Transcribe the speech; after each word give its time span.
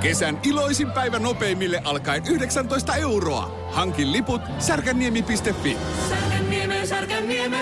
Kesän 0.00 0.40
iloisin 0.44 0.90
päivä 0.90 1.18
nopeimille 1.18 1.80
alkaen 1.84 2.22
19 2.26 2.94
euroa. 2.94 3.68
Hankin 3.70 4.12
liput 4.12 4.42
särkänniemi.fi. 4.58 5.76
Särkänniemi, 6.08 6.86
Särkänniemi. 6.86 7.56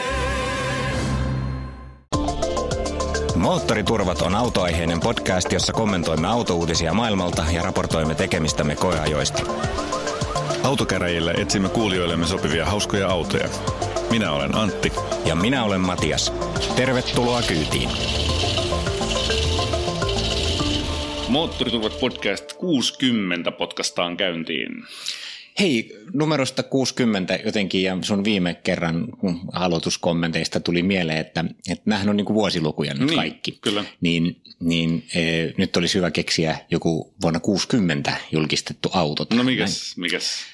Moottoriturvat 3.35 4.23
on 4.23 4.35
autoaiheinen 4.35 5.01
podcast, 5.01 5.53
jossa 5.53 5.73
kommentoimme 5.73 6.29
autouutisia 6.29 6.95
maailmalta 6.95 7.45
ja 7.53 7.63
raportoimme 7.63 8.14
tekemistämme 8.14 8.77
koeajoista. 8.77 9.43
Autokäräjillä 10.62 11.34
etsimme 11.36 11.68
kuulijoillemme 11.68 12.27
sopivia 12.27 12.66
hauskoja 12.66 13.09
autoja. 13.09 13.48
Minä 14.11 14.32
olen 14.32 14.55
Antti. 14.55 14.93
Ja 15.25 15.34
minä 15.34 15.64
olen 15.64 15.80
Matias. 15.80 16.32
Tervetuloa 16.77 17.43
kyytiin. 17.43 17.89
Moottoriturvat 21.29 22.00
podcast 22.00 22.52
60 22.52 23.52
podcastaan 23.52 24.16
käyntiin. 24.16 24.84
Hei, 25.61 25.96
numerosta 26.12 26.62
60 26.62 27.39
jotenkin 27.44 27.82
ja 27.82 27.98
sun 28.03 28.25
viime 28.25 28.54
kerran 28.54 29.07
aloituskommenteista 29.53 30.61
tuli 30.61 30.82
mieleen, 30.82 31.18
että, 31.18 31.44
että 31.70 31.82
nämähän 31.84 32.09
on 32.09 32.17
niin 32.17 32.25
kuin 32.25 32.34
vuosilukuja 32.34 32.95
nyt 32.95 33.09
Niin, 33.09 33.17
kaikki. 33.17 33.59
kyllä. 33.61 33.84
Niin, 34.01 34.41
niin 34.61 35.06
e, 35.15 35.20
nyt 35.56 35.77
olisi 35.77 35.95
hyvä 35.95 36.11
keksiä 36.11 36.59
joku 36.70 37.15
vuonna 37.23 37.41
60 37.41 38.17
julkistettu 38.33 38.91
auto. 38.92 39.27
No 39.34 39.45
mikäs, 39.45 39.97
mikäs? 39.97 40.45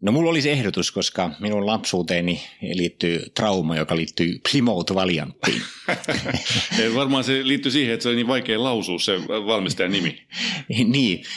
No 0.00 0.12
mulla 0.12 0.30
olisi 0.30 0.50
ehdotus, 0.50 0.90
koska 0.90 1.30
minun 1.40 1.66
lapsuuteeni 1.66 2.42
liittyy 2.62 3.22
trauma, 3.34 3.76
joka 3.76 3.96
liittyy 3.96 4.40
Plymouth 4.50 4.94
Valianttiin. 4.94 5.62
Ei, 6.80 6.94
Varmaan 6.94 7.24
se 7.24 7.40
liittyy 7.42 7.72
siihen, 7.72 7.94
että 7.94 8.02
se 8.02 8.08
on 8.08 8.16
niin 8.16 8.26
vaikea 8.26 8.62
lausua 8.62 8.98
se 8.98 9.20
valmistajan 9.28 9.92
nimi. 9.92 10.26
niin, 10.68 10.92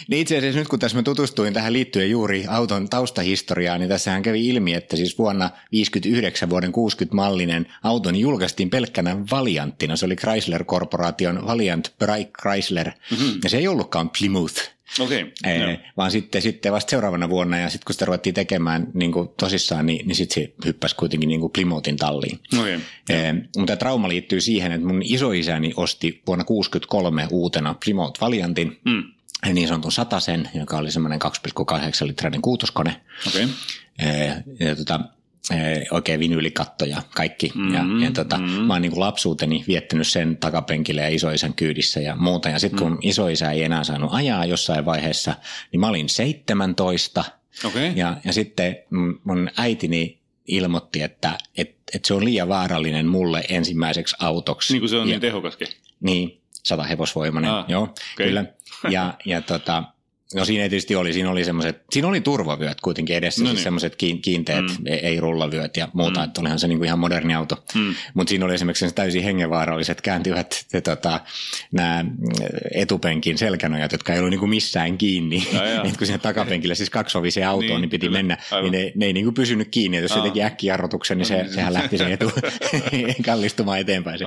niin 0.08 0.22
itse 0.22 0.38
asiassa 0.38 0.60
nyt 0.60 0.68
kun 0.68 0.80
tässä 0.80 0.98
mä 0.98 1.04
tutustuin 1.04 1.54
tähän 1.54 1.74
liittyen 1.74 2.12
juuri 2.12 2.46
auton 2.48 2.90
taustahistoriaan, 2.90 3.80
niin 3.80 3.90
tässähän 3.90 4.22
kävi 4.22 4.48
ilmi, 4.48 4.74
että 4.74 4.96
siis 4.96 5.18
vuonna 5.18 5.50
59 5.72 6.50
vuoden 6.50 6.72
60 6.72 7.16
mallinen 7.16 7.68
auto 7.84 8.12
niin 8.12 8.22
julkaistiin 8.22 8.70
pelkkänä 8.70 9.18
Valianttina. 9.32 9.96
Se 9.96 10.06
oli 10.06 10.16
Chrysler-korporaation 10.16 11.46
Valiant 11.48 11.94
Bright 12.00 12.32
Chrysler, 12.42 12.92
mm-hmm. 13.12 13.40
ja 13.44 13.50
se 13.50 13.58
ei 13.58 13.68
ollutkaan 13.68 14.10
Plymouth. 14.20 14.73
Okei, 15.00 15.22
okay, 15.22 15.32
Ee, 15.52 15.80
vaan 15.98 16.12
sitten, 16.12 16.42
sitten 16.42 16.72
vasta 16.72 16.90
seuraavana 16.90 17.30
vuonna 17.30 17.58
ja 17.58 17.70
sitten 17.70 17.86
kun 17.86 17.94
sitä 17.94 18.06
ruvettiin 18.06 18.34
tekemään 18.34 18.88
niin 18.94 19.12
kuin 19.12 19.30
tosissaan, 19.40 19.86
niin, 19.86 20.08
niin 20.08 20.16
sitten 20.16 20.44
se 20.44 20.54
hyppäsi 20.66 20.96
kuitenkin 20.96 21.28
niin 21.30 21.40
kuin 21.40 21.52
Plymouthin 21.52 21.98
talliin. 21.98 22.40
Okei. 22.60 22.80
Ee, 23.10 23.36
mutta 23.58 23.76
trauma 23.76 24.08
liittyy 24.10 24.42
siihen, 24.42 24.72
että 24.72 24.88
mun 24.88 25.02
isoisäni 25.04 25.74
osti 25.76 26.22
vuonna 26.28 26.44
1963 26.44 27.28
uutena 27.32 27.76
Plymouth 27.86 28.22
Valiantin, 28.22 28.80
Mm. 28.86 29.04
niin 29.54 29.68
sanotun 29.68 29.92
satasen, 29.92 30.50
joka 30.54 30.78
oli 30.78 30.92
semmoinen 30.92 31.20
2,8 31.20 32.08
litrainen 32.08 32.42
kuutoskone. 32.42 33.02
Okei. 33.28 33.48
Ee, 34.00 34.44
ja 34.60 34.76
tota, 34.76 35.00
oikein 35.92 36.20
vinyylikatto 36.20 36.86
ja 36.86 37.02
kaikki. 37.16 37.52
Mm-hmm, 37.56 37.74
ja, 37.74 38.06
ja 38.06 38.12
tota, 38.12 38.38
mm-hmm. 38.38 38.62
mä 38.62 38.74
oon 38.74 38.82
niin 38.82 38.92
kuin 38.92 39.00
lapsuuteni 39.00 39.64
viettänyt 39.68 40.08
sen 40.08 40.38
takapenkillä 40.38 41.02
ja 41.02 41.08
isoisän 41.10 41.54
kyydissä 41.54 42.00
ja 42.00 42.16
muuta. 42.16 42.50
Ja 42.50 42.60
sitten 42.60 42.80
kun 42.80 42.92
mm. 42.92 42.98
isoisä 43.02 43.52
ei 43.52 43.64
enää 43.64 43.84
saanut 43.84 44.14
ajaa 44.14 44.46
jossain 44.46 44.86
vaiheessa, 44.86 45.36
niin 45.72 45.80
mä 45.80 45.88
olin 45.88 46.10
17. 46.10 47.24
Okei. 47.66 47.92
Ja, 47.96 48.18
ja 48.26 48.34
sitten 48.34 48.76
mun- 49.24 49.52
äitini 49.58 50.20
ilmoitti, 50.48 51.02
että 51.02 51.38
et, 51.58 51.76
et 51.96 52.06
se 52.06 52.14
on 52.14 52.26
liian 52.26 52.48
vaarallinen 52.50 53.08
mulle 53.08 53.44
ensimmäiseksi 53.50 54.16
autoksi. 54.20 54.74
Niin 54.74 54.82
kuin 54.82 54.90
se 54.90 54.96
on 54.98 55.08
ja, 55.08 55.12
niin 55.12 55.22
tehokaskin. 55.22 55.68
niin, 56.00 56.42
sata 56.64 56.84
hevosvoimainen, 56.84 57.52
Ah, 57.52 57.66
joo, 57.68 57.84
okay. 57.84 57.96
kyllä. 58.16 58.46
Ja, 58.90 59.14
ja 59.26 59.42
tota, 59.42 59.84
no 60.36 60.46
siinä 60.46 60.62
tietysti 60.70 60.96
oli, 60.96 61.14
siinä 61.14 61.30
oli 61.32 61.44
semmoiset, 61.46 61.82
siinä 61.92 62.08
oli 62.08 62.22
turvavyöt 62.22 62.82
kuitenkin 62.82 63.16
edessä, 63.16 63.42
No 63.42 63.44
no 63.44 63.50
niin. 63.50 63.58
siis 63.58 63.64
semmoiset 63.64 63.96
kiinteät, 64.22 64.66
mm. 64.80 64.86
ei, 64.86 65.20
rullavyöt 65.20 65.78
ja 65.78 65.88
muuta, 65.94 66.20
mm. 66.20 66.24
että 66.24 66.42
olihan 66.42 66.60
se 66.60 66.68
niinku 66.68 66.84
ihan 66.84 67.00
moderni 67.00 67.34
auto. 67.36 67.64
Mm. 67.76 67.96
Mutta 68.14 68.30
siinä 68.30 68.46
oli 68.46 68.54
esimerkiksi 68.54 68.90
se 68.90 68.96
täysin 68.96 69.24
hengenvaaralliset 69.24 70.02
kääntyvät 70.02 70.66
tota, 70.84 71.20
nämä 71.72 72.06
etupenkin 72.76 73.38
selkänojat, 73.38 73.92
jotka 73.92 74.14
ei 74.14 74.20
ollut 74.20 74.30
niinku 74.32 74.48
missään 74.48 74.98
kiinni. 74.98 75.48
Niin 75.84 75.96
kun 75.98 76.08
sinne 76.08 76.20
takapenkille 76.20 76.76
siis 76.76 76.90
kaksoviseen 76.90 77.48
autoon, 77.48 77.70
Niin, 77.70 77.82
niin, 77.82 77.90
piti 77.90 78.06
kyllä, 78.06 78.18
mennä, 78.20 78.38
aivan. 78.52 78.72
niin 78.72 78.86
ne, 78.86 78.92
ne 78.96 79.06
ei 79.06 79.14
niinku 79.14 79.32
pysynyt 79.32 79.68
kiinni. 79.72 79.98
Jos 79.98 80.12
se 80.12 80.20
Aa. 80.20 80.26
teki 80.26 80.44
äkkijarrutuksen, 80.44 81.18
niin 81.18 81.26
se, 81.26 81.46
sehän 81.52 81.74
lähti 81.74 81.98
se 81.98 82.14
etu 82.14 82.32
kallistumaan 83.26 83.80
eteenpäin. 83.80 84.20
Se. 84.20 84.26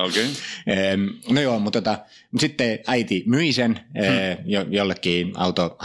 Ehm, 0.67 1.07
No 1.31 1.41
joo, 1.41 1.59
mutta 1.59 1.83
tota, 1.83 1.99
sitten 2.39 2.79
äiti 2.87 3.23
myi 3.27 3.53
sen 3.53 3.81
eh, 3.95 4.39
jo, 4.45 4.67
jollekin 4.71 5.33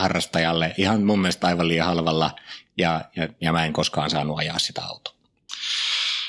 autoharrastajalle 0.02 0.74
ihan 0.78 1.04
mun 1.04 1.20
mielestä 1.20 1.48
aivan 1.48 1.68
liian 1.68 1.88
halvalla 1.88 2.32
ja, 2.78 3.02
ja, 3.16 3.28
ja 3.42 3.52
mä 3.52 3.66
en 3.66 3.74
koskaan 3.74 4.10
saanut 4.10 4.40
ajaa 4.40 4.60
sitä 4.60 4.82
autoa. 4.82 5.14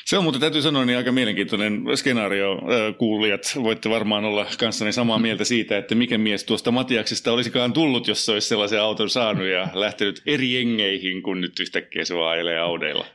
Se 0.05 0.19
on 0.19 0.25
muuten 0.25 0.41
täytyy 0.41 0.62
sanoa 0.62 0.84
niin 0.84 0.99
aika 0.99 1.12
mielenkiintoinen 1.12 1.82
skenaario. 1.94 2.59
Kuulijat, 2.99 3.53
voitte 3.62 3.91
varmaan 3.91 4.25
olla 4.25 4.47
kanssani 4.59 4.93
samaa 4.93 5.19
mieltä 5.19 5.44
siitä, 5.44 5.78
että 5.78 5.94
mikä 5.94 6.19
mies 6.19 6.44
tuosta 6.44 6.71
Matiaksesta 6.71 7.32
olisikaan 7.32 7.72
tullut, 7.72 8.09
jos 8.09 8.25
se 8.25 8.32
olisi 8.32 8.49
sellaisen 8.49 8.81
auton 8.81 9.11
saanut 9.11 9.47
ja 9.47 9.69
lähtenyt 9.75 10.22
eri 10.27 10.55
jengeihin, 10.55 11.22
kun 11.22 11.41
nyt 11.41 11.61
yhtäkkiä 11.61 12.05
se 12.05 12.15
vaan 12.15 12.32
ajelee 12.32 12.59
audeilla. 12.59 13.06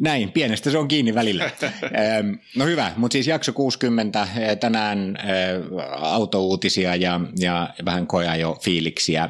Näin, 0.00 0.32
pienestä 0.32 0.70
se 0.70 0.78
on 0.78 0.88
kiinni 0.88 1.14
välillä. 1.14 1.50
No 2.56 2.64
hyvä, 2.64 2.92
mutta 2.96 3.12
siis 3.12 3.26
jakso 3.26 3.52
60, 3.52 4.28
eh, 4.36 4.58
tänään 4.58 5.16
eh, 5.16 5.62
autouutisia 6.00 6.96
ja, 6.96 7.20
ja 7.38 7.74
vähän 7.84 8.06
koeajo 8.06 8.58
fiiliksiä. 8.62 9.28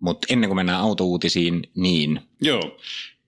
Mutta 0.00 0.26
ennen 0.30 0.48
kuin 0.48 0.56
mennään 0.56 0.80
autouutisiin, 0.80 1.62
niin 1.74 2.20
Joo. 2.40 2.78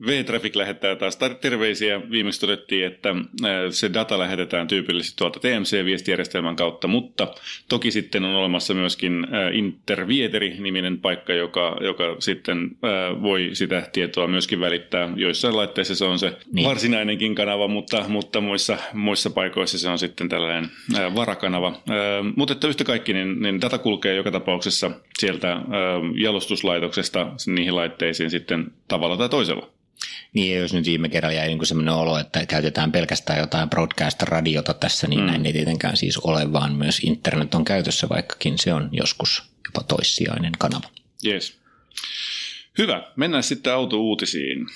V-Traffic 0.07 0.57
lähettää 0.57 0.97
taas 0.97 1.19
terveisiä. 1.41 2.11
Viimeksi 2.11 2.41
todettiin, 2.41 2.87
että 2.87 3.11
äh, 3.11 3.51
se 3.71 3.93
data 3.95 4.19
lähetetään 4.19 4.69
tyypillisesti 4.69 5.17
tuolta 5.17 5.41
TMC-viestijärjestelmän 5.41 6.57
kautta, 6.57 6.89
mutta 6.89 7.35
toki 7.69 7.91
sitten 7.91 8.25
on 8.25 8.35
olemassa 8.35 8.75
myöskin 8.75 9.25
äh, 9.25 9.57
Intervieteri-niminen 9.57 10.99
paikka, 10.99 11.33
joka, 11.33 11.77
joka 11.81 12.17
sitten 12.19 12.59
äh, 12.59 13.23
voi 13.23 13.51
sitä 13.53 13.89
tietoa 13.93 14.27
myöskin 14.27 14.61
välittää. 14.61 15.09
Joissain 15.17 15.57
laitteissa 15.57 15.95
se 15.95 16.05
on 16.05 16.19
se 16.19 16.37
niin. 16.53 16.69
Varsinainenkin 16.69 17.35
kanava, 17.35 17.69
mutta, 17.69 18.05
mutta 18.09 18.41
muissa, 18.41 18.79
muissa 18.93 19.31
paikoissa 19.31 19.79
se 19.79 19.89
on 19.89 19.99
sitten 19.99 20.29
tällainen 20.29 20.71
varakanava. 21.15 21.83
Mutta 22.37 22.53
että 22.53 22.69
yhtä 22.69 22.85
kaikki, 22.85 23.13
niin, 23.13 23.43
niin 23.43 23.61
data 23.61 23.79
kulkee 23.79 24.15
joka 24.15 24.31
tapauksessa 24.31 24.91
sieltä 25.19 25.57
jalostuslaitoksesta 26.15 27.33
niihin 27.47 27.77
laitteisiin 27.77 28.31
sitten 28.31 28.73
tavalla 28.99 29.17
tai 29.17 29.29
toisella. 29.29 29.71
Niin, 30.33 30.55
ja 30.55 30.61
jos 30.61 30.73
nyt 30.73 30.87
viime 30.87 31.09
kerralla 31.09 31.37
jäi 31.37 31.49
niin 31.49 31.67
sellainen 31.67 31.95
olo, 31.95 32.19
että 32.19 32.47
käytetään 32.47 32.93
pelkästään 32.93 33.39
jotain 33.39 33.71
broadcast-radiota 33.71 34.75
tässä, 34.75 35.07
niin 35.07 35.21
mm. 35.21 35.27
näin 35.27 35.47
ei 35.47 35.53
tietenkään 35.53 35.97
siis 35.97 36.19
ole, 36.19 36.53
vaan 36.53 36.75
myös 36.75 37.01
internet 37.05 37.55
on 37.55 37.65
käytössä, 37.65 38.09
vaikkakin 38.09 38.59
se 38.59 38.75
on 38.75 38.89
joskus 38.93 39.43
jopa 39.67 39.87
toissijainen 39.89 40.53
kanava. 40.59 40.89
Yes. 41.27 41.59
Hyvä, 42.79 43.03
mennään 43.17 43.43
sitten 43.43 43.73
autouutisiin. 43.73 44.67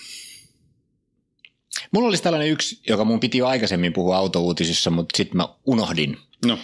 Mulla 1.93 2.09
olisi 2.09 2.23
tällainen 2.23 2.51
yksi, 2.51 2.81
joka 2.89 3.05
mun 3.05 3.21
piti 3.21 3.39
jo 3.39 3.47
aikaisemmin 3.47 3.93
puhua 3.93 4.17
autouutisissa, 4.17 4.91
mutta 4.91 5.17
sitten 5.17 5.37
mä 5.37 5.49
unohdin. 5.67 6.19
No, 6.47 6.59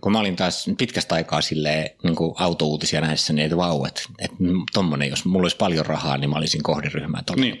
kun 0.00 0.12
mä 0.12 0.18
olin 0.18 0.36
taas 0.36 0.66
pitkästä 0.78 1.14
aikaa 1.14 1.40
silleen, 1.40 1.90
niin 2.02 2.16
autouutisia 2.36 3.00
näissä, 3.00 3.32
niin 3.32 3.44
että 3.44 3.56
vau, 3.56 3.84
että, 3.84 4.02
että 4.18 4.36
tommonen, 4.72 5.10
jos 5.10 5.24
mulla 5.24 5.44
olisi 5.44 5.56
paljon 5.56 5.86
rahaa, 5.86 6.18
niin 6.18 6.30
mä 6.30 6.36
olisin 6.36 6.62
kohderyhmää 6.62 7.22
tuolla. 7.26 7.42
Niin. 7.42 7.58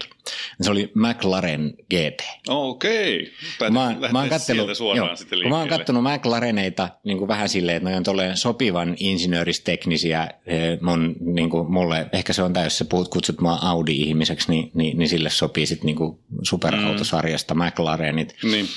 Se 0.60 0.70
oli 0.70 0.92
McLaren 0.94 1.74
GT. 1.90 2.22
okei. 2.48 3.32
Mä, 3.70 3.96
mä 4.12 4.18
oon 4.18 4.28
joo, 4.96 5.16
sitten 5.16 5.38
kun 5.42 5.50
mä 5.50 5.58
oon 5.58 5.68
kattonut 5.68 6.04
McLareneita 6.04 6.88
niin 7.04 7.18
kuin 7.18 7.28
vähän 7.28 7.48
silleen, 7.48 7.76
että 7.76 7.88
ne 7.88 7.96
on 7.96 8.02
tolleen 8.02 8.36
sopivan 8.36 8.96
insinööristeknisiä 8.98 10.28
eh, 10.46 10.80
mun, 10.80 11.16
niin 11.20 11.50
kuin 11.50 11.72
mulle, 11.72 12.06
ehkä 12.12 12.32
se 12.32 12.42
on 12.42 12.52
täys, 12.52 12.78
sä 12.78 12.84
puhut, 12.84 13.08
kutsut 13.08 13.40
mua 13.40 13.58
Audi-ihmiseksi, 13.62 14.50
niin, 14.50 14.70
niin, 14.74 14.98
niin 14.98 15.08
sille 15.08 15.30
sopii 15.30 15.66
sitten 15.66 15.86
niin 15.86 15.96
kuin 15.96 16.18
superautosarjasta 16.42 17.54
McLarenit. 17.54 18.36
Niin. 18.42 18.68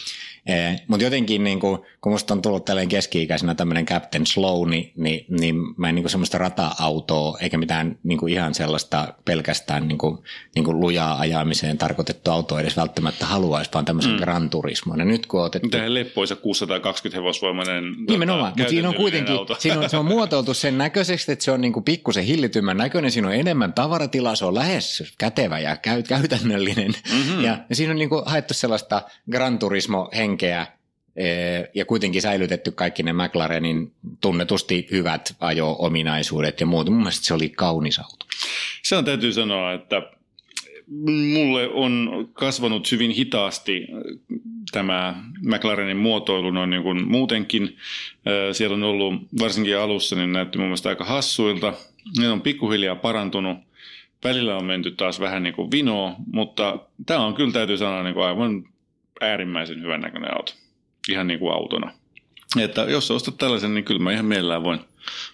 Mutta 0.88 1.04
jotenkin, 1.04 1.44
niin 1.44 1.60
kuin, 1.60 1.80
kun 2.02 2.12
musta 2.12 2.34
on 2.34 2.42
tullut 2.42 2.66
tällainen 2.66 2.90
keski-ikäisenä 2.90 3.56
tämmöinen 3.56 3.86
Captain 3.86 4.28
Slow, 4.28 4.70
niin, 4.70 4.92
niin, 4.96 5.26
niin 5.30 5.56
mä 5.78 5.90
en 5.90 5.96
niin 5.96 6.04
kuin 6.04 6.12
semmoista 6.12 6.38
rata-autoa, 6.38 7.38
eikä 7.42 7.58
mitään 7.58 7.98
niin 8.04 8.18
kuin 8.18 8.34
ihan 8.34 8.54
sellaista 8.54 9.14
pelkästään 9.26 9.88
niin 9.88 9.98
kuin, 9.98 10.18
niin 10.56 10.66
kuin 10.66 10.80
lujaa 10.80 11.20
ajamiseen 11.20 11.78
tarkoitettu 11.78 12.32
auto 12.32 12.60
edes 12.60 12.78
välttämättä 12.78 13.26
haluaisi, 13.26 13.72
vaan 13.74 13.86
tämmöisen 13.86 14.12
mm. 14.12 14.18
Gran 14.18 14.50
Turismon. 14.50 15.00
Ja 15.00 15.06
nyt 15.06 15.26
kun 15.26 15.42
otettu... 15.42 15.70
Tähän 15.70 15.94
leppoisa 15.94 16.36
620 16.36 17.20
hevosvoimainen 17.20 17.84
Nimenomaan, 18.10 18.54
mutta 18.58 18.70
siinä 18.70 18.90
on 18.90 18.96
kuitenkin, 18.96 19.36
auto. 19.36 19.56
siinä 19.60 19.80
on, 19.80 19.90
se 19.90 19.98
on 19.98 20.06
muotoiltu 20.06 20.54
sen 20.54 20.78
näköiseksi, 20.78 21.32
että 21.32 21.46
se 21.46 21.52
on 21.52 21.62
niinku 21.62 21.82
pikkusen 21.82 22.24
hillitymmän 22.24 22.78
näköinen, 22.78 23.12
siinä 23.12 23.28
on 23.28 23.36
enemmän 23.36 23.74
tavaratilaa, 23.74 24.36
se 24.36 24.46
on 24.46 24.56
lähes 24.56 25.14
kätevä 25.18 25.60
ja 25.60 25.76
käy, 25.76 26.04
käytännöllinen. 26.04 26.94
Mhm. 27.10 27.18
Mm-hmm. 27.18 27.44
Ja, 27.44 27.58
siinä 27.72 27.92
on 27.92 27.98
niinku 27.98 28.24
haettu 28.26 28.54
sellaista 28.54 29.02
Gran 29.32 29.60
Turismo-henkeä 30.38 30.68
ja 31.74 31.86
kuitenkin 31.86 32.22
säilytetty 32.22 32.72
kaikki 32.72 33.04
ne 33.04 33.14
McLarenin 33.14 33.92
tunnetusti 34.22 34.88
hyvät 34.92 35.36
ajo-ominaisuudet 35.40 36.60
ja 36.60 36.66
muut. 36.66 36.90
Mun 36.90 36.98
mielestä 36.98 37.26
se 37.26 37.34
oli 37.34 37.50
kaunis 37.50 38.00
auto. 38.00 38.26
Se 38.84 38.96
on 38.96 39.06
täytyy 39.06 39.34
sanoa, 39.34 39.74
että 39.74 40.02
mulle 41.34 41.70
on 41.70 42.10
kasvanut 42.34 42.92
hyvin 42.92 43.12
hitaasti 43.12 43.88
tämä 44.72 45.24
McLarenin 45.42 45.98
muotoilu 45.98 46.52
noin 46.52 46.70
niin 46.70 46.84
kuin 46.84 47.08
muutenkin. 47.08 47.78
Siellä 48.52 48.74
on 48.74 48.84
ollut, 48.84 49.14
varsinkin 49.40 49.78
alussa, 49.78 50.16
niin 50.16 50.34
näytti 50.34 50.58
mun 50.58 50.68
mielestä 50.68 50.90
aika 50.90 51.06
hassuilta. 51.06 51.74
Ne 52.20 52.30
on 52.30 52.42
pikkuhiljaa 52.42 52.96
parantunut. 52.96 53.58
Välillä 54.24 54.58
on 54.58 54.66
menty 54.66 54.92
taas 54.92 55.20
vähän 55.20 55.44
niin 55.44 55.56
kuin 55.56 55.72
vinoa, 55.72 56.16
mutta 56.34 56.80
tämä 57.06 57.26
on 57.26 57.34
kyllä 57.34 57.52
täytyy 57.52 57.78
sanoa 57.78 58.04
niin 58.04 58.14
kuin 58.14 58.26
aivan 58.26 58.64
äärimmäisen 59.22 59.82
hyvän 59.82 60.02
näköinen 60.02 60.34
auto. 60.38 60.54
Ihan 61.10 61.28
niin 61.28 61.40
kuin 61.40 61.54
autona. 61.54 61.92
Että 62.60 62.82
jos 62.82 63.12
ostat 63.12 63.38
tällaisen, 63.38 63.74
niin 63.74 63.84
kyllä 63.84 64.00
mä 64.00 64.12
ihan 64.12 64.26
mielellään 64.26 64.64
voin 64.64 64.80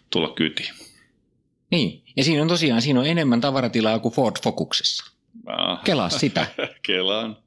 tulla 0.09 0.33
kyytiin. 0.35 0.73
Niin, 1.71 2.03
ja 2.17 2.23
siinä 2.23 2.41
on 2.41 2.47
tosiaan 2.47 2.81
siinä 2.81 2.99
on 2.99 3.05
enemmän 3.07 3.41
tavaratilaa 3.41 3.99
kuin 3.99 4.13
Ford 4.13 4.35
Focuksessa. 4.43 5.11
Ah. 5.45 5.83
Kelaa 5.83 6.09
sitä. 6.09 6.47
Kelaan. 6.87 7.37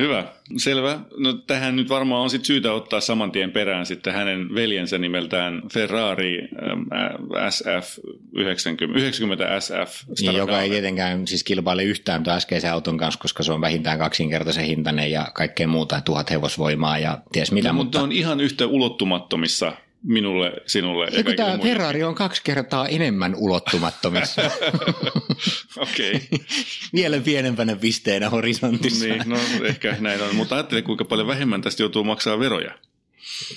Hyvä, 0.00 0.24
selvä. 0.56 1.00
No 1.16 1.32
tähän 1.32 1.76
nyt 1.76 1.88
varmaan 1.88 2.22
on 2.22 2.30
sit 2.30 2.44
syytä 2.44 2.72
ottaa 2.72 3.00
saman 3.00 3.32
tien 3.32 3.50
perään 3.50 3.86
sitten 3.86 4.12
hänen 4.14 4.54
veljensä 4.54 4.98
nimeltään 4.98 5.62
Ferrari 5.72 6.48
SF 7.50 7.98
90, 8.34 8.98
90 8.98 9.60
SF. 9.60 10.08
Niin, 10.20 10.36
joka 10.36 10.60
ei 10.60 10.70
tietenkään 10.70 11.26
siis 11.26 11.44
kilpaile 11.44 11.84
yhtään 11.84 12.22
tuon 12.22 12.36
äskeisen 12.36 12.72
auton 12.72 12.98
kanssa, 12.98 13.20
koska 13.20 13.42
se 13.42 13.52
on 13.52 13.60
vähintään 13.60 13.98
kaksinkertaisen 13.98 14.64
hintainen 14.64 15.10
ja 15.10 15.30
kaikkea 15.34 15.68
muuta, 15.68 16.00
tuhat 16.00 16.30
hevosvoimaa 16.30 16.98
ja 16.98 17.18
ties 17.32 17.52
mitä. 17.52 17.68
No, 17.68 17.74
mutta, 17.74 17.98
mutta 17.98 18.04
on 18.04 18.12
ihan 18.12 18.40
yhtä 18.40 18.66
ulottumattomissa 18.66 19.72
minulle, 20.02 20.52
sinulle 20.66 21.08
ja, 21.12 21.34
tämä 21.36 21.58
Ferrari 21.62 22.02
on 22.02 22.14
kaksi 22.14 22.42
kertaa 22.44 22.88
enemmän 22.88 23.34
ulottumattomissa. 23.34 24.42
Okei. 25.76 26.14
Okay. 26.14 26.38
Vielä 26.94 27.20
pienempänä 27.20 27.76
pisteenä 27.76 28.30
horisontissa. 28.30 29.04
niin, 29.04 29.22
no 29.26 29.36
ehkä 29.64 29.96
näin 30.00 30.22
on. 30.22 30.34
Mutta 30.34 30.54
ajattele, 30.54 30.82
kuinka 30.82 31.04
paljon 31.04 31.28
vähemmän 31.28 31.62
tästä 31.62 31.82
joutuu 31.82 32.04
maksaa 32.04 32.38
veroja. 32.38 32.78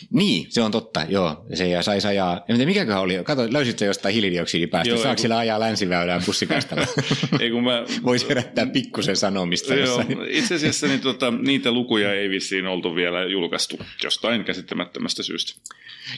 Niin, 0.09 0.45
se 0.49 0.61
on 0.61 0.71
totta, 0.71 1.05
joo. 1.09 1.45
Se 1.53 1.67
ja 1.67 1.83
sai 1.83 1.99
ajaa, 2.07 2.45
en 2.49 2.55
tiedä 2.55 2.69
mikäköhän 2.69 3.01
oli, 3.01 3.19
kato, 3.23 3.47
löysit 3.51 3.79
se 3.79 3.85
jostain 3.85 4.13
hiilidioksidipäästä, 4.13 4.97
saako 4.97 5.21
sillä 5.21 5.37
ajaa 5.37 5.59
länsiväylään 5.59 6.21
bussikastalla? 6.25 6.87
ei 7.39 7.51
kun 7.51 7.63
mä... 7.63 7.83
Voisi 8.05 8.29
herättää 8.29 8.65
pikkusen 8.65 9.15
sanomista 9.15 9.75
joo. 9.75 10.03
Itse 10.27 10.55
asiassa 10.55 10.87
niin, 10.87 11.01
tota, 11.01 11.31
niitä 11.31 11.71
lukuja 11.71 12.13
ei 12.13 12.29
vissiin 12.29 12.67
oltu 12.67 12.95
vielä 12.95 13.25
julkaistu 13.25 13.79
jostain 14.03 14.43
käsittämättömästä 14.43 15.23
syystä. 15.23 15.53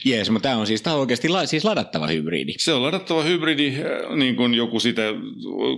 Jees, 0.04 0.30
mutta 0.30 0.48
tämä 0.48 0.60
on 0.60 0.66
siis, 0.66 0.82
tämä 0.82 0.94
on 0.94 1.00
oikeasti 1.00 1.28
la, 1.28 1.46
siis 1.46 1.64
ladattava 1.64 2.06
hybridi. 2.06 2.54
Se 2.58 2.72
on 2.72 2.82
ladattava 2.82 3.22
hybridi, 3.22 3.74
äh, 3.76 4.16
niin 4.16 4.36
kuin 4.36 4.54
joku 4.54 4.80
sitä 4.80 5.02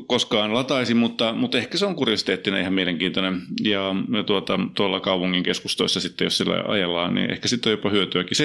koskaan 0.07 0.55
lataisi, 0.55 0.95
mutta, 0.95 1.33
mutta 1.33 1.59
ehkä 1.59 1.79
se 1.79 1.87
on 1.87 1.95
kuriositeettina 1.95 2.59
ihan 2.59 2.73
mielenkiintoinen. 2.73 3.43
Ja, 3.63 3.95
ja 4.17 4.23
tuota, 4.23 4.61
tuolla 4.75 5.01
kaupungin 5.01 5.43
keskustoissa 5.43 6.01
sitten, 6.01 6.25
jos 6.25 6.39
sillä 6.39 6.65
ajellaan, 6.69 7.15
niin 7.15 7.31
ehkä 7.31 7.49
sitten 7.49 7.71
on 7.71 7.73
jopa 7.79 7.91
hyötyäkin. 7.91 8.37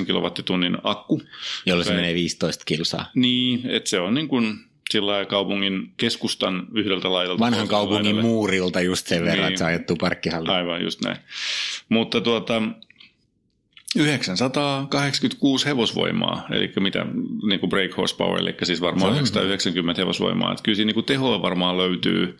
7,9 0.00 0.06
kilowattitunnin 0.06 0.78
akku. 0.82 1.22
Jolla 1.66 1.84
se 1.84 1.94
menee 1.94 2.14
15 2.14 2.64
kilsaa. 2.64 3.10
Niin, 3.14 3.70
että 3.70 3.90
se 3.90 4.00
on 4.00 4.14
niin 4.14 4.28
kuin 4.28 4.58
sillä 4.90 5.24
kaupungin 5.24 5.92
keskustan 5.96 6.66
yhdeltä 6.74 7.12
laidalta. 7.12 7.40
Vanhan 7.40 7.68
kaupungin 7.68 8.04
laidalle. 8.04 8.22
muurilta 8.22 8.80
just 8.80 9.06
sen 9.06 9.24
verran, 9.24 9.36
niin, 9.36 9.46
että 9.46 9.58
se 9.58 9.64
ajettu 9.64 9.96
parkkihalli. 9.96 10.48
Aivan, 10.48 10.82
just 10.82 11.00
näin. 11.00 11.16
Mutta 11.88 12.20
tuota, 12.20 12.62
986 13.96 15.66
hevosvoimaa, 15.66 16.46
eli 16.50 16.72
mitä 16.80 17.06
niin 17.48 17.60
kuin 17.60 17.70
brake 17.70 17.94
horsepower, 17.96 18.40
eli 18.40 18.54
siis 18.62 18.80
varmaan 18.80 19.12
990 19.12 20.02
hevosvoimaa. 20.02 20.52
Että 20.52 20.62
kyllä 20.62 20.76
siinä 20.76 20.92
niin 20.92 21.04
tehoa 21.04 21.42
varmaan 21.42 21.78
löytyy. 21.78 22.38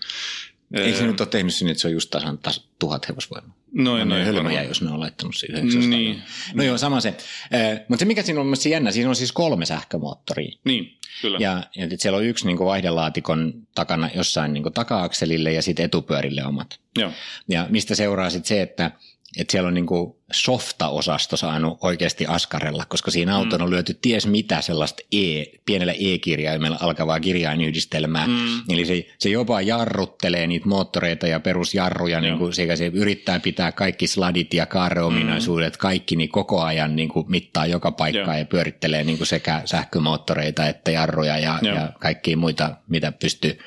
Ei 0.74 0.94
se 0.94 1.06
nyt 1.06 1.20
ole 1.20 1.28
tehnyt 1.28 1.54
sinne, 1.54 1.70
että 1.70 1.80
se 1.80 1.88
on 1.88 1.92
just 1.92 2.10
tasan 2.10 2.38
tas, 2.38 2.68
tuhat 2.78 3.08
hevosvoimaa. 3.08 3.61
Noin, 3.72 4.08
noin. 4.08 4.24
Hölmöjä, 4.24 4.62
jos 4.62 4.82
ne 4.82 4.90
on 4.90 5.00
laittanut 5.00 5.36
se 5.36 5.46
900. 5.46 5.88
Niin. 5.88 6.22
No 6.54 6.62
joo, 6.62 6.78
sama 6.78 7.00
se. 7.00 7.08
Eh, 7.50 7.80
mutta 7.88 8.02
se 8.02 8.04
mikä 8.04 8.22
siinä 8.22 8.40
on 8.40 8.46
mielestäni 8.46 8.72
jännä, 8.72 8.90
siinä 8.90 9.08
on 9.08 9.16
siis 9.16 9.32
kolme 9.32 9.66
sähkömoottoria. 9.66 10.58
Niin, 10.64 10.98
kyllä. 11.22 11.38
Ja, 11.40 11.62
ja 11.76 11.86
siellä 11.98 12.16
on 12.16 12.24
yksi 12.24 12.46
niin 12.46 12.56
kuin 12.56 12.66
vaihdelaatikon 12.66 13.54
takana 13.74 14.10
jossain 14.14 14.52
niin 14.52 14.62
kuin 14.62 14.72
taka-akselille 14.72 15.52
ja 15.52 15.62
sitten 15.62 15.84
etupyörille 15.84 16.44
omat. 16.44 16.78
Joo. 16.98 17.10
Ja 17.48 17.66
mistä 17.70 17.94
seuraa 17.94 18.30
sitten 18.30 18.48
se, 18.48 18.62
että 18.62 18.90
että 19.36 19.52
siellä 19.52 19.68
on 19.68 19.74
niin 19.74 19.86
softa-osasto 20.32 21.36
saanut 21.36 21.78
oikeasti 21.80 22.26
askarella, 22.26 22.84
koska 22.88 23.10
siinä 23.10 23.36
auton 23.36 23.60
mm. 23.60 23.64
on 23.64 23.70
lyöty 23.70 23.98
ties 24.02 24.26
mitä 24.26 24.60
sellaista 24.60 25.02
e, 25.12 25.44
pienellä 25.64 25.92
e-kirjaimella 25.92 26.78
alkavaa 26.80 27.20
kirjainyhdistelmää. 27.20 28.26
Mm. 28.26 28.62
Eli 28.68 28.86
se, 28.86 29.06
se 29.18 29.28
jopa 29.28 29.60
jarruttelee 29.60 30.46
niitä 30.46 30.68
moottoreita 30.68 31.26
ja 31.26 31.40
perusjarruja, 31.40 32.20
niin 32.20 32.38
kuin 32.38 32.52
sekä 32.52 32.76
se 32.76 32.86
yrittää 32.86 33.40
pitää 33.40 33.72
kaikki 33.72 34.06
sladit 34.06 34.54
ja 34.54 34.66
kaareominaisuudet, 34.66 35.74
mm. 35.74 35.78
kaikki 35.78 36.16
niin 36.16 36.30
koko 36.30 36.62
ajan 36.62 36.96
niin 36.96 37.08
kuin 37.08 37.30
mittaa 37.30 37.66
joka 37.66 37.92
paikkaa 37.92 38.38
ja 38.38 38.44
pyörittelee 38.44 39.04
niin 39.04 39.18
kuin 39.18 39.28
sekä 39.28 39.62
sähkömoottoreita 39.64 40.68
että 40.68 40.90
jarruja 40.90 41.38
ja, 41.38 41.58
ja 41.62 41.92
kaikkia 42.00 42.36
muita, 42.36 42.76
mitä 42.88 43.12
pystyy. 43.12 43.58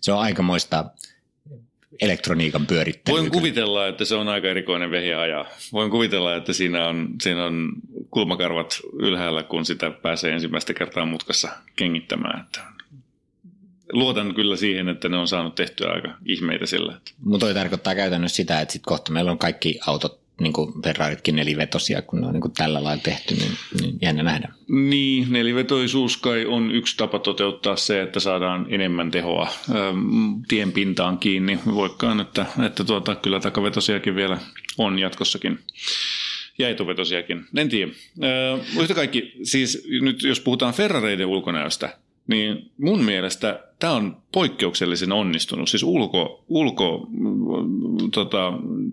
Se 0.00 0.12
on 0.12 0.20
aikamoista 0.20 0.84
elektroniikan 2.00 2.66
pyörittelyä. 2.66 3.18
Voin 3.18 3.30
kuvitella, 3.30 3.88
että 3.88 4.04
se 4.04 4.14
on 4.14 4.28
aika 4.28 4.48
erikoinen 4.48 4.90
vehi 4.90 5.14
ajaa. 5.14 5.46
Voin 5.72 5.90
kuvitella, 5.90 6.36
että 6.36 6.52
siinä 6.52 6.88
on, 6.88 7.08
siinä 7.22 7.44
on 7.44 7.72
kulmakarvat 8.10 8.80
ylhäällä, 8.92 9.42
kun 9.42 9.64
sitä 9.64 9.90
pääsee 9.90 10.32
ensimmäistä 10.32 10.74
kertaa 10.74 11.06
mutkassa 11.06 11.48
kengittämään. 11.76 12.40
Että 12.40 12.60
luotan 13.92 14.34
kyllä 14.34 14.56
siihen, 14.56 14.88
että 14.88 15.08
ne 15.08 15.16
on 15.16 15.28
saanut 15.28 15.54
tehtyä 15.54 15.90
aika 15.90 16.14
ihmeitä 16.26 16.66
sillä. 16.66 17.00
Mutta 17.24 17.46
toi 17.46 17.54
tarkoittaa 17.54 17.94
käytännössä 17.94 18.36
sitä, 18.36 18.60
että 18.60 18.72
sit 18.72 18.82
kohta 18.86 19.12
meillä 19.12 19.30
on 19.30 19.38
kaikki 19.38 19.80
autot 19.86 20.21
niin 20.40 20.52
kuin 20.52 20.82
Ferraritkin 20.84 21.36
nelivetosia, 21.36 22.02
kun 22.02 22.20
ne 22.20 22.26
on 22.26 22.32
niin 22.32 22.40
kuin 22.40 22.52
tällä 22.52 22.84
lailla 22.84 23.02
tehty, 23.02 23.34
niin, 23.34 23.52
niin 23.80 23.98
jännä 24.02 24.22
nähdä. 24.22 24.48
Niin, 24.68 25.32
nelivetoisuus 25.32 26.16
kai 26.16 26.46
on 26.46 26.70
yksi 26.70 26.96
tapa 26.96 27.18
toteuttaa 27.18 27.76
se, 27.76 28.02
että 28.02 28.20
saadaan 28.20 28.66
enemmän 28.68 29.10
tehoa 29.10 29.48
ähm, 29.70 30.42
tien 30.48 30.72
pintaan 30.72 31.18
kiinni. 31.18 31.58
Voikkaan, 31.74 32.20
että, 32.20 32.46
että 32.66 32.84
tuota, 32.84 33.14
kyllä 33.14 33.40
takavetosiakin 33.40 34.14
vielä 34.14 34.38
on 34.78 34.98
jatkossakin 34.98 35.58
ja 36.58 36.68
etuvetosiakin. 36.68 37.44
En 37.56 37.68
tiedä. 37.68 37.92
Äh, 38.22 38.80
yhtä 38.80 38.94
kaikki, 38.94 39.32
siis 39.42 39.88
nyt 40.00 40.22
jos 40.22 40.40
puhutaan 40.40 40.74
Ferrareiden 40.74 41.26
ulkonäöstä, 41.26 41.98
niin 42.26 42.70
mun 42.78 43.04
mielestä 43.04 43.60
tämä 43.78 43.92
on 43.92 44.16
poikkeuksellisen 44.32 45.12
onnistunut. 45.12 45.68
Siis 45.68 45.82
ulko, 45.82 46.44
ulko 46.48 47.08
tota, 48.12 48.52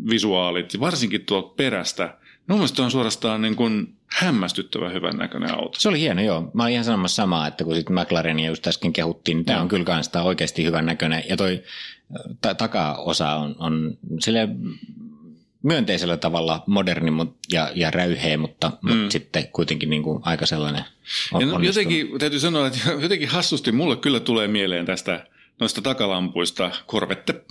visuaalit, 0.09 0.79
varsinkin 0.79 1.25
tuolta 1.25 1.53
perästä. 1.57 2.17
Mun 2.47 2.57
mielestä 2.57 2.83
on 2.83 2.91
suorastaan 2.91 3.41
niin 3.41 3.55
kuin 3.55 3.93
hämmästyttävän 4.07 4.93
hyvän 4.93 5.17
näköinen 5.17 5.53
auto. 5.53 5.79
Se 5.79 5.89
oli 5.89 5.99
hieno, 5.99 6.21
joo. 6.21 6.51
Mä 6.53 6.63
olin 6.63 6.73
ihan 6.73 6.85
sanomassa 6.85 7.15
samaa, 7.15 7.47
että 7.47 7.63
kun 7.63 7.75
sitten 7.75 7.99
McLarenia 7.99 8.47
just 8.47 8.67
äsken 8.67 8.93
kehuttiin, 8.93 9.37
niin 9.37 9.45
tämä 9.45 9.61
on 9.61 9.67
kyllä 9.67 9.85
kanssa 9.85 10.21
oikeasti 10.21 10.65
hyvän 10.65 10.85
näköinen. 10.85 11.23
Ja 11.29 11.37
toi 11.37 11.63
ta- 12.41 12.53
takaosa 12.53 13.35
on, 13.35 13.55
on 13.59 13.97
sille 14.19 14.49
myönteisellä 15.63 16.17
tavalla 16.17 16.63
moderni 16.67 17.11
ja, 17.51 17.71
ja 17.75 17.91
räyheä, 17.91 18.37
mutta, 18.37 18.71
mm. 18.81 18.95
mutta 18.95 19.11
sitten 19.11 19.47
kuitenkin 19.47 19.89
niin 19.89 20.03
kuin 20.03 20.19
aika 20.25 20.45
sellainen 20.45 20.83
on, 21.33 21.63
ja 21.63 21.67
Jotenkin 21.67 22.19
täytyy 22.19 22.39
sanoa, 22.39 22.67
että 22.67 22.91
jotenkin 23.01 23.29
hassusti 23.29 23.71
mulle 23.71 23.95
kyllä 23.95 24.19
tulee 24.19 24.47
mieleen 24.47 24.85
tästä 24.85 25.27
noista 25.59 25.81
takalampuista 25.81 26.71
korvette. 26.85 27.41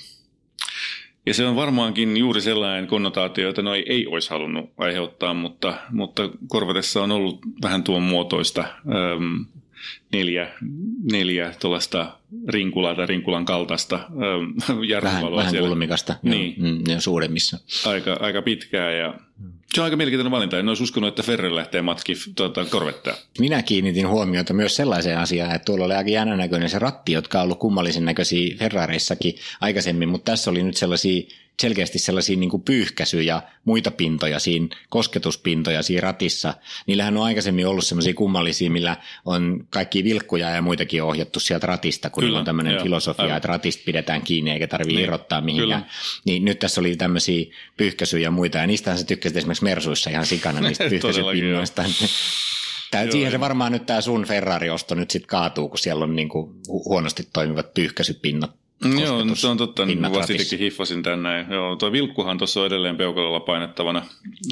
Ja 1.27 1.35
se 1.35 1.47
on 1.47 1.57
varmaankin 1.57 2.17
juuri 2.17 2.41
sellainen 2.41 2.87
konnotaatio, 2.87 3.47
jota 3.47 3.63
noi 3.63 3.85
ei 3.89 4.07
olisi 4.07 4.31
halunnut 4.31 4.71
aiheuttaa, 4.79 5.35
mutta, 5.35 5.75
mutta 5.91 6.31
korvetessa 6.49 7.03
on 7.03 7.13
ollut 7.13 7.39
vähän 7.63 7.83
tuon 7.83 8.03
muotoista 8.03 8.65
neljä, 10.13 10.49
neljä 11.13 11.55
tuollaista 11.61 12.19
rinkulaa 12.49 12.95
tai 12.95 13.07
rinkulan 13.07 13.45
kaltaista 13.45 13.97
ähm, 13.97 14.79
Vähän, 15.03 15.33
vähän 15.37 15.57
kulmikasta, 15.57 16.15
niin. 16.23 16.55
joo, 16.59 16.73
mm, 16.73 16.83
ja 16.89 17.01
suuremmissa. 17.01 17.59
Aika, 17.87 18.17
aika 18.21 18.43
pitkää 18.43 18.93
ja 18.93 19.15
se 19.75 19.81
on 19.81 19.85
aika 19.85 19.97
mielenkiintoinen 19.97 20.31
valinta. 20.31 20.59
En 20.59 20.69
olisi 20.69 20.83
uskonut, 20.83 21.09
että 21.09 21.23
Ferrer 21.23 21.55
lähtee 21.55 21.83
matki 21.83 22.15
tuota, 22.37 22.65
korvettaa. 22.65 23.15
Minä 23.39 23.63
kiinnitin 23.63 24.09
huomiota 24.09 24.55
myös 24.55 24.77
sellaiseen 24.77 25.19
asiaan, 25.19 25.55
että 25.55 25.65
tuolla 25.65 25.85
oli 25.85 25.95
aika 25.95 26.11
jännän 26.11 26.39
näköinen 26.39 26.71
se 26.71 26.79
ratti, 26.79 27.13
jotka 27.13 27.39
on 27.39 27.45
ollut 27.45 27.59
kummallisen 27.59 28.05
näköisiä 28.05 28.57
Ferrareissakin 28.59 29.35
aikaisemmin, 29.61 30.09
mutta 30.09 30.33
tässä 30.33 30.51
oli 30.51 30.63
nyt 30.63 30.77
sellaisia 30.77 31.23
selkeästi 31.61 31.99
sellaisia 31.99 32.37
niin 32.37 32.51
kuin 32.51 32.63
pyyhkäisyjä 32.63 33.23
ja 33.23 33.43
muita 33.65 33.91
pintoja 33.91 34.39
siinä, 34.39 34.69
kosketuspintoja 34.89 35.83
siinä 35.83 36.01
ratissa. 36.01 36.55
Niillähän 36.87 37.17
on 37.17 37.25
aikaisemmin 37.25 37.67
ollut 37.67 37.87
sellaisia 37.87 38.15
kummallisia, 38.15 38.71
millä 38.71 38.97
on 39.25 39.67
kaikki 39.71 40.05
vilkkuja 40.05 40.51
ja 40.51 40.63
muitakin 40.63 41.03
ohjattu 41.03 41.41
sieltä 41.41 41.67
ratista, 41.67 42.11
kun 42.11 42.25
Kyllä, 42.25 42.39
on 42.39 42.45
tämmöinen 42.45 42.83
filosofia, 42.83 43.25
aivan. 43.25 43.37
että 43.37 43.49
ratista 43.49 43.83
pidetään 43.87 44.23
kiinni 44.23 44.51
eikä 44.51 44.67
tarvitse 44.67 44.97
niin, 44.97 45.05
irrottaa 45.05 45.41
mihinkään. 45.41 45.87
Niin 46.25 46.45
nyt 46.45 46.59
tässä 46.59 46.81
oli 46.81 46.97
tämmöisiä 46.97 47.47
pyyhkäisyjä 47.77 48.23
ja 48.23 48.31
muita, 48.31 48.59
ja 48.59 48.67
niistähän 48.67 48.99
sä 48.99 49.05
tykkäsit 49.05 49.37
esimerkiksi 49.37 49.65
Mersuissa 49.65 50.11
ihan 50.11 50.27
sikana 50.27 50.61
niistä 50.61 50.85
pyyhkäisypinnoista. 50.91 51.85
Tää, 52.91 53.03
Joo, 53.03 53.13
siihen 53.13 53.33
se 53.33 53.41
varmaan 53.41 53.73
nyt 53.73 53.87
tämä 53.87 54.01
sun 54.01 54.25
Ferrari-osto 54.25 54.95
nyt 54.95 55.11
sitten 55.11 55.29
kaatuu, 55.29 55.69
kun 55.69 55.79
siellä 55.79 56.05
on 56.05 56.17
niinku 56.17 56.55
huonosti 56.69 57.29
toimivat 57.33 57.75
pyyhkäisypinnat 57.75 58.51
Joo, 59.01 59.25
no 59.25 59.35
se 59.35 59.47
on 59.47 59.57
totta, 59.57 59.87
niin 59.87 60.03
vasta 60.03 60.33
itsekin 60.33 60.59
hiffasin 60.59 61.03
tänne. 61.03 61.47
Joo, 61.51 61.77
tuo 61.77 61.93
vilkkuhan 61.93 62.39
tuossa 62.39 62.61
on 62.61 62.67
edelleen 62.67 62.97
peukalolla 62.97 63.41
painettavana, 63.41 64.03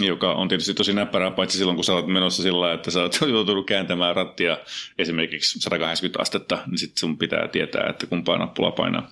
joka 0.00 0.32
on 0.32 0.48
tietysti 0.48 0.74
tosi 0.74 0.92
näppärää, 0.92 1.30
paitsi 1.30 1.58
silloin 1.58 1.76
kun 1.76 1.84
sä 1.84 1.94
oot 1.94 2.06
menossa 2.06 2.42
sillä 2.42 2.72
että 2.72 2.90
sä 2.90 3.02
oot 3.02 3.18
joutunut 3.28 3.66
kääntämään 3.66 4.16
rattia 4.16 4.58
esimerkiksi 4.98 5.60
180 5.60 6.22
astetta, 6.22 6.58
niin 6.66 6.78
sitten 6.78 7.00
sun 7.00 7.18
pitää 7.18 7.48
tietää, 7.48 7.86
että 7.90 8.06
kumpaa 8.06 8.38
nappula 8.38 8.70
painaa. 8.70 9.10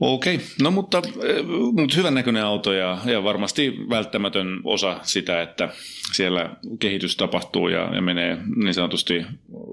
Okei, 0.00 0.34
okay. 0.34 0.46
no 0.62 0.70
mutta, 0.70 1.02
eh, 1.24 1.44
mutta 1.72 1.96
hyvän 1.96 2.14
näköinen 2.14 2.44
auto 2.44 2.72
ja, 2.72 2.98
ja 3.04 3.24
varmasti 3.24 3.76
välttämätön 3.90 4.60
osa 4.64 5.00
sitä, 5.02 5.42
että 5.42 5.68
siellä 6.12 6.50
kehitys 6.78 7.16
tapahtuu 7.16 7.68
ja, 7.68 7.94
ja 7.94 8.02
menee 8.02 8.38
niin 8.56 8.74
sanotusti 8.74 9.24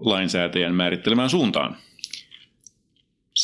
lainsäätäjän 0.02 0.76
määrittelemään 0.76 1.30
suuntaan. 1.30 1.78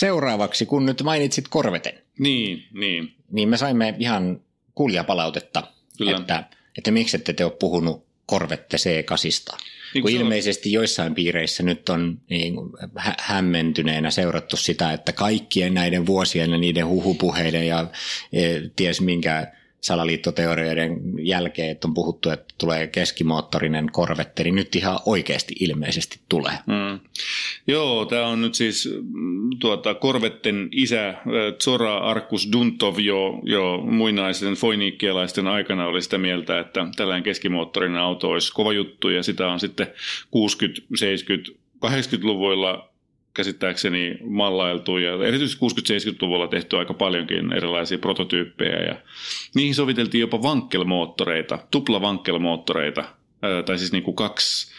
Seuraavaksi, 0.02 0.66
kun 0.66 0.86
nyt 0.86 1.04
mainitsit 1.04 1.48
Korveten. 1.48 1.94
Niin, 2.20 2.64
niin. 2.74 3.14
Niin 3.32 3.50
me 3.50 3.58
saimme 3.58 3.96
ihan 4.00 4.42
kuulijapalautetta, 4.76 5.64
Kyllä. 5.98 6.18
että, 6.18 6.44
että 6.78 6.92
miksi 6.92 7.18
ette 7.18 7.34
te 7.34 7.46
ole 7.46 7.54
puhunut 7.60 8.06
Korvette 8.26 8.78
C8. 8.78 9.58
Niin 9.94 10.02
kun 10.02 10.12
ilmeisesti 10.12 10.70
on... 10.70 10.74
joissain 10.74 11.16
piireissä 11.16 11.64
nyt 11.64 11.90
on 11.90 12.22
niin 12.30 12.54
hä- 12.96 13.16
hämmentyneenä 13.20 14.12
seurattu 14.12 14.58
sitä, 14.58 14.94
että 14.94 15.14
kaikkien 15.14 15.74
näiden 15.74 16.06
vuosien 16.06 16.52
ja 16.52 16.58
niiden 16.58 16.88
huhupuheiden 16.88 17.68
ja 17.68 17.88
e, 18.34 18.62
ties 18.76 19.02
minkä 19.02 19.52
salaliittoteorioiden 19.82 21.02
jälkeen, 21.20 21.70
että 21.70 21.88
on 21.88 21.94
puhuttu, 21.94 22.30
että 22.30 22.54
tulee 22.58 22.88
keskimoottorinen 22.88 23.92
korvetti, 23.92 24.44
niin 24.44 24.56
nyt 24.56 24.76
ihan 24.76 25.00
oikeasti 25.06 25.56
ilmeisesti 25.60 26.20
tulee. 26.30 26.54
Mm. 26.66 27.00
Joo, 27.68 28.06
tämä 28.06 28.28
on 28.28 28.42
nyt 28.42 28.56
siis 28.56 28.90
mm, 29.14 29.50
tuota, 29.60 29.94
korvetten 29.94 30.70
isä 30.72 31.14
Zora 31.64 31.98
Arkus 31.98 32.52
Duntov 32.52 33.00
jo, 33.00 33.42
jo 33.44 33.78
muinaisen 33.78 34.54
foiniikkialaisten 34.54 35.48
aikana 35.48 35.86
oli 35.86 36.02
sitä 36.02 36.18
mieltä, 36.18 36.60
että 36.60 36.88
tällainen 36.96 37.24
keskimoottorinen 37.24 38.02
auto 38.02 38.30
olisi 38.30 38.54
kova 38.54 38.74
juttu 38.74 39.10
ja 39.10 39.24
sitä 39.24 39.48
on 39.48 39.60
sitten 39.60 39.88
60, 40.32 40.82
70, 40.96 41.52
80-luvuilla 41.86 42.91
käsittääkseni 43.34 44.18
mallailtu 44.24 44.98
ja 44.98 45.28
erityisesti 45.28 45.66
60-70-luvulla 45.66 46.48
tehty 46.48 46.78
aika 46.78 46.94
paljonkin 46.94 47.54
erilaisia 47.54 47.98
prototyyppejä 47.98 48.80
ja 48.80 48.96
niihin 49.56 49.76
soviteltiin 49.76 50.22
jopa 50.22 50.42
vankkelmoottoreita, 50.42 51.60
tuplavankkelmoottoreita, 51.72 53.04
tai 53.66 53.78
siis 53.78 53.92
niin 53.92 54.04
kuin 54.04 54.16
kaksi 54.16 54.74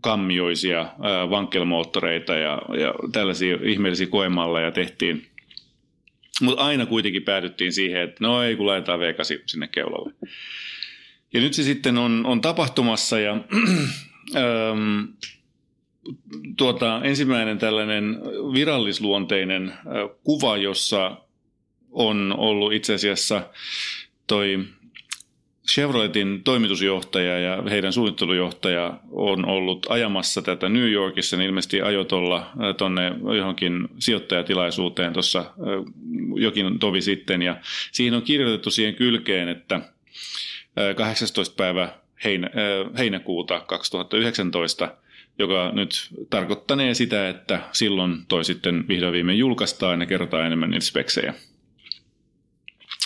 kammioisia 0.00 0.86
vankkelmoottoreita 1.30 2.34
ja, 2.34 2.62
ja 2.80 2.94
tällaisia 3.12 3.58
ihmeellisiä 3.62 4.06
koemalleja 4.06 4.70
tehtiin. 4.70 5.26
Mutta 6.40 6.64
aina 6.64 6.86
kuitenkin 6.86 7.22
päädyttiin 7.22 7.72
siihen, 7.72 8.02
että 8.02 8.16
no 8.20 8.42
ei 8.42 8.56
kun 8.56 8.66
laitetaan 8.66 9.00
V8 9.00 9.42
sinne 9.46 9.68
keulalle. 9.68 10.12
Ja 11.34 11.40
nyt 11.40 11.54
se 11.54 11.62
sitten 11.62 11.98
on, 11.98 12.26
on 12.26 12.40
tapahtumassa 12.40 13.18
ja 13.20 13.36
tuota, 16.56 17.00
ensimmäinen 17.04 17.58
tällainen 17.58 18.20
virallisluonteinen 18.54 19.72
kuva, 20.24 20.56
jossa 20.56 21.16
on 21.90 22.34
ollut 22.38 22.72
itse 22.72 22.94
asiassa 22.94 23.42
toi 24.26 24.64
Chevroletin 25.74 26.42
toimitusjohtaja 26.44 27.38
ja 27.38 27.62
heidän 27.70 27.92
suunnittelujohtaja 27.92 29.00
on 29.10 29.48
ollut 29.48 29.86
ajamassa 29.88 30.42
tätä 30.42 30.68
New 30.68 30.90
Yorkissa, 30.90 31.36
niin 31.36 31.46
ilmeisesti 31.46 31.82
ajotolla 31.82 32.50
tuonne 32.76 33.12
johonkin 33.36 33.88
sijoittajatilaisuuteen 33.98 35.12
tuossa 35.12 35.44
jokin 36.36 36.78
tovi 36.78 37.02
sitten. 37.02 37.42
Ja 37.42 37.56
siihen 37.92 38.14
on 38.14 38.22
kirjoitettu 38.22 38.70
siihen 38.70 38.94
kylkeen, 38.94 39.48
että 39.48 39.80
18. 40.96 41.54
päivä 41.56 41.88
heinäkuuta 42.98 43.60
2019 43.60 44.94
joka 45.38 45.72
nyt 45.72 46.08
tarkoittanee 46.30 46.94
sitä, 46.94 47.28
että 47.28 47.60
silloin 47.72 48.26
toi 48.28 48.44
sitten 48.44 48.84
vihdoin 48.88 49.12
viimein 49.12 49.38
julkaistaan 49.38 50.00
ja 50.00 50.06
kerrotaan 50.06 50.46
enemmän 50.46 50.70
niitä 50.70 50.86
speksejä. 50.86 51.34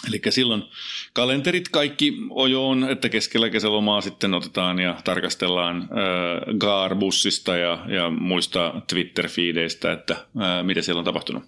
Eli 0.09 0.21
silloin 0.31 0.63
kalenterit 1.13 1.69
kaikki 1.69 2.17
ojoon, 2.31 2.91
että 2.91 3.09
keskellä 3.09 3.51
kesälomaa 3.51 4.01
sitten 4.01 4.35
otetaan 4.35 4.79
ja 4.79 4.97
tarkastellaan 5.05 5.77
äh, 5.77 5.89
Gaar-bussista 6.59 7.57
ja, 7.57 7.85
ja 7.89 8.11
muista 8.11 8.83
Twitter-fiideistä, 8.87 9.93
että 9.93 10.15
äh, 10.15 10.65
mitä 10.65 10.83
siellä 10.83 10.99
on 10.99 11.05
tapahtunut. 11.05 11.43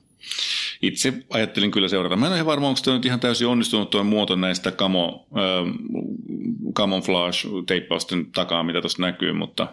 Itse 0.82 1.12
ajattelin 1.30 1.70
kyllä 1.70 1.88
seurata. 1.88 2.16
Mä 2.16 2.26
en 2.26 2.32
ole 2.32 2.36
ihan 2.36 2.46
varma, 2.46 2.68
onko 2.68 2.80
tämä 2.84 2.96
nyt 2.96 3.06
ihan 3.06 3.20
täysin 3.20 3.46
onnistunut 3.46 3.90
tuo 3.90 4.04
muoto 4.04 4.36
näistä 4.36 4.72
camo, 4.72 5.26
äh, 5.36 5.74
camouflage-teippausten 6.74 8.26
takaa, 8.34 8.62
mitä 8.62 8.80
tuossa 8.80 9.02
näkyy, 9.02 9.32
mutta 9.32 9.68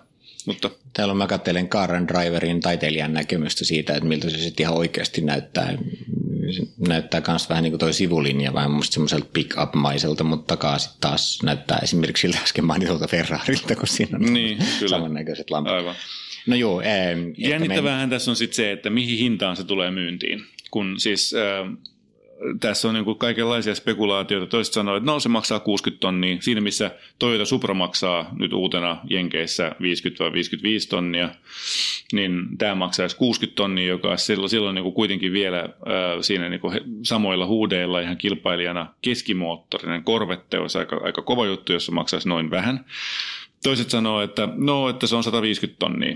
mutta. 0.48 0.70
Täällä 0.94 1.14
mä 1.14 1.28
katselen 1.28 1.70
Car 1.70 1.90
Driverin 2.08 2.60
taiteilijan 2.60 3.14
näkemystä 3.14 3.66
siitä, 3.66 3.94
että 3.94 4.06
miltä 4.06 4.30
se 4.30 4.38
sitten 4.38 4.64
ihan 4.64 4.78
oikeasti 4.78 5.22
näyttää. 5.22 5.78
Se 6.52 6.64
näyttää 6.88 7.22
myös 7.28 7.50
vähän 7.50 7.64
niin 7.64 7.72
kuin 7.72 7.80
toi 7.80 7.94
sivulinja, 7.94 8.54
vähän 8.54 8.72
musta 8.72 8.94
semmoiselta 8.94 9.28
pick-up-maiselta, 9.34 10.24
mutta 10.24 10.56
takaa 10.56 10.80
sitten 10.80 11.02
taas 11.02 11.40
näyttää 11.44 11.80
esimerkiksi 11.84 12.22
siltä 12.22 12.44
äsken 12.44 12.66
mainitulta 12.66 13.08
Ferrarilta, 13.08 13.76
kun 13.76 13.88
siinä 13.88 14.18
on 14.18 14.34
niin, 14.34 14.58
samannäköiset 14.90 15.50
lamput. 15.50 15.74
Aivan. 15.74 15.96
No 16.48 16.56
joo. 16.56 16.82
Ää, 16.82 17.16
Jännittävähän 17.38 18.10
me... 18.10 18.16
tässä 18.16 18.32
on 18.32 18.36
sitten 18.36 18.56
se, 18.56 18.72
että 18.72 18.90
mihin 18.90 19.18
hintaan 19.18 19.56
se 19.56 19.64
tulee 19.64 19.92
myyntiin. 19.92 20.44
Kun 20.72 21.00
siis 21.00 21.34
äh, 21.34 21.78
tässä 22.60 22.88
on 22.88 22.94
niin 22.94 23.06
kuin 23.06 23.18
kaikenlaisia 23.18 23.76
spekulaatioita. 23.76 24.48
Toiset 24.48 24.74
sanoo, 24.74 24.96
että 24.96 25.12
no 25.12 25.20
se 25.20 25.30
maksaa 25.30 25.60
60 25.60 26.02
tonnia. 26.02 26.38
Siinä 26.40 26.62
missä 26.62 26.92
Toyota 27.20 27.46
Supra 27.46 27.74
maksaa 27.74 28.30
nyt 28.40 28.54
uutena 28.54 28.98
Jenkeissä 29.10 29.72
50-55 29.72 29.76
tonnia, 30.90 31.30
niin 32.14 32.58
tämä 32.58 32.76
maksaisi 32.76 33.16
60 33.16 33.56
tonnia, 33.56 33.88
joka 33.88 34.18
silloin, 34.18 34.50
silloin 34.50 34.76
niin 34.76 34.84
kuin 34.84 34.96
kuitenkin 34.96 35.34
vielä 35.34 35.60
äh, 35.60 35.70
siinä 36.22 36.50
niin 36.50 36.62
kuin 36.62 36.80
samoilla 37.04 37.46
huudeilla 37.46 38.00
ihan 38.00 38.18
kilpailijana 38.18 38.94
keskimoottorinen. 39.02 40.04
Korvette 40.04 40.60
olisi 40.60 40.78
aika, 40.78 41.02
aika 41.04 41.22
kova 41.22 41.46
juttu, 41.46 41.74
jos 41.74 41.86
se 41.86 41.92
maksaisi 41.92 42.30
noin 42.30 42.50
vähän. 42.50 42.86
Toiset 43.64 43.90
sanoo, 43.90 44.22
että 44.22 44.50
no, 44.56 44.90
että 44.90 45.08
se 45.08 45.16
on 45.16 45.24
150 45.24 45.80
tonnia 45.80 46.16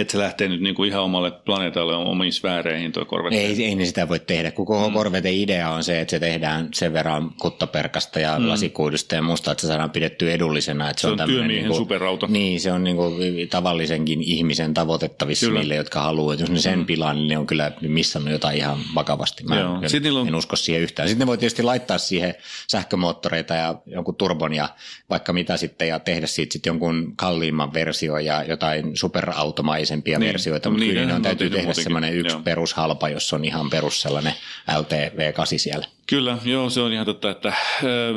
että 0.00 0.12
se 0.12 0.18
lähtee 0.18 0.48
nyt 0.48 0.60
niinku 0.60 0.84
ihan 0.84 1.02
omalle 1.02 1.30
planeetalle 1.30 1.96
omiin 1.96 2.32
sfääreihin 2.32 2.92
tuo 2.92 3.04
Corvette. 3.04 3.38
Ei, 3.38 3.64
ei 3.64 3.74
ne 3.74 3.84
sitä 3.84 4.08
voi 4.08 4.20
tehdä, 4.20 4.50
kun 4.50 4.66
koko 4.66 4.88
mm. 4.88 4.94
Corvette 4.94 5.32
idea 5.32 5.70
on 5.70 5.84
se, 5.84 6.00
että 6.00 6.10
se 6.10 6.20
tehdään 6.20 6.68
sen 6.74 6.92
verran 6.92 7.30
kuttaperkasta 7.40 8.20
ja 8.20 8.38
mm. 8.38 8.48
lasikuidusta 8.48 9.14
ja 9.14 9.22
musta, 9.22 9.52
että 9.52 9.60
se 9.60 9.66
saadaan 9.66 9.90
pidetty 9.90 10.32
edullisena. 10.32 10.90
Että 10.90 11.00
se, 11.00 11.08
se 11.08 11.12
on, 11.12 11.20
on 11.20 11.28
työmiehen 11.28 11.64
niinku, 11.64 11.78
superauto. 11.78 12.26
Niin, 12.26 12.60
se 12.60 12.72
on 12.72 12.84
niinku 12.84 13.12
tavallisenkin 13.50 14.22
ihmisen 14.22 14.74
tavoitettavissa 14.74 15.46
kyllä. 15.46 15.60
niille, 15.60 15.74
jotka 15.74 16.00
haluaa. 16.00 16.34
Että 16.34 16.42
jos 16.42 16.50
ne 16.50 16.58
sen 16.58 16.78
mm. 16.78 16.86
pilaa, 16.86 17.14
niin 17.14 17.28
ne 17.28 17.38
on 17.38 17.46
kyllä 17.46 17.72
missannut 17.80 18.32
jotain 18.32 18.56
ihan 18.56 18.78
vakavasti. 18.94 19.44
Mä 19.44 19.60
Joo. 19.60 19.80
en, 20.04 20.16
on... 20.16 20.28
en 20.28 20.34
usko 20.34 20.56
siihen 20.56 20.82
yhtään. 20.82 21.08
Sitten 21.08 21.26
ne 21.26 21.28
voi 21.28 21.38
tietysti 21.38 21.62
laittaa 21.62 21.98
siihen 21.98 22.34
sähkömoottoreita 22.70 23.54
ja 23.54 23.74
jonkun 23.86 24.14
turbon 24.14 24.54
ja 24.54 24.68
vaikka 25.10 25.32
mitä 25.32 25.56
sitten 25.56 25.88
ja 25.88 25.98
tehdä 25.98 26.26
siitä 26.26 26.52
sitten 26.52 26.70
jonkun 26.70 27.12
kalliimman 27.16 27.74
versio 27.74 28.18
ja 28.18 28.44
jotain 28.44 28.96
superautomaisia 28.96 29.85
kalliisempia 29.86 30.18
niin, 30.18 30.32
versioita, 30.32 30.70
mutta 30.70 30.84
niin, 30.84 30.94
kyllä 30.94 31.14
on 31.14 31.22
täytyy 31.22 31.50
tehdä 31.50 31.72
semmoinen 31.72 32.14
yksi 32.14 32.36
joo. 32.36 32.42
perushalpa, 32.42 33.08
jos 33.08 33.32
on 33.32 33.44
ihan 33.44 33.70
perus 33.70 34.02
sellainen 34.02 34.32
LTV8 34.70 35.58
siellä. 35.58 35.86
Kyllä, 36.06 36.38
joo, 36.44 36.70
se 36.70 36.80
on 36.80 36.92
ihan 36.92 37.06
totta, 37.06 37.30
että 37.30 37.52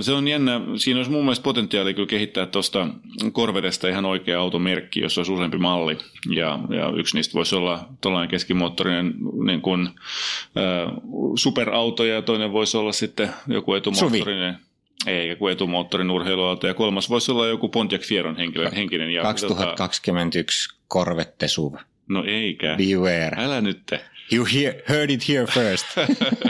se 0.01 0.11
on 0.11 0.27
jännä. 0.27 0.61
Siinä 0.77 0.99
olisi 0.99 1.11
mun 1.11 1.23
mielestä 1.23 1.43
potentiaali 1.43 1.93
kyllä 1.93 2.07
kehittää 2.07 2.45
tuosta 2.45 2.87
Corvetesta 3.31 3.87
ihan 3.87 4.05
oikea 4.05 4.39
automerkki, 4.39 4.99
jos 4.99 5.17
olisi 5.17 5.31
useampi 5.31 5.57
malli. 5.57 5.97
Ja, 6.29 6.59
ja 6.69 6.93
yksi 6.97 7.15
niistä 7.15 7.33
voisi 7.33 7.55
olla 7.55 7.85
tuollainen 8.01 8.29
keskimoottorinen 8.29 9.13
niin 9.45 9.61
kuin, 9.61 9.87
äh, 9.87 10.93
superauto 11.35 12.03
ja 12.03 12.21
toinen 12.21 12.51
voisi 12.51 12.77
olla 12.77 12.91
sitten 12.91 13.29
joku 13.47 13.73
etumoottorinen. 13.73 14.53
Suvi. 14.53 14.69
Eikä 15.07 15.35
kuin 15.35 15.51
etumoottorin 15.51 16.11
urheiluauto. 16.11 16.67
Ja 16.67 16.73
kolmas 16.73 17.09
voisi 17.09 17.31
olla 17.31 17.47
joku 17.47 17.69
Pontiac 17.69 18.07
Fieron 18.07 18.37
henkilö, 18.37 18.69
henkinen. 18.69 19.09
Ja 19.09 19.21
2021 19.21 20.78
Corvette 20.93 21.47
SUV. 21.47 21.73
No 22.09 22.23
eikä. 22.27 22.75
Beware. 22.77 23.43
Älä 23.43 23.61
nyt. 23.61 23.91
You 24.31 24.47
hear, 24.53 24.73
heard 24.89 25.09
it 25.09 25.27
here 25.29 25.45
first. 25.45 25.85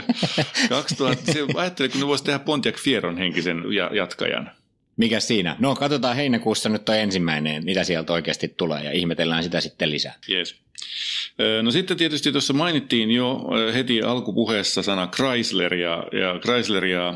2000, 0.68 1.32
se, 1.32 1.40
ajattelin, 1.54 1.90
kun 1.90 2.00
ne 2.00 2.06
voisi 2.06 2.24
tehdä 2.24 2.38
Pontiac 2.38 2.76
Fieron 2.76 3.18
henkisen 3.18 3.64
jatkajan. 3.92 4.50
Mikä 4.96 5.20
siinä? 5.20 5.56
No 5.58 5.74
katsotaan 5.74 6.16
heinäkuussa 6.16 6.68
nyt 6.68 6.88
on 6.88 6.96
ensimmäinen, 6.96 7.64
mitä 7.64 7.84
sieltä 7.84 8.12
oikeasti 8.12 8.54
tulee 8.56 8.84
ja 8.84 8.92
ihmetellään 8.92 9.42
sitä 9.42 9.60
sitten 9.60 9.90
lisää. 9.90 10.14
Yes. 10.30 10.56
No 11.62 11.70
sitten 11.70 11.96
tietysti 11.96 12.32
tuossa 12.32 12.52
mainittiin 12.52 13.10
jo 13.10 13.46
heti 13.74 14.02
alkupuheessa 14.02 14.82
sana 14.82 15.06
Chrysler 15.06 15.74
ja, 15.74 16.04
ja 16.12 16.40
Chrysler 16.40 16.84
ja 16.84 17.14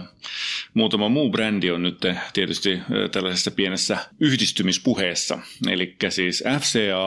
muutama 0.75 1.09
muu 1.09 1.31
brändi 1.31 1.71
on 1.71 1.83
nyt 1.83 1.99
tietysti 2.33 2.79
tällaisessa 3.13 3.51
pienessä 3.51 3.99
yhdistymispuheessa. 4.21 5.39
Eli 5.71 5.97
siis 6.09 6.45
FCA 6.61 6.99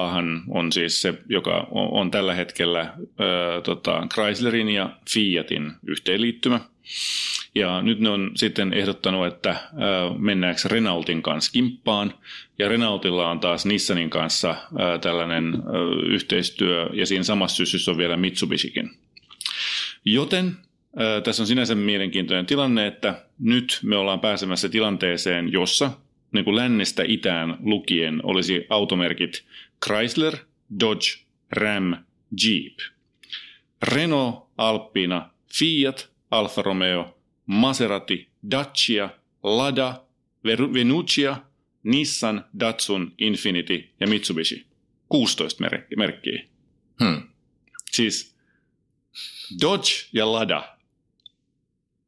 on 0.49 0.71
siis 0.71 1.01
se, 1.01 1.13
joka 1.29 1.67
on 1.71 2.11
tällä 2.11 2.33
hetkellä 2.33 2.81
äh, 2.81 2.95
tota, 3.63 4.07
Chryslerin 4.13 4.69
ja 4.69 4.89
Fiatin 5.13 5.71
yhteenliittymä. 5.87 6.59
Ja 7.55 7.81
nyt 7.81 7.99
ne 7.99 8.09
on 8.09 8.31
sitten 8.35 8.73
ehdottanut, 8.73 9.27
että 9.27 9.55
mennäänkö 10.17 10.61
Renaultin 10.65 11.21
kanssa 11.21 11.51
kimppaan. 11.51 12.13
Ja 12.59 12.69
Renaultilla 12.69 13.29
on 13.29 13.39
taas 13.39 13.65
Nissanin 13.65 14.09
kanssa 14.09 14.55
tällainen 15.01 15.53
yhteistyö, 16.05 16.89
ja 16.93 17.05
siinä 17.05 17.23
samassa 17.23 17.55
syssyssä 17.55 17.91
on 17.91 17.97
vielä 17.97 18.17
Mitsubishikin. 18.17 18.89
Joten 20.05 20.57
tässä 21.23 21.43
on 21.43 21.47
sinänsä 21.47 21.75
mielenkiintoinen 21.75 22.45
tilanne, 22.45 22.87
että 22.87 23.25
nyt 23.39 23.79
me 23.83 23.97
ollaan 23.97 24.19
pääsemässä 24.19 24.69
tilanteeseen, 24.69 25.51
jossa 25.51 25.91
niin 26.31 26.45
kuin 26.45 26.55
lännestä 26.55 27.03
itään 27.07 27.57
lukien 27.59 28.19
olisi 28.23 28.65
automerkit 28.69 29.43
Chrysler, 29.85 30.37
Dodge, 30.79 31.07
Ram, 31.51 31.95
Jeep. 32.43 32.79
Renault, 33.83 34.47
Alpina, 34.57 35.29
Fiat, 35.53 36.11
Alfa 36.31 36.61
Romeo, 36.61 37.17
Maserati, 37.45 38.27
Dacia, 38.51 39.09
Lada, 39.43 40.03
Venucia, 40.73 41.37
Nissan, 41.83 42.45
Datsun, 42.59 43.13
Infinity 43.17 43.89
ja 43.99 44.07
Mitsubishi. 44.07 44.65
16 45.09 45.63
merkkiä. 45.97 46.43
Hmm. 47.03 47.21
Siis 47.91 48.35
Dodge 49.61 49.91
ja 50.13 50.31
Lada. 50.31 50.76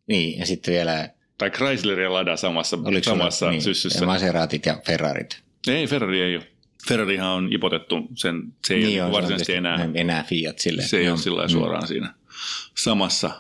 Niin, 0.10 0.40
ja 0.40 0.46
sitten 0.46 0.74
vielä... 0.74 1.10
Tai 1.38 1.50
Chrysler 1.50 2.00
ja 2.00 2.14
Lada 2.14 2.38
samassa, 2.38 2.78
Oliko 2.86 3.04
samassa 3.04 3.40
sulla, 3.40 3.52
niin, 3.52 3.62
syssyssä. 3.62 4.00
Ja 4.00 4.06
Maseratit 4.06 4.66
ja 4.66 4.82
Ferrarit. 4.86 5.42
Ei, 5.68 5.88
Ferrari 5.88 6.22
ei 6.22 6.36
ole. 6.36 6.48
Ferrarihan 6.88 7.28
on 7.28 7.54
ipotettu, 7.54 8.08
sen, 8.16 8.44
se 8.68 8.74
ei 8.74 8.84
niin 8.84 9.04
ole 9.04 9.12
varsinaisesti 9.12 9.54
enää, 9.54 9.90
enää 9.94 10.24
Fiat 10.24 10.60
sille. 10.60 10.82
Se 10.82 10.98
ei 10.98 11.10
ole 11.10 11.18
sillä 11.18 11.48
suoraan 11.48 11.84
mm. 11.84 11.88
siinä 11.88 12.14
samassa 12.78 13.32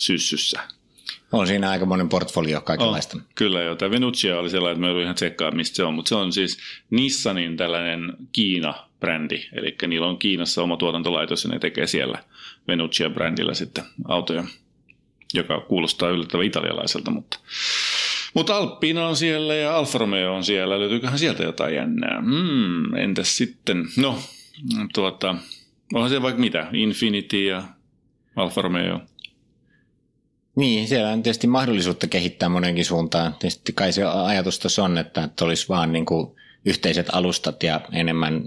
syssyssä. 0.00 0.60
On 1.32 1.46
siinä 1.46 1.70
aika 1.70 1.86
monen 1.86 2.08
portfolio 2.08 2.60
kaikenlaista. 2.60 3.16
Oh, 3.16 3.22
kyllä 3.34 3.62
joo. 3.62 3.74
Tämä 3.74 3.90
Venucia 3.90 4.38
oli 4.38 4.50
sellainen, 4.50 4.72
että 4.72 4.80
me 4.80 4.86
joudun 4.86 5.02
ihan 5.02 5.14
tsekkaa, 5.14 5.50
mistä 5.50 5.76
se 5.76 5.84
on. 5.84 5.94
Mutta 5.94 6.08
se 6.08 6.14
on 6.14 6.32
siis 6.32 6.58
Nissanin 6.90 7.56
tällainen 7.56 8.12
Kiina-brändi. 8.32 9.48
Eli 9.52 9.76
niillä 9.86 10.06
on 10.06 10.18
Kiinassa 10.18 10.62
oma 10.62 10.76
tuotantolaitos 10.76 11.44
ja 11.44 11.50
ne 11.50 11.58
tekee 11.58 11.86
siellä 11.86 12.18
Venucia-brändillä 12.68 13.54
sitten 13.54 13.84
autoja, 14.08 14.44
joka 15.34 15.60
kuulostaa 15.60 16.08
yllättävän 16.08 16.46
italialaiselta. 16.46 17.10
Mutta, 17.10 17.38
mutta 18.34 18.56
Alppina 18.56 19.08
on 19.08 19.16
siellä 19.16 19.54
ja 19.54 19.76
Alfa 19.76 19.98
Romeo 19.98 20.34
on 20.34 20.44
siellä. 20.44 20.80
Löytyyköhän 20.80 21.18
sieltä 21.18 21.42
jotain 21.42 21.74
jännää? 21.74 22.20
Hmm, 22.20 22.94
entäs 22.94 23.36
sitten? 23.36 23.88
No, 23.96 24.18
tuota, 24.94 25.34
onhan 25.94 26.10
se 26.10 26.22
vaikka 26.22 26.40
mitä? 26.40 26.66
Infinity 26.72 27.44
ja 27.44 27.62
Alfa 28.36 28.62
Romeo. 28.62 29.00
Niin, 30.56 30.88
siellä 30.88 31.10
on 31.10 31.22
tietysti 31.22 31.46
mahdollisuutta 31.46 32.06
kehittää 32.06 32.48
monenkin 32.48 32.84
suuntaan. 32.84 33.34
Tietysti 33.34 33.72
kai 33.72 33.92
se 33.92 34.04
ajatus 34.04 34.58
tuossa 34.58 34.84
on, 34.84 34.98
että, 34.98 35.24
että 35.24 35.44
olisi 35.44 35.68
vaan 35.68 35.92
niin 35.92 36.06
kuin 36.06 36.36
yhteiset 36.64 37.06
alustat 37.12 37.62
ja 37.62 37.80
enemmän 37.92 38.42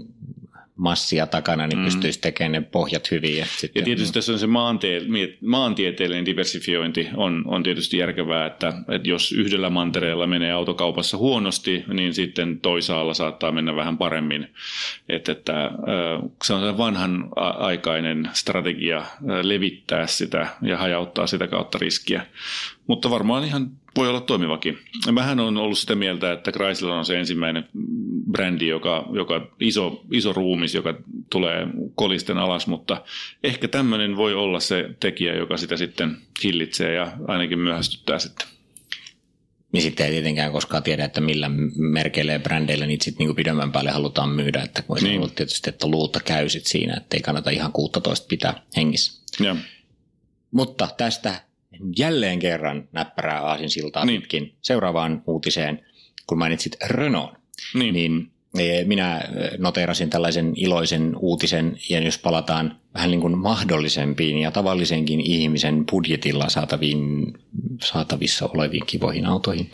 massia 0.76 1.26
takana, 1.26 1.66
niin 1.66 1.78
mm. 1.78 1.84
pystyisi 1.84 2.20
tekemään 2.20 2.52
ne 2.52 2.60
pohjat 2.60 3.10
hyvin. 3.10 3.36
Ja, 3.36 3.46
sitten, 3.46 3.80
ja 3.80 3.84
tietysti 3.84 4.14
tässä 4.14 4.32
on 4.32 4.38
se 4.38 4.46
maantie- 4.46 5.38
maantieteellinen 5.46 6.26
diversifiointi 6.26 7.08
on, 7.16 7.42
on 7.46 7.62
tietysti 7.62 7.96
järkevää, 7.96 8.46
että, 8.46 8.72
että 8.88 9.08
jos 9.08 9.32
yhdellä 9.32 9.70
mantereella 9.70 10.26
menee 10.26 10.52
autokaupassa 10.52 11.16
huonosti, 11.16 11.84
niin 11.92 12.14
sitten 12.14 12.60
toisaalla 12.60 13.14
saattaa 13.14 13.52
mennä 13.52 13.76
vähän 13.76 13.98
paremmin. 13.98 14.48
Että, 15.08 15.32
että 15.32 15.70
se 16.44 16.54
on 16.54 16.78
vanhan 16.78 17.28
aikainen 17.36 18.30
strategia 18.32 19.04
levittää 19.42 20.06
sitä 20.06 20.46
ja 20.62 20.78
hajauttaa 20.78 21.26
sitä 21.26 21.46
kautta 21.48 21.78
riskiä. 21.78 22.26
Mutta 22.86 23.10
varmaan 23.10 23.44
ihan 23.44 23.70
voi 23.96 24.08
olla 24.08 24.20
toimivakin. 24.20 24.78
Mähän 25.12 25.40
on 25.40 25.56
ollut 25.56 25.78
sitä 25.78 25.94
mieltä, 25.94 26.32
että 26.32 26.52
Chrysler 26.52 26.92
on 26.92 27.04
se 27.04 27.18
ensimmäinen 27.18 27.68
brändi, 28.32 28.68
joka, 28.68 29.08
joka 29.12 29.48
iso, 29.60 30.04
iso 30.12 30.32
ruumis, 30.32 30.74
joka 30.74 30.94
tulee 31.30 31.66
kolisten 31.94 32.38
alas, 32.38 32.66
mutta 32.66 33.02
ehkä 33.44 33.68
tämmöinen 33.68 34.16
voi 34.16 34.34
olla 34.34 34.60
se 34.60 34.90
tekijä, 35.00 35.36
joka 35.36 35.56
sitä 35.56 35.76
sitten 35.76 36.16
hillitsee 36.44 36.94
ja 36.94 37.12
ainakin 37.28 37.58
myöhästyttää 37.58 38.18
sitten. 38.18 38.46
Niin 39.72 39.82
sitten 39.82 40.06
ei 40.06 40.12
tietenkään 40.12 40.52
koskaan 40.52 40.82
tiedä, 40.82 41.04
että 41.04 41.20
millä 41.20 41.50
merkeillä 41.76 42.32
ja 42.32 42.40
brändeillä 42.40 42.86
niitä 42.86 43.04
sitten 43.04 43.18
niinku 43.18 43.34
pidemmän 43.34 43.72
päälle 43.72 43.90
halutaan 43.90 44.28
myydä. 44.28 44.62
Että 44.62 44.82
kun 44.82 44.98
niin. 45.02 45.18
ollut 45.18 45.34
tietysti, 45.34 45.70
että 45.70 45.86
luutta 45.86 46.20
käy 46.20 46.48
sit 46.48 46.66
siinä, 46.66 46.94
että 46.96 47.16
ei 47.16 47.22
kannata 47.22 47.50
ihan 47.50 47.72
16 47.72 48.26
pitää 48.28 48.62
hengissä. 48.76 49.22
Ja. 49.44 49.56
Mutta 50.50 50.88
tästä 50.96 51.40
jälleen 51.96 52.38
kerran 52.38 52.88
näppärää 52.92 53.40
aasinsiltaa 53.40 54.04
niin. 54.04 54.20
pitkin 54.20 54.54
seuraavaan 54.62 55.22
uutiseen, 55.26 55.86
kun 56.26 56.38
mainitsit 56.38 56.76
Renault. 56.86 57.30
Niin. 57.74 57.94
niin 57.94 58.30
e, 58.58 58.84
minä 58.84 59.20
noteerasin 59.58 60.10
tällaisen 60.10 60.52
iloisen 60.56 61.16
uutisen, 61.16 61.78
ja 61.88 62.00
jos 62.00 62.18
palataan 62.18 62.76
vähän 62.94 63.10
niin 63.10 63.20
kuin 63.20 63.38
mahdollisempiin 63.38 64.38
ja 64.38 64.50
tavallisenkin 64.50 65.20
ihmisen 65.20 65.86
budjetilla 65.90 66.48
saataviin, 66.48 67.32
saatavissa 67.82 68.48
oleviin 68.54 68.86
kivoihin 68.86 69.26
autoihin, 69.26 69.70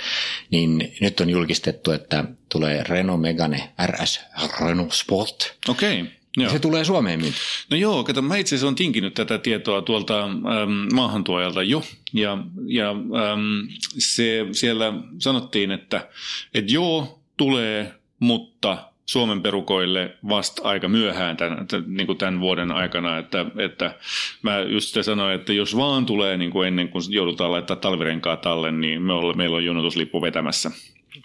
niin 0.50 0.92
nyt 1.00 1.20
on 1.20 1.30
julkistettu, 1.30 1.90
että 1.90 2.24
tulee 2.48 2.84
Renault 2.88 3.20
Megane 3.20 3.72
RS 3.86 4.20
Renault 4.60 4.92
Sport. 4.92 5.54
Okei. 5.68 6.00
Okay. 6.02 6.17
Joo. 6.40 6.52
Se 6.52 6.58
tulee 6.58 6.84
Suomeen 6.84 7.18
nyt. 7.18 7.34
No 7.70 7.76
joo, 7.76 8.04
kato, 8.04 8.22
mä 8.22 8.36
itse 8.36 8.54
asiassa 8.54 8.66
olen 8.66 8.74
tinkinyt 8.74 9.14
tätä 9.14 9.38
tietoa 9.38 9.82
tuolta 9.82 10.24
ähm, 10.24 10.94
maahantuojalta 10.94 11.62
jo. 11.62 11.82
Ja, 12.12 12.38
ja 12.66 12.90
ähm, 12.90 13.68
se, 13.98 14.46
siellä 14.52 14.92
sanottiin, 15.18 15.70
että 15.70 16.08
et 16.54 16.70
joo, 16.70 17.20
tulee, 17.36 17.94
mutta 18.20 18.78
Suomen 19.06 19.42
perukoille 19.42 20.16
vasta 20.28 20.62
aika 20.62 20.88
myöhään 20.88 21.36
tämän, 21.36 21.66
niin 21.86 22.06
kuin 22.06 22.18
tämän 22.18 22.40
vuoden 22.40 22.72
aikana, 22.72 23.18
että, 23.18 23.46
että 23.56 23.94
mä 24.42 24.58
just 24.58 24.96
sanoin, 25.02 25.34
että 25.34 25.52
jos 25.52 25.76
vaan 25.76 26.06
tulee 26.06 26.36
niin 26.36 26.50
kuin 26.50 26.68
ennen 26.68 26.88
kuin 26.88 27.02
joudutaan 27.08 27.52
laittaa 27.52 27.76
talvirenkaa 27.76 28.36
talle, 28.36 28.72
niin 28.72 29.02
me 29.02 29.12
olla, 29.12 29.34
meillä 29.34 29.56
on 29.56 29.64
jonotuslippu 29.64 30.22
vetämässä. 30.22 30.70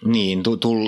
Niin, 0.06 0.44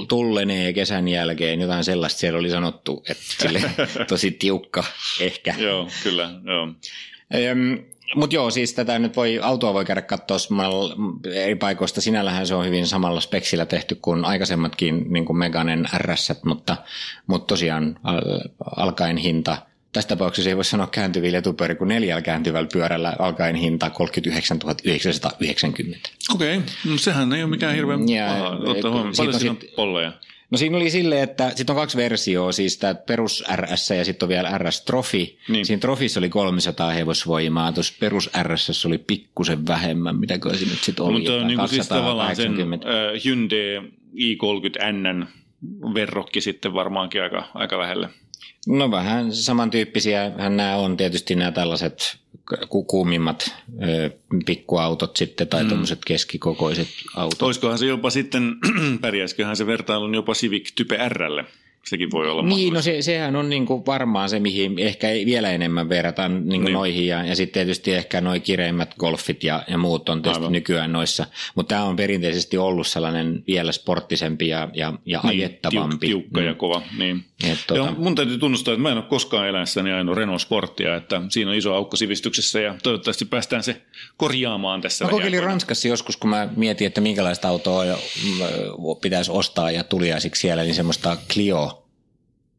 tullenee 0.08 0.74
kesän 0.74 1.08
jälkeen 1.08 1.62
jotain 1.62 1.84
sellaista 1.84 2.20
siellä 2.20 2.40
oli 2.40 2.50
sanottu, 2.50 3.04
että 3.10 3.24
sille 3.24 3.62
tosi 4.08 4.32
tiukka 4.32 4.84
ehkä. 5.20 5.56
joo, 5.58 5.88
kyllä, 6.04 6.30
joo. 6.44 6.68
Mutta 8.16 8.36
joo, 8.36 8.52
siis 8.52 8.74
tätä 8.74 9.00
nyt 9.00 9.16
voi, 9.16 9.40
autoa 9.42 9.74
voi 9.74 9.86
käydä 9.86 10.02
katsoa 10.02 10.38
eri 11.34 11.56
paikoista. 11.56 12.02
Sinällähän 12.02 12.48
se 12.48 12.56
on 12.56 12.66
hyvin 12.66 12.88
samalla 12.88 13.22
speksillä 13.22 13.66
tehty 13.66 13.96
kuin 14.02 14.26
aikaisemmatkin 14.26 15.06
niin 15.10 15.26
kuin 15.26 15.38
Meganen 15.38 15.86
RS, 15.98 16.34
mutta, 16.46 16.78
mutta 17.28 17.48
tosiaan 17.48 18.00
al, 18.04 18.22
alkaen 18.78 19.18
hinta– 19.18 19.58
tässä 19.96 20.08
tapauksessa 20.08 20.50
ei 20.50 20.56
voi 20.56 20.66
sanoa 20.66 20.88
kääntyvillä 20.88 21.38
etupyöri, 21.38 21.76
kun 21.76 21.88
neljällä 21.88 22.22
kääntyvällä 22.22 22.70
pyörällä 22.74 23.16
alkaen 23.20 23.56
hinta 23.56 23.90
39 23.90 24.60
990. 24.84 26.10
Okei, 26.34 26.58
okay. 26.58 26.70
no 26.86 26.98
sehän 26.98 27.34
ei 27.34 27.44
ole 27.44 27.50
mikään 27.50 27.76
hirveän 27.76 28.10
ja, 28.10 28.28
paha. 28.28 28.50
Ottaa 28.50 28.92
huomioon. 28.92 29.14
Paljon 29.18 29.34
siinä 29.34 29.52
on 29.52 29.58
polleja? 29.76 30.12
No 30.52 30.58
siinä 30.58 30.78
oli 30.78 30.90
silleen, 30.90 31.24
että 31.24 31.52
sitten 31.56 31.76
on 31.76 31.82
kaksi 31.82 31.98
versioa, 31.98 32.52
siis 32.52 32.78
tämä 32.78 32.96
perus 32.96 33.44
RS 33.56 33.90
ja 33.90 34.06
sitten 34.06 34.26
on 34.26 34.30
vielä 34.30 34.58
RS 34.58 34.82
Trophy. 34.82 35.38
Niin. 35.50 35.66
Siinä 35.66 35.80
Trophyssa 35.80 36.20
oli 36.20 36.30
300 36.30 36.90
hevosvoimaa, 36.92 37.72
tuossa 37.72 37.94
perus 38.00 38.30
RS 38.44 38.86
oli 38.86 38.98
pikkusen 38.98 39.68
vähemmän, 39.68 40.20
mitä 40.20 40.34
se 40.34 40.66
nyt 40.66 40.84
sitten 40.84 41.06
oli. 41.06 41.14
Mutta 41.14 41.34
on 41.34 41.48
niin 41.48 41.58
kuin 41.60 41.70
siis 41.70 41.88
tavallaan 41.88 42.36
sen 42.36 42.52
uh, 42.52 43.24
Hyundai 43.26 43.92
i30N 44.16 45.26
verrokki 45.94 46.42
sitten 46.42 46.74
varmaankin 46.74 47.22
aika, 47.22 47.44
aika 47.54 47.80
lähelle. 47.80 48.10
No 48.68 48.92
vähän 48.92 49.34
samantyyppisiä 49.34 50.30
nämä 50.30 50.76
on 50.76 50.98
tietysti 50.98 51.36
nämä 51.36 51.52
tällaiset 51.52 52.18
kuumimmat 52.88 53.56
pikkuautot 54.46 55.18
sitten 55.18 55.48
tai 55.48 55.64
mm. 55.64 55.70
tuommoiset 55.70 56.06
keskikokoiset 56.06 56.88
autot. 57.16 57.42
Olisikohan 57.42 57.78
se 57.78 57.86
jopa 57.86 58.10
sitten, 58.10 58.56
pärjäisiköhän 59.02 59.56
se 59.56 59.68
vertailun 59.68 60.16
jopa 60.16 60.34
Civic 60.34 60.76
Type 60.76 61.10
Rlle? 61.10 61.46
Sekin 61.90 62.12
voi 62.12 62.30
olla 62.30 62.42
Niin, 62.44 62.74
no 62.74 62.82
se, 62.82 63.02
sehän 63.02 63.36
on 63.36 63.50
niin 63.50 63.66
kuin 63.66 63.86
varmaan 63.86 64.30
se, 64.30 64.40
mihin 64.40 64.80
ehkä 64.80 65.10
ei 65.10 65.26
vielä 65.26 65.52
enemmän 65.52 65.90
verrataan 65.90 66.34
niin 66.36 66.46
kuin 66.62 66.64
Niin. 66.64 66.74
noihin. 66.74 67.08
Ja, 67.08 67.26
ja 67.26 67.36
sitten 67.36 67.54
tietysti 67.54 67.94
ehkä 67.94 68.22
noi 68.22 68.40
kireimmät 68.40 68.94
golfit 69.00 69.44
ja, 69.44 69.64
ja 69.68 69.78
muut 69.78 70.10
on 70.10 70.22
tietysti 70.22 70.42
Aivan. 70.42 70.52
nykyään 70.54 70.92
noissa. 70.92 71.26
Mutta 71.56 71.76
tämä 71.76 71.84
on 71.88 71.96
perinteisesti 71.96 72.58
ollut 72.58 72.88
sellainen 72.88 73.44
vielä 73.48 73.72
sporttisempi 73.72 74.48
ja, 74.48 74.70
ja, 74.74 74.94
ja 75.06 75.20
niin, 75.24 75.30
ajettavampi. 75.30 76.08
Tiuk, 76.08 76.22
tiukka 76.22 76.42
ja 76.42 76.52
Mm. 76.52 76.58
kova. 76.58 76.82
Niin. 76.98 77.24
Et, 77.44 77.60
tota, 77.68 77.78
Joo, 77.78 77.92
mun 77.98 78.16
täytyy 78.16 78.38
tunnustaa, 78.38 78.74
että 78.74 78.82
mä 78.82 78.92
en 78.92 78.98
ole 78.98 79.06
koskaan 79.06 79.48
eläessäni 79.48 79.92
ajanut 79.92 80.18
Renault 80.18 80.42
Sporttia, 80.42 80.96
että 80.96 81.22
siinä 81.30 81.52
on 81.52 81.58
iso 81.58 81.74
aukko 81.74 81.96
sivistyksessä 81.98 82.60
ja 82.60 82.76
toivottavasti 82.84 83.26
päästään 83.26 83.64
se 83.64 83.82
korjaamaan 84.18 84.82
tässä. 84.82 85.06
Mä 85.06 85.12
kokeilin. 85.12 85.44
Ranskassa 85.44 85.88
joskus, 85.88 86.18
kun 86.18 86.30
mä 86.30 86.50
mietin, 86.56 86.88
että 86.88 87.02
minkälaista 87.02 87.48
autoa 87.48 87.84
mm, 87.86 87.92
pitäisi 89.02 89.32
ostaa 89.32 89.72
ja 89.72 89.84
tuliaisiksi 89.84 90.42
siellä, 90.42 90.64
niin 90.64 90.76
semmoista 90.76 91.18
Clio 91.30 91.88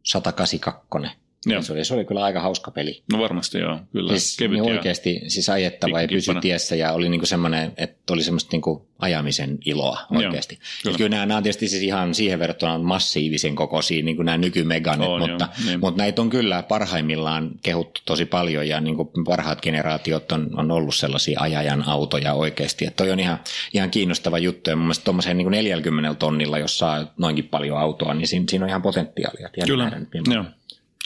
182. 0.03 1.26
Joo. 1.47 1.63
Se 1.63 1.73
oli, 1.73 1.85
se 1.85 1.95
oli 1.95 2.05
kyllä 2.05 2.25
aika 2.25 2.41
hauska 2.41 2.71
peli. 2.71 3.03
No 3.13 3.19
varmasti 3.19 3.59
joo, 3.59 3.79
kyllä. 3.93 4.11
Siis 4.19 4.37
Kevyt 4.37 4.59
niin 4.59 4.69
ja- 4.69 4.77
oikeasti 4.77 5.21
siis 5.29 5.49
ajettava 5.49 6.03
ja 6.03 6.09
pysy 6.09 6.33
tiessä 6.41 6.77
ja 6.77 6.93
oli 6.93 7.09
niinku 7.09 7.27
semmoinen, 7.27 7.73
että 7.77 8.13
oli 8.13 8.23
semmoista 8.23 8.49
niinku 8.53 8.89
ajamisen 8.99 9.59
iloa 9.65 10.01
oikeasti. 10.11 10.57
kyllä. 10.57 10.67
Kyllä, 10.83 10.97
kyllä 10.97 11.09
nämä, 11.09 11.27
nämä 11.27 11.37
on 11.37 11.43
tietysti 11.43 11.69
siis 11.69 11.83
ihan 11.83 12.15
siihen 12.15 12.39
verrattuna 12.39 12.79
massiivisen 12.79 13.55
kokoisia, 13.55 14.05
niin 14.05 14.17
kuin 14.17 14.27
nämä 14.27 14.39
nykymeganet, 14.39 15.09
On, 15.09 15.21
mutta, 15.21 15.49
joo, 15.59 15.67
niin. 15.67 15.81
mutta 15.81 16.03
näitä 16.03 16.23
on 16.23 16.31
kyllä 16.31 16.63
parhaimmillaan 16.63 17.51
kehuttu 17.63 18.01
tosi 18.05 18.25
paljon 18.25 18.69
ja 18.69 18.81
niin 18.81 18.97
kuin 18.97 19.09
parhaat 19.25 19.61
generaatiot 19.63 20.33
on, 20.33 20.51
on 20.59 20.71
ollut 20.71 20.95
sellaisia 20.95 21.41
ajajan 21.41 21.89
autoja 21.89 22.33
oikeasti. 22.35 22.87
Että 22.87 22.97
toi 22.97 23.11
on 23.11 23.21
ihan, 23.21 23.39
ihan 23.75 23.91
kiinnostava 23.91 24.39
juttu 24.39 24.71
ja 24.71 24.77
mun 24.77 24.85
mielestä 24.85 25.05
tuommoiseen 25.05 25.37
niin 25.37 25.51
40 25.51 26.15
tonnilla, 26.15 26.59
jos 26.59 26.79
saa 26.79 27.13
noinkin 27.19 27.49
paljon 27.49 27.79
autoa, 27.79 28.15
niin 28.15 28.29
siinä, 28.29 28.45
siinä 28.51 28.65
on 28.65 28.69
ihan 28.69 28.83
potentiaalia. 28.83 29.49
Tiedän 29.49 29.69
Kyllä, 29.69 29.85
nähdä 29.85 30.07
joo, 30.35 30.45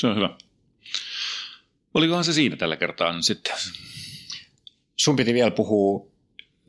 se 0.01 0.07
on 0.07 0.17
hyvä. 0.17 0.31
Olikohan 1.95 2.25
se 2.25 2.33
siinä 2.33 2.57
tällä 2.57 2.77
kertaa 2.77 3.13
nyt 3.13 3.25
sitten? 3.25 3.57
Sun 4.97 5.17
piti 5.17 5.35
vielä 5.35 5.51
puhua 5.51 6.10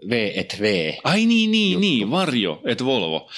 V 0.09 0.31
et 0.35 0.57
V. 0.61 0.93
Ai 1.03 1.25
niin, 1.25 1.51
niin, 1.51 1.81
niin, 1.81 2.11
Varjo, 2.11 2.61
et 2.65 2.85
Volvo. 2.85 3.29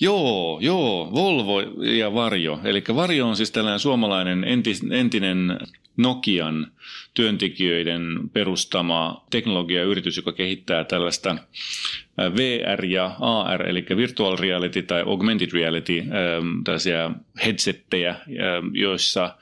Joo, 0.00 0.58
joo, 0.62 1.12
Volvo 1.14 1.60
ja 1.82 2.14
Varjo. 2.14 2.60
Eli 2.64 2.84
Varjo 2.94 3.28
on 3.28 3.36
siis 3.36 3.50
tällainen 3.50 3.80
suomalainen 3.80 4.44
entis, 4.44 4.82
entinen 4.90 5.58
Nokian 5.96 6.72
työntekijöiden 7.14 8.30
perustama 8.32 9.24
teknologiayritys, 9.30 10.16
joka 10.16 10.32
kehittää 10.32 10.84
tällaista 10.84 11.30
ä, 11.30 12.32
VR 12.36 12.84
ja 12.84 13.16
AR, 13.20 13.68
eli 13.68 13.86
virtual 13.96 14.36
reality 14.36 14.82
tai 14.82 15.02
augmented 15.06 15.52
reality, 15.52 15.98
äm, 16.00 16.64
tällaisia 16.64 17.10
headsettejä, 17.44 18.10
äm, 18.10 18.70
joissa 18.74 19.36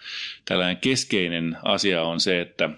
tällainen 0.45 0.77
keskeinen 0.77 1.57
asia 1.63 2.03
on 2.03 2.21
se, 2.21 2.41
että 2.41 2.71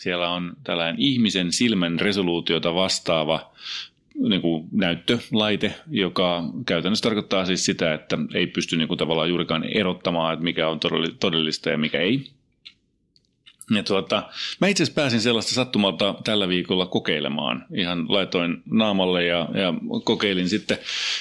siellä 0.00 0.30
on 0.30 0.52
tällainen 0.64 0.96
ihmisen 0.98 1.52
silmän 1.52 2.00
resoluutiota 2.00 2.74
vastaava 2.74 3.50
niin 4.28 4.40
kuin 4.40 4.68
näyttölaite, 4.72 5.74
joka 5.90 6.42
käytännössä 6.66 7.02
tarkoittaa 7.02 7.44
siis 7.44 7.64
sitä, 7.64 7.94
että 7.94 8.18
ei 8.34 8.46
pysty 8.46 8.76
niin 8.76 8.88
kuin 8.88 8.98
tavallaan 8.98 9.28
juurikaan 9.28 9.64
erottamaan, 9.64 10.32
että 10.32 10.44
mikä 10.44 10.68
on 10.68 10.80
todelli- 10.80 11.16
todellista 11.20 11.70
ja 11.70 11.78
mikä 11.78 12.00
ei. 12.00 12.30
Ja 13.76 13.82
tuota, 13.82 14.22
mä 14.60 14.68
itse 14.68 14.82
asiassa 14.82 15.00
pääsin 15.00 15.20
sellaista 15.20 15.54
sattumalta 15.54 16.14
tällä 16.24 16.48
viikolla 16.48 16.86
kokeilemaan. 16.86 17.64
Ihan 17.74 18.04
laitoin 18.08 18.62
naamalle 18.70 19.24
ja, 19.24 19.48
ja 19.54 19.74
kokeilin 20.04 20.48
sitten. 20.48 20.78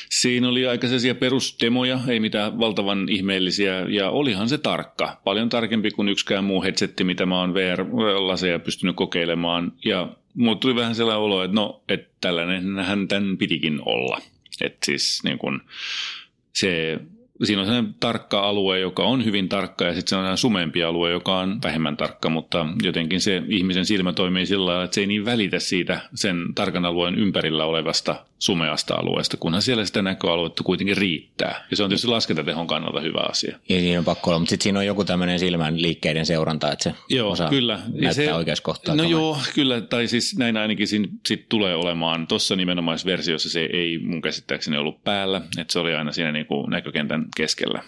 Siinä 0.09 0.49
oli 0.49 0.67
aika 0.67 0.87
sellaisia 0.87 1.15
perusdemoja, 1.15 1.99
ei 2.07 2.19
mitään 2.19 2.59
valtavan 2.59 3.09
ihmeellisiä, 3.09 3.79
ja 3.89 4.09
olihan 4.09 4.49
se 4.49 4.57
tarkka. 4.57 5.21
Paljon 5.23 5.49
tarkempi 5.49 5.91
kuin 5.91 6.09
yksikään 6.09 6.43
muu 6.43 6.63
headsetti, 6.63 7.03
mitä 7.03 7.25
mä 7.25 7.39
oon 7.39 7.53
VR-laseja 7.53 8.59
pystynyt 8.59 8.95
kokeilemaan. 8.95 9.71
Ja 9.85 10.09
mulle 10.33 10.57
tuli 10.57 10.75
vähän 10.75 10.95
sellainen 10.95 11.23
olo, 11.23 11.43
että 11.43 11.55
no, 11.55 11.83
että 11.89 12.09
tällainenhän 12.21 13.07
tämän 13.07 13.37
pitikin 13.37 13.79
olla. 13.85 14.21
Että 14.61 14.85
siis 14.85 15.21
niin 15.23 15.37
kun, 15.37 15.61
se 16.53 16.99
siinä 17.43 17.61
on 17.61 17.67
sellainen 17.67 17.95
tarkka 17.99 18.39
alue, 18.39 18.79
joka 18.79 19.03
on 19.03 19.25
hyvin 19.25 19.49
tarkka 19.49 19.85
ja 19.85 19.93
sitten 19.93 20.09
sellainen 20.09 20.37
sumempi 20.37 20.83
alue, 20.83 21.11
joka 21.11 21.39
on 21.39 21.59
vähemmän 21.63 21.97
tarkka, 21.97 22.29
mutta 22.29 22.65
jotenkin 22.83 23.21
se 23.21 23.43
ihmisen 23.47 23.85
silmä 23.85 24.13
toimii 24.13 24.45
sillä 24.45 24.65
lailla, 24.65 24.83
että 24.83 24.95
se 24.95 25.01
ei 25.01 25.07
niin 25.07 25.25
välitä 25.25 25.59
siitä 25.59 26.01
sen 26.15 26.45
tarkan 26.55 26.85
alueen 26.85 27.15
ympärillä 27.15 27.65
olevasta 27.65 28.15
sumeasta 28.39 28.95
alueesta, 28.95 29.37
kunhan 29.37 29.61
siellä 29.61 29.85
sitä 29.85 30.01
näköaluetta 30.01 30.63
kuitenkin 30.63 30.97
riittää. 30.97 31.65
Ja 31.71 31.77
se 31.77 31.83
on 31.83 31.89
tietysti 31.89 32.07
laskentatehon 32.07 32.67
kannalta 32.67 33.01
hyvä 33.01 33.25
asia. 33.29 33.59
Ja 33.69 33.79
siinä 33.79 33.99
on 33.99 34.05
pakko 34.05 34.29
olla, 34.29 34.39
mutta 34.39 34.49
sitten 34.49 34.63
siinä 34.63 34.79
on 34.79 34.85
joku 34.85 35.05
tämmöinen 35.05 35.39
silmän 35.39 35.81
liikkeiden 35.81 36.25
seuranta, 36.25 36.71
että 36.71 36.83
se 36.83 36.93
Joo, 37.09 37.31
osaa 37.31 37.49
kyllä. 37.49 37.79
Näyttää 37.87 38.13
se, 38.13 38.33
oikeassa 38.33 38.63
kohtaa. 38.63 38.95
No 38.95 39.03
joo, 39.03 39.37
kyllä, 39.55 39.81
tai 39.81 40.07
siis 40.07 40.37
näin 40.37 40.57
ainakin 40.57 40.87
siinä 40.87 41.07
sit 41.25 41.49
tulee 41.49 41.75
olemaan. 41.75 42.27
Tuossa 42.27 42.55
nimenomaisessa 42.55 43.07
versiossa 43.07 43.49
se 43.49 43.69
ei 43.73 43.97
mun 43.97 44.21
käsittääkseni 44.21 44.77
ollut 44.77 45.03
päällä, 45.03 45.41
että 45.57 45.73
se 45.73 45.79
oli 45.79 45.95
aina 45.95 46.11
siinä 46.11 46.31
niinku 46.31 46.67
näkökentän 46.69 47.25
keskellä. 47.37 47.83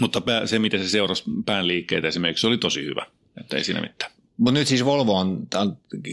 Mutta 0.00 0.22
se, 0.44 0.58
miten 0.58 0.82
se 0.82 0.88
seurasi 0.88 1.24
pään 1.46 1.66
liikkeitä 1.66 2.08
esimerkiksi, 2.08 2.46
oli 2.46 2.58
tosi 2.58 2.84
hyvä, 2.84 3.06
että 3.40 3.56
ei 3.56 3.64
siinä 3.64 3.80
mitään. 3.80 4.12
Mutta 4.38 4.58
nyt 4.58 4.68
siis 4.68 4.84
Volvo 4.84 5.18
on, 5.18 5.46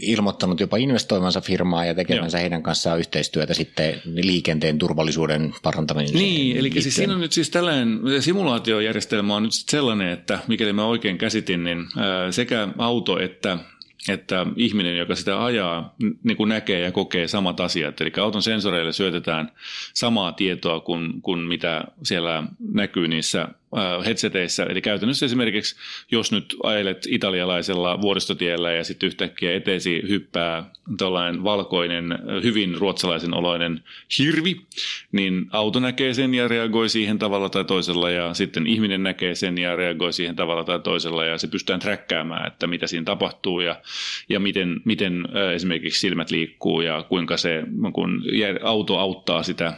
ilmoittanut 0.02 0.60
jopa 0.60 0.76
investoimansa 0.76 1.40
firmaa 1.40 1.84
ja 1.84 1.94
tekemänsä 1.94 2.38
Joo. 2.38 2.42
heidän 2.42 2.62
kanssaan 2.62 2.98
yhteistyötä 2.98 3.54
sitten 3.54 4.02
liikenteen 4.04 4.78
turvallisuuden 4.78 5.54
parantamisen 5.62 6.16
Niin, 6.16 6.56
eli 6.56 6.70
siis 6.70 6.74
liittyen. 6.74 6.92
siinä 6.92 7.14
on 7.14 7.20
nyt 7.20 7.32
siis 7.32 7.50
tällainen 7.50 8.00
simulaatiojärjestelmä 8.20 9.36
on 9.36 9.42
nyt 9.42 9.52
sit 9.52 9.68
sellainen, 9.68 10.08
että 10.08 10.38
mikäli 10.48 10.72
mä 10.72 10.84
oikein 10.86 11.18
käsitin, 11.18 11.64
niin 11.64 11.86
sekä 12.30 12.68
auto 12.78 13.18
että 13.18 13.58
että 14.08 14.46
ihminen, 14.56 14.96
joka 14.96 15.14
sitä 15.14 15.44
ajaa, 15.44 15.94
niin 16.24 16.36
kuin 16.36 16.48
näkee 16.48 16.80
ja 16.80 16.92
kokee 16.92 17.28
samat 17.28 17.60
asiat. 17.60 18.00
Eli 18.00 18.12
auton 18.20 18.42
sensoreille 18.42 18.92
syötetään 18.92 19.52
samaa 19.94 20.32
tietoa 20.32 20.80
kuin, 20.80 21.22
kuin 21.22 21.40
mitä 21.40 21.84
siellä 22.02 22.42
näkyy 22.72 23.08
niissä 23.08 23.48
headseteissä. 24.04 24.64
Eli 24.64 24.80
käytännössä 24.80 25.26
esimerkiksi, 25.26 25.76
jos 26.10 26.32
nyt 26.32 26.56
ajelet 26.62 27.06
italialaisella 27.08 28.00
vuoristotiellä 28.00 28.72
ja 28.72 28.84
sitten 28.84 29.06
yhtäkkiä 29.06 29.56
eteesi 29.56 30.02
hyppää 30.08 30.70
tällainen 30.98 31.44
valkoinen, 31.44 32.18
hyvin 32.42 32.74
ruotsalaisen 32.78 33.34
oloinen 33.34 33.82
hirvi, 34.18 34.60
niin 35.12 35.46
auto 35.50 35.80
näkee 35.80 36.14
sen 36.14 36.34
ja 36.34 36.48
reagoi 36.48 36.88
siihen 36.88 37.18
tavalla 37.18 37.48
tai 37.48 37.64
toisella 37.64 38.10
ja 38.10 38.34
sitten 38.34 38.66
ihminen 38.66 39.02
näkee 39.02 39.34
sen 39.34 39.58
ja 39.58 39.76
reagoi 39.76 40.12
siihen 40.12 40.36
tavalla 40.36 40.64
tai 40.64 40.80
toisella 40.80 41.24
ja 41.24 41.38
se 41.38 41.46
pystytään 41.46 41.80
träkkäämään, 41.80 42.46
että 42.46 42.66
mitä 42.66 42.86
siinä 42.86 43.04
tapahtuu 43.04 43.60
ja, 43.60 43.80
ja 44.28 44.40
miten, 44.40 44.80
miten 44.84 45.28
esimerkiksi 45.54 46.00
silmät 46.00 46.30
liikkuu 46.30 46.80
ja 46.80 47.02
kuinka 47.02 47.36
se 47.36 47.62
kun 47.92 48.22
auto 48.62 48.98
auttaa 48.98 49.42
sitä 49.42 49.72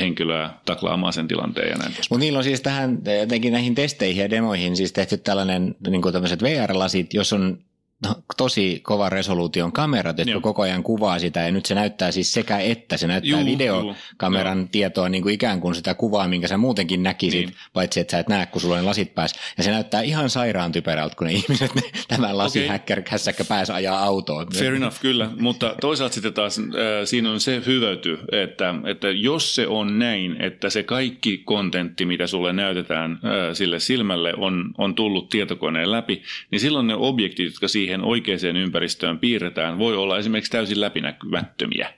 henkilöä 0.00 0.50
taklaamaan 0.64 1.12
sen 1.12 1.28
tilanteen 1.28 1.68
ja 1.68 1.76
näin. 1.76 1.92
Mutta 2.10 2.24
niillä 2.24 2.38
on 2.38 2.44
siis 2.44 2.60
tähän, 2.60 2.98
jotenkin 3.36 3.52
näihin 3.52 3.74
testeihin 3.74 4.22
ja 4.22 4.30
demoihin 4.30 4.76
siis 4.76 4.92
tehty 4.92 5.16
tällainen 5.16 5.74
niin 5.88 6.02
kuin 6.02 6.14
VR-lasit, 6.14 7.14
jos 7.14 7.32
on 7.32 7.58
tosi 8.36 8.80
kova 8.82 9.08
resoluution 9.08 9.72
kamerat, 9.72 10.16
Joo. 10.26 10.40
koko 10.40 10.62
ajan 10.62 10.82
kuvaa 10.82 11.18
sitä 11.18 11.40
ja 11.40 11.52
nyt 11.52 11.66
se 11.66 11.74
näyttää 11.74 12.12
siis 12.12 12.32
sekä 12.32 12.58
että, 12.58 12.96
se 12.96 13.06
näyttää 13.06 13.40
Juu, 13.40 13.46
videokameran 13.46 14.58
juu, 14.58 14.68
tietoa 14.72 15.08
niin 15.08 15.22
kuin 15.22 15.34
ikään 15.34 15.60
kuin 15.60 15.74
sitä 15.74 15.94
kuvaa, 15.94 16.28
minkä 16.28 16.48
sä 16.48 16.56
muutenkin 16.56 17.02
näkisit, 17.02 17.46
Niin. 17.46 17.56
paitsi 17.72 18.00
että 18.00 18.10
sä 18.10 18.18
et 18.18 18.28
näe, 18.28 18.46
kun 18.46 18.60
sulla 18.60 18.76
on 18.76 18.86
lasit 18.86 19.14
päässä. 19.14 19.40
Ja 19.58 19.64
se 19.64 19.70
näyttää 19.70 20.00
ihan 20.00 20.30
sairaan 20.30 20.72
typerältä, 20.72 21.16
kun 21.16 21.26
ne 21.26 21.32
ihmiset 21.40 21.74
ne, 21.74 21.82
tämän 22.08 22.38
lasihäkkässä 22.38 23.32
päässä 23.48 23.74
ajaa 23.74 24.02
autoon. 24.04 24.46
Fair 24.54 24.74
enough, 24.74 25.00
kyllä. 25.00 25.30
Mutta 25.40 25.74
toisaalta 25.80 26.14
sitten 26.14 26.34
taas 26.34 26.58
äh, 26.58 26.64
siinä 27.04 27.30
on 27.30 27.40
se 27.40 27.62
hyöty, 27.66 28.18
että, 28.32 28.74
että 28.84 29.10
jos 29.10 29.54
se 29.54 29.66
on 29.66 29.98
näin, 29.98 30.42
että 30.42 30.70
se 30.70 30.82
kaikki 30.82 31.38
kontentti, 31.38 32.04
mitä 32.04 32.26
sulle 32.26 32.52
näytetään 32.52 33.12
äh, 33.12 33.18
sille 33.52 33.80
silmälle, 33.80 34.34
on, 34.36 34.74
on 34.78 34.94
tullut 34.94 35.28
tietokoneen 35.28 35.90
läpi, 35.92 36.22
niin 36.50 36.60
silloin 36.60 36.86
ne 36.86 36.94
objektit, 36.94 37.46
jotka 37.46 37.68
siihen 37.68 37.85
oikeaan 38.02 38.56
ympäristöön 38.56 39.18
piirretään, 39.18 39.78
voi 39.78 39.96
olla 39.96 40.18
esimerkiksi 40.18 40.52
täysin 40.52 40.80
läpinäkymättömiä. 40.80 41.92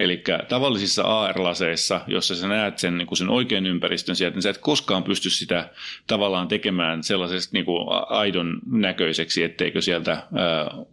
Eli 0.00 0.24
tavallisissa 0.48 1.02
AR-laseissa, 1.02 2.00
jossa 2.06 2.34
sä 2.34 2.48
näet 2.48 2.78
sen, 2.78 2.98
niin 2.98 3.16
sen 3.16 3.30
oikean 3.30 3.66
ympäristön 3.66 4.16
sieltä, 4.16 4.34
niin 4.34 4.42
sä 4.42 4.50
et 4.50 4.58
koskaan 4.58 5.02
pysty 5.02 5.30
sitä 5.30 5.70
tavallaan 6.06 6.48
tekemään 6.48 7.02
sellaisesta 7.02 7.50
niin 7.52 7.64
kuin 7.64 7.86
aidon 8.08 8.60
näköiseksi, 8.70 9.42
etteikö 9.42 9.80
sieltä 9.80 10.12
ää, 10.12 10.26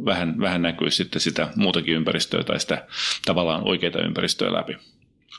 vähän, 0.05 0.39
vähän 0.39 0.61
näkyisi 0.61 0.97
sitten 0.97 1.21
sitä 1.21 1.47
muutakin 1.55 1.95
ympäristöä 1.95 2.43
tai 2.43 2.59
sitä 2.59 2.87
tavallaan 3.25 3.67
oikeaa 3.67 4.05
ympäristöä 4.05 4.53
läpi. 4.53 4.77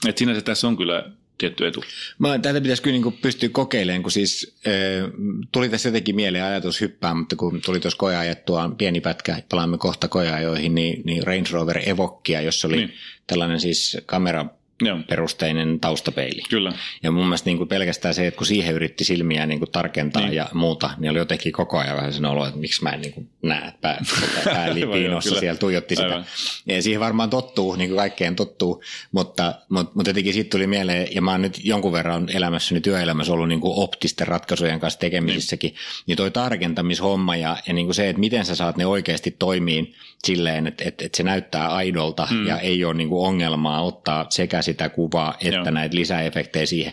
Et 0.08 0.18
sinänsä 0.18 0.40
tässä 0.40 0.68
on 0.68 0.76
kyllä 0.76 1.04
tietty 1.42 1.66
etu. 1.66 1.84
Mä, 2.18 2.38
tätä 2.38 2.60
pitäisi 2.60 2.82
kyllä 2.82 2.98
niin 2.98 3.18
pystyä 3.22 3.48
kokeilemaan, 3.48 4.02
kun 4.02 4.12
siis 4.12 4.56
äh, 4.66 5.10
tuli 5.52 5.68
tässä 5.68 5.88
jotenkin 5.88 6.16
mieleen 6.16 6.44
ajatus 6.44 6.80
hyppää, 6.80 7.14
mutta 7.14 7.36
kun 7.36 7.60
tuli 7.64 7.80
tuossa 7.80 7.98
koja 7.98 8.20
ajettua 8.20 8.74
pieni 8.78 9.00
pätkä, 9.00 9.42
palaamme 9.48 9.78
kohta 9.78 10.08
koja 10.08 10.58
niin, 10.68 11.02
niin 11.04 11.22
Range 11.22 11.48
Rover 11.50 11.88
Evokkia, 11.88 12.40
jossa 12.40 12.68
oli 12.68 12.76
niin. 12.76 12.92
tällainen 13.26 13.60
siis 13.60 13.98
kamera 14.06 14.46
Joo. 14.82 14.98
perusteinen 15.08 15.80
taustapeili. 15.80 16.42
Kyllä. 16.50 16.72
Ja 17.02 17.10
mun 17.10 17.24
mielestä 17.24 17.50
niin 17.50 17.58
kuin 17.58 17.68
pelkästään 17.68 18.14
se, 18.14 18.26
että 18.26 18.38
kun 18.38 18.46
siihen 18.46 18.74
yritti 18.74 19.04
silmiä 19.04 19.46
niin 19.46 19.58
kuin 19.58 19.70
tarkentaa 19.70 20.22
niin. 20.22 20.34
ja 20.34 20.48
muuta, 20.52 20.90
niin 20.98 21.10
oli 21.10 21.18
jotenkin 21.18 21.52
koko 21.52 21.78
ajan 21.78 21.96
vähän 21.96 22.12
sen 22.12 22.24
olo, 22.24 22.46
että 22.46 22.60
miksi 22.60 22.82
mä 22.82 22.90
en 22.90 23.00
niin 23.00 23.12
kuin 23.12 23.30
näe, 23.42 23.72
pää, 23.80 24.02
pää 24.44 24.62
Aivan, 24.62 24.80
joo, 24.80 24.92
piinossa 24.92 25.28
kyllä. 25.28 25.40
siellä 25.40 25.58
tuijotti 25.58 25.96
sitä. 25.96 26.08
Aivan. 26.08 26.24
Ja 26.66 26.82
siihen 26.82 27.00
varmaan 27.00 27.30
tottuu, 27.30 27.74
niin 27.74 27.90
kuin 27.90 27.98
kaikkeen 27.98 28.36
tottuu, 28.36 28.82
mutta, 29.12 29.54
mutta, 29.68 29.92
mutta 29.94 30.10
jotenkin 30.10 30.32
siitä 30.32 30.50
tuli 30.50 30.66
mieleen, 30.66 31.08
ja 31.14 31.22
mä 31.22 31.30
oon 31.30 31.42
nyt 31.42 31.60
jonkun 31.64 31.92
verran 31.92 32.28
elämässäni 32.34 32.80
työelämässä 32.80 33.32
ollut 33.32 33.48
niin 33.48 33.60
kuin 33.60 33.74
optisten 33.76 34.28
ratkaisujen 34.28 34.80
kanssa 34.80 35.00
tekemisissäkin, 35.00 35.70
niin, 35.70 35.78
niin 36.06 36.16
toi 36.16 36.30
tarkentamishomma 36.30 37.36
ja, 37.36 37.56
ja 37.66 37.74
niin 37.74 37.86
kuin 37.86 37.94
se, 37.94 38.08
että 38.08 38.20
miten 38.20 38.44
sä 38.44 38.54
saat 38.54 38.76
ne 38.76 38.86
oikeasti 38.86 39.36
toimiin 39.38 39.94
silleen, 40.26 40.66
että, 40.66 40.84
että, 40.86 41.04
että 41.04 41.16
se 41.16 41.22
näyttää 41.22 41.74
aidolta 41.74 42.28
mm. 42.30 42.46
ja 42.46 42.58
ei 42.58 42.84
ole 42.84 42.94
niin 42.94 43.08
kuin 43.08 43.26
ongelmaa 43.28 43.82
ottaa 43.82 44.26
sekä 44.28 44.62
sitä 44.62 44.88
kuvaa 44.88 45.34
että 45.40 45.54
Joo. 45.56 45.70
näitä 45.70 45.96
lisäefektejä 45.96 46.66
siihen. 46.66 46.92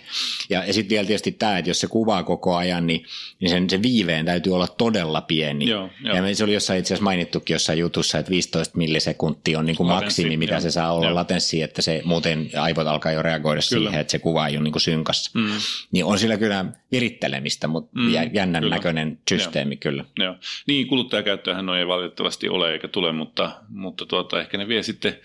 Ja, 0.49 0.65
ja 0.65 0.73
sitten 0.73 0.89
vielä 0.89 1.07
tietysti 1.07 1.31
tämä, 1.31 1.57
että 1.57 1.69
jos 1.69 1.79
se 1.79 1.87
kuvaa 1.87 2.23
koko 2.23 2.55
ajan, 2.55 2.87
niin, 2.87 3.05
niin 3.39 3.49
sen, 3.49 3.69
sen 3.69 3.83
viiveen 3.83 4.25
täytyy 4.25 4.55
olla 4.55 4.67
todella 4.67 5.21
pieni. 5.21 5.69
Joo, 5.69 5.89
joo. 6.03 6.15
ja 6.15 6.35
se 6.35 6.43
oli 6.43 6.53
jossain 6.53 6.79
itse 6.79 6.93
asiassa 6.93 7.03
mainittukin 7.03 7.53
jossain 7.53 7.79
jutussa, 7.79 8.17
että 8.19 8.29
15 8.31 8.77
millisekuntia 8.77 9.59
on 9.59 9.65
niin 9.65 9.75
kuin 9.75 9.89
Latenssi, 9.89 10.21
maksimi, 10.21 10.37
mitä 10.37 10.53
joo. 10.53 10.61
se 10.61 10.71
saa 10.71 10.93
olla 10.93 11.05
Joo. 11.05 11.15
latenssi, 11.15 11.61
että 11.61 11.81
se 11.81 12.01
muuten 12.05 12.49
aivot 12.59 12.87
alkaa 12.87 13.11
jo 13.11 13.21
reagoida 13.21 13.61
Kyllä. 13.69 13.89
siihen, 13.89 14.01
että 14.01 14.11
se 14.11 14.19
kuva 14.19 14.47
ei 14.47 14.55
ole 14.55 14.63
niin 14.63 14.71
kuin 14.71 14.81
synkassa. 14.81 15.39
Mm. 15.39 15.49
Niin 15.91 16.05
on 16.05 16.19
sillä 16.19 16.37
kyllä 16.37 16.65
virittelemistä, 16.91 17.67
mutta 17.67 17.89
Mm, 17.99 18.13
jännän 18.33 18.63
kyllä. 18.63 18.75
näköinen 18.75 19.19
systeemi 19.29 19.77
kyllä. 19.77 20.05
Joo. 20.19 20.35
Niin, 20.67 20.87
kuluttajakäyttöähän 20.87 21.65
no 21.65 21.75
ei 21.75 21.87
valitettavasti 21.87 22.49
ole 22.49 22.73
eikä 22.73 22.87
tule, 22.87 23.11
mutta, 23.19 23.51
mutta 23.69 24.05
tuota, 24.05 24.41
ehkä 24.41 24.57
ne 24.57 24.67
vie 24.67 24.83
sitten 24.83 25.19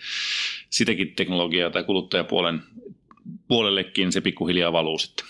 sitäkin 0.71 1.15
teknologiaa 1.17 1.71
tai 1.71 1.85
kuluttajapuolen 1.85 2.63
puolellekin 3.49 4.13
se 4.13 4.21
pikkuhiljaa 4.21 4.73
valuu 4.73 4.99
sitten. 4.99 5.27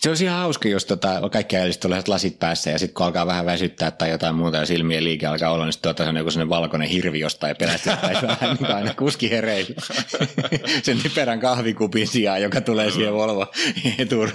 Se 0.00 0.08
olisi 0.08 0.24
ihan 0.24 0.38
hauska, 0.38 0.68
jos 0.68 0.84
tota, 0.84 1.28
kaikki 1.32 1.56
ajalliset 1.56 1.84
on 1.84 1.90
lasit 2.06 2.38
päässä 2.38 2.70
ja 2.70 2.78
sitten 2.78 2.94
kun 2.94 3.06
alkaa 3.06 3.26
vähän 3.26 3.46
väsyttää 3.46 3.90
tai 3.90 4.10
jotain 4.10 4.34
muuta 4.34 4.56
ja 4.56 4.66
silmien 4.66 5.04
liike 5.04 5.26
alkaa 5.26 5.52
olla, 5.52 5.64
niin 5.64 5.72
sitten 5.72 5.88
tuota, 5.88 6.04
se 6.04 6.10
on 6.10 6.16
joku 6.16 6.30
sellainen 6.30 6.48
valkoinen 6.48 6.88
hirvi 6.88 7.20
jostain 7.20 7.56
perästä 7.56 7.96
tai 7.96 8.14
vähän 8.14 8.56
niin 8.60 8.74
aina 8.74 8.94
kuski 8.94 9.30
hereillä. 9.30 9.74
Sen 10.82 11.00
niperän 11.04 11.40
kahvikupin 11.40 12.06
sijaan, 12.06 12.42
joka 12.42 12.60
tulee 12.60 12.90
siihen 12.90 13.14
Volvo 13.14 13.46
etuun 13.98 14.30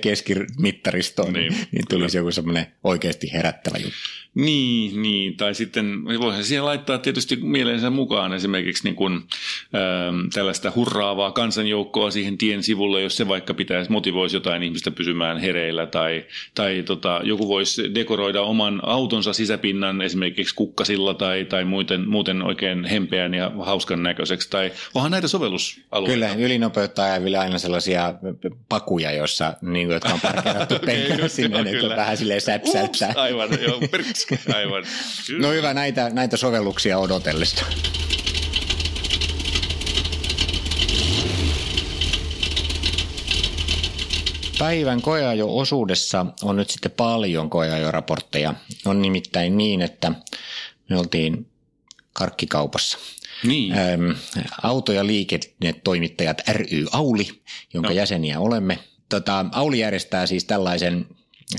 keskimittaristoon, 0.00 1.32
niin, 1.32 1.52
Niin, 1.52 1.68
niin 1.72 1.84
tulisi 1.90 2.16
joku 2.16 2.30
semmoinen 2.30 2.66
oikeasti 2.84 3.32
herättävä 3.32 3.78
juttu. 3.78 3.98
Niin, 4.34 5.02
niin, 5.02 5.36
tai 5.36 5.54
sitten 5.54 6.04
voihan 6.20 6.44
siihen 6.44 6.64
laittaa 6.64 6.98
tietysti 6.98 7.36
mieleensä 7.36 7.90
mukaan 7.90 8.32
esimerkiksi 8.32 8.84
niin 8.84 8.94
kuin, 8.94 9.14
ähm, 9.14 10.28
tällaista 10.32 10.72
hurraavaa 10.76 11.32
kansanjoukkoa 11.32 12.10
siihen 12.10 12.38
tien 12.38 12.62
sivulle, 12.62 13.02
jos 13.02 13.16
se 13.16 13.28
vaikka 13.28 13.54
pitäisi, 13.54 13.92
motivoisi 13.92 14.36
jotain 14.36 14.62
ihmistä 14.74 14.90
pysymään 14.90 15.38
hereillä, 15.38 15.86
tai, 15.86 16.24
tai 16.54 16.82
tota, 16.86 17.20
joku 17.24 17.48
voisi 17.48 17.94
dekoroida 17.94 18.42
oman 18.42 18.80
autonsa 18.82 19.32
sisäpinnan 19.32 20.02
esimerkiksi 20.02 20.54
kukkasilla 20.54 21.14
tai, 21.14 21.44
tai 21.44 21.64
muuten, 21.64 22.08
muuten 22.08 22.42
oikein 22.42 22.84
hempeän 22.84 23.34
ja 23.34 23.52
hauskan 23.60 24.02
näköiseksi, 24.02 24.50
tai 24.50 24.72
onhan 24.94 25.10
näitä 25.10 25.28
sovellusalueita. 25.28 26.12
Kyllä, 26.12 26.34
ylinopeutta 26.38 27.04
ajaville 27.04 27.38
aina 27.38 27.58
sellaisia 27.58 28.14
pakuja, 28.68 29.12
jossa, 29.12 29.54
niin 29.62 29.86
kuin, 29.86 29.94
jotka 29.94 30.12
on 30.12 30.20
parkeerattu 30.20 30.74
Just 31.22 31.34
sinne, 31.34 31.62
niin 31.62 31.76
kyllä. 31.80 31.96
vähän 31.96 32.16
silleen 32.16 32.40
säp, 32.40 32.64
säp, 32.64 32.84
Ups, 32.84 33.02
aivan, 33.02 33.48
joo, 33.62 33.80
perks, 33.90 34.26
aivan. 34.54 34.84
No 35.38 35.50
hyvä, 35.50 35.74
näitä, 35.74 36.10
näitä 36.10 36.36
sovelluksia 36.36 36.98
odotellesta. 36.98 37.66
Päivän 44.58 45.02
koeajo-osuudessa 45.02 46.26
on 46.42 46.56
nyt 46.56 46.70
sitten 46.70 46.90
paljon 46.92 47.50
koeajoraportteja. 47.50 48.54
On 48.86 49.02
nimittäin 49.02 49.56
niin, 49.56 49.82
että 49.82 50.12
me 50.90 50.98
oltiin 50.98 51.46
karkkikaupassa. 52.12 52.98
Niin, 53.44 53.72
Öm, 53.78 54.14
auto- 54.62 54.92
ja 54.92 55.06
liikennetoimittajat 55.06 56.42
ry 56.48 56.86
Auli, 56.92 57.28
jonka 57.74 57.88
No. 57.88 57.94
jäseniä 57.94 58.40
olemme. 58.40 58.78
Tota, 59.08 59.46
Auli 59.52 59.78
järjestää 59.78 60.26
siis 60.26 60.44
tällaisen 60.44 61.06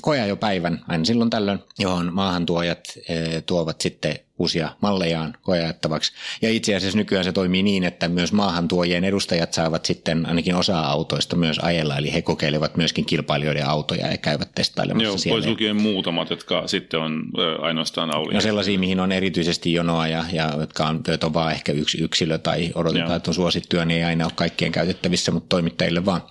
koeajopäivän 0.01 0.85
aina 0.87 1.05
silloin 1.05 1.29
tällöin, 1.29 1.59
johon 1.79 2.13
maahantuojat 2.13 2.79
e, 3.09 3.41
tuovat 3.41 3.81
sitten 3.81 4.19
uusia 4.39 4.69
mallejaan 4.81 5.37
koeajattavaksi. 5.41 6.13
Ja 6.41 6.49
itse 6.49 6.75
asiassa 6.75 6.97
nykyään 6.97 7.25
se 7.25 7.31
toimii 7.31 7.63
niin, 7.63 7.83
että 7.83 8.07
myös 8.07 8.33
maahantuojien 8.33 9.03
edustajat 9.03 9.53
saavat 9.53 9.85
sitten 9.85 10.25
ainakin 10.25 10.55
osa 10.55 10.79
autoista 10.79 11.35
myös 11.35 11.59
ajella, 11.59 11.97
eli 11.97 12.13
he 12.13 12.21
kokeilevat 12.21 12.77
myöskin 12.77 13.05
kilpailijoiden 13.05 13.67
autoja 13.67 14.07
ja 14.07 14.17
käyvät 14.17 14.49
testailemassa 14.55 15.03
joo, 15.03 15.17
siellä. 15.17 15.35
pois 15.35 15.49
lukien 15.49 15.81
muutamat, 15.81 16.29
jotka 16.29 16.67
sitten 16.67 16.99
on 16.99 17.23
ainoastaan 17.61 18.15
Auli. 18.15 18.33
No 18.33 18.41
sellaisia, 18.41 18.79
mihin 18.79 18.99
on 18.99 19.11
erityisesti 19.11 19.73
jonoa 19.73 20.07
ja, 20.07 20.25
ja 20.31 20.53
jotka 20.59 20.87
on, 20.87 21.03
on 21.23 21.33
vaan 21.33 21.51
ehkä 21.51 21.71
yksi 21.71 22.03
yksilö 22.03 22.37
tai 22.37 22.71
odotetaan, 22.75 23.09
Joo. 23.09 23.17
että 23.17 23.31
on 23.31 23.35
suosittuja, 23.35 23.85
niin 23.85 23.97
ei 23.97 24.03
aina 24.03 24.25
ole 24.25 24.33
kaikkien 24.35 24.71
käytettävissä, 24.71 25.31
mutta 25.31 25.49
toimittajille 25.49 26.05
vaan. 26.05 26.21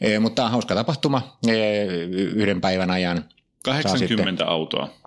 E, 0.00 0.18
mutta 0.18 0.34
tämä 0.34 0.46
on 0.46 0.52
hauska 0.52 0.74
tapahtuma 0.74 1.38
e, 1.48 1.84
yhden 2.10 2.60
päivän 2.60 2.90
ajan. 2.90 3.24
Saa 3.64 3.82
80 3.82 4.46
autoa. 4.46 4.99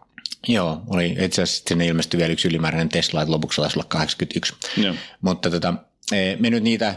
Joo, 0.48 0.82
oli 0.88 1.16
itse 1.20 1.42
asiassa 1.42 1.64
sinne 1.68 1.88
ilmestyi 1.88 2.18
vielä 2.18 2.34
yksi 2.34 2.48
ylimääräinen 2.48 2.90
Tesla, 2.90 3.22
että 3.22 3.32
lopuksi 3.32 3.62
taisi 3.62 3.80
olla 3.80 3.88
81. 3.90 4.54
Joo. 4.78 4.96
Mutta 5.22 5.50
tota, 5.52 5.74
e, 6.12 6.36
me 6.40 6.50
nyt 6.50 6.64
niitä 6.64 6.96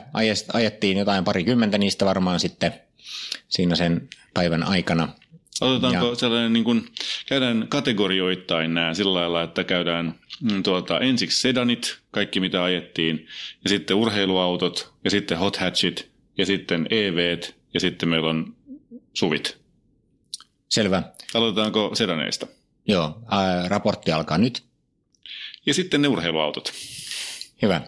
ajettiin 0.53 0.99
jotain 0.99 1.25
parikymmentä 1.25 1.79
niistä 1.79 2.05
varmaan 2.05 2.41
sitten 2.41 2.75
siinä 3.49 3.77
sen 3.77 4.09
päivän 4.35 4.63
aikana. 4.63 5.09
Otetaanko 5.61 6.09
Ja- 6.09 6.15
sellainen, 6.15 6.53
niin 6.53 6.65
kuin, 6.65 6.87
käydään 7.27 7.67
kategorioittain 7.69 8.75
nämä 8.75 8.95
sillä 8.95 9.15
lailla, 9.15 9.43
että 9.43 9.65
käydään 9.65 10.15
mm, 10.43 10.63
tuota, 10.63 11.01
ensiksi 11.01 11.41
sedanit, 11.41 11.99
kaikki 12.11 12.41
mitä 12.41 12.65
ajettiin, 12.65 13.27
ja 13.65 13.71
sitten 13.71 13.97
urheiluautot, 13.97 14.93
ja 15.05 15.11
sitten 15.11 15.39
hot 15.39 15.57
hatchit, 15.57 16.11
ja 16.39 16.47
sitten 16.47 16.87
EVt, 16.91 17.55
ja 17.75 17.81
sitten 17.81 18.09
meillä 18.09 18.31
on 18.31 18.55
suvit. 19.15 19.59
Selvä. 20.69 21.03
Aloitetaanko 21.35 21.91
sedaneista? 21.95 22.47
Joo, 22.89 23.19
ää, 23.31 23.69
raportti 23.69 24.13
alkaa 24.13 24.39
nyt. 24.39 24.65
Ja 25.67 25.75
sitten 25.75 26.03
ne 26.03 26.09
urheiluautot. 26.09 26.73
Hyvä. 27.63 27.81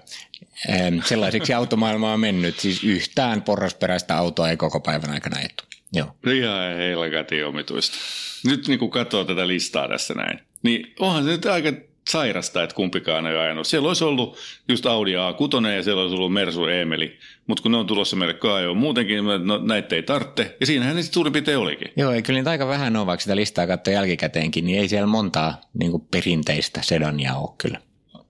Sellaiseksi 1.04 1.54
automaailma 1.54 2.12
on 2.12 2.20
mennyt. 2.20 2.58
Siis 2.58 2.84
yhtään 2.84 3.42
porrasperäistä 3.42 4.16
autoa 4.16 4.50
ei 4.50 4.56
koko 4.56 4.80
päivän 4.80 5.10
aikana 5.10 5.38
ajettu. 5.38 5.64
Joo. 5.92 6.16
Ihan 6.26 6.76
helkati 6.76 7.42
omituista. 7.42 7.96
Nyt 8.44 8.68
niin 8.68 8.78
kun 8.78 8.90
katsoo 8.90 9.24
tätä 9.24 9.48
listaa 9.48 9.88
tässä 9.88 10.14
näin, 10.14 10.40
niin 10.62 10.94
onhan 10.98 11.24
se 11.24 11.30
nyt 11.30 11.46
aika 11.46 11.72
sairasta, 12.08 12.62
että 12.62 12.76
kumpikaan 12.76 13.26
ei 13.26 13.36
ajanut. 13.36 13.66
Siellä 13.66 13.88
olisi 13.88 14.04
ollut 14.04 14.38
just 14.68 14.86
Audi 14.86 15.12
A6 15.12 15.66
ja 15.66 15.82
siellä 15.82 16.02
olisi 16.02 16.14
ollut 16.14 16.32
Mersu 16.32 16.66
Emeli, 16.66 17.18
mutta 17.46 17.62
kun 17.62 17.72
ne 17.72 17.78
on 17.78 17.86
tulossa 17.86 18.16
meille 18.16 18.34
kaajoon 18.34 18.76
muutenkin, 18.76 19.24
no, 19.44 19.58
näitä 19.58 19.96
ei 19.96 20.02
tarvitse. 20.02 20.56
Ja 20.60 20.66
siinähän 20.66 20.96
ne 20.96 21.02
suurin 21.02 21.32
piirtein 21.32 21.58
olikin. 21.58 21.92
Joo, 21.96 22.12
ei 22.12 22.22
kyllä 22.22 22.38
niitä 22.38 22.50
aika 22.50 22.68
vähän 22.68 22.96
ole, 22.96 23.06
vaikka 23.06 23.22
sitä 23.22 23.36
listaa 23.36 23.66
katsoo 23.66 23.94
jälkikäteenkin, 23.94 24.64
niin 24.64 24.78
ei 24.78 24.88
siellä 24.88 25.06
montaa 25.06 25.60
niin 25.78 25.90
kuin 25.90 26.06
perinteistä 26.10 26.82
sedania 26.82 27.34
ole 27.36 27.54
kyllä. 27.58 27.80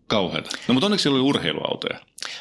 Kauheata. 0.07 0.51
No 0.69 0.75
mutta 0.75 0.87
onneksi 0.87 1.03
siellä 1.03 1.17
oli 1.17 1.29
urheiluautoja. 1.29 1.99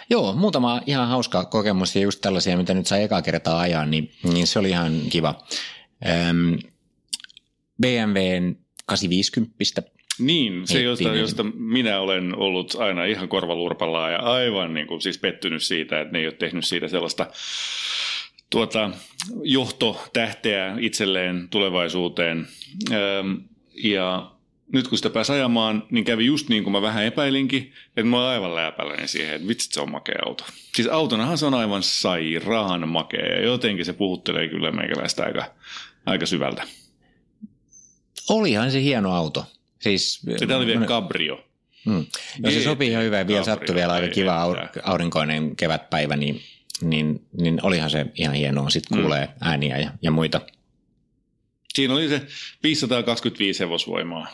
Joo, 0.10 0.34
muutama 0.34 0.82
ihan 0.86 1.08
hauska 1.08 1.45
kokemus 1.45 1.95
ja 1.95 2.02
just 2.02 2.21
tällaisia, 2.21 2.58
mitä 2.58 2.73
nyt 2.73 2.88
sai 2.88 3.04
eka 3.04 3.21
kertaa 3.21 3.60
ajaa, 3.60 3.86
niin, 3.86 4.12
niin 4.23 4.47
se 4.47 4.60
oli 4.60 4.69
ihan 4.69 5.02
kiva. 5.10 5.43
Öm, 6.30 6.60
BMWn 7.82 8.56
850 8.86 9.97
Niin, 10.19 10.67
se 10.67 10.82
josta, 10.82 11.15
josta 11.15 11.43
minä 11.43 11.99
olen 11.99 12.36
ollut 12.36 12.75
aina 12.75 13.06
ihan 13.06 13.30
korvalurpallaan 13.30 14.12
ja 14.12 14.19
aivan 14.19 14.73
niin 14.73 14.88
kuin, 14.88 15.01
siis 15.01 15.17
pettynyt 15.17 15.63
siitä, 15.63 16.01
että 16.01 16.12
ne 16.12 16.19
ei 16.19 16.25
ole 16.25 16.34
tehnyt 16.34 16.65
siitä 16.65 16.88
sellaista 16.88 17.27
tuota, 18.49 18.91
johtotähteä 19.43 20.75
itselleen 20.80 21.47
tulevaisuuteen. 21.49 22.47
Öm, 22.91 23.41
ja 23.84 24.32
nyt 24.73 24.88
kun 24.88 24.97
sitä 24.97 25.10
pääsi 25.10 25.32
ajamaan, 25.32 25.84
niin 25.91 26.06
kävi 26.06 26.25
just 26.25 26.49
niin 26.49 26.63
kuin 26.63 26.71
mä 26.71 26.82
vähän 26.82 27.06
epäilinkin, 27.06 27.73
että 27.88 28.10
mä 28.10 28.17
olen 28.17 28.30
aivan 28.30 28.56
läpäläinen 28.56 29.08
siihen, 29.08 29.36
että 29.36 29.47
vitsit 29.47 29.71
se 29.71 29.82
on 29.82 29.91
makea 29.91 30.19
auto. 30.25 30.43
Siis 30.75 30.88
autonahan 30.88 31.38
se 31.38 31.45
on 31.45 31.53
aivan 31.53 31.84
sairaan 31.84 32.89
makea 32.89 33.25
ja 33.25 33.41
jotenkin 33.41 33.86
se 33.86 33.93
puhuttelee 33.93 34.47
kyllä 34.47 34.71
meikäläistä 34.71 35.23
aika, 35.23 35.45
aika 36.06 36.25
syvältä. 36.25 36.63
Olihan 38.30 38.71
se 38.71 38.82
hieno 38.82 39.13
auto. 39.13 39.45
Siis, 39.80 40.22
tämä 40.40 40.58
oli 40.58 40.66
vielä 40.66 40.86
cabrio. 40.86 41.44
Mm. 41.86 42.06
No 42.40 42.52
se 42.52 42.63
sopii 42.63 42.90
ihan 42.90 43.04
hyvin. 43.04 43.28
Vielä 43.28 43.44
sattui 43.44 43.76
vielä 43.76 43.94
aika 43.94 44.08
kiva 44.08 44.42
aurinkoinen 44.84 45.56
kevätpäivä, 45.56 46.16
niin, 46.16 46.42
niin, 46.82 47.26
niin 47.42 47.60
olihan 47.63 47.90
se 47.90 48.06
ihan 48.16 48.36
hienoa. 48.36 48.70
Sitten 48.70 49.00
kuulee 49.00 49.30
ääniä 49.42 49.78
ja, 49.78 49.92
ja 50.02 50.12
muita. 50.12 50.42
Siinä 51.74 51.94
oli 51.94 52.10
se 52.10 52.22
525 52.63 53.60
hevosvoimaa, 53.60 54.28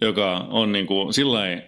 joka 0.00 0.36
on 0.36 0.72
niin 0.72 0.86
kuin 0.86 1.14
sillä 1.14 1.62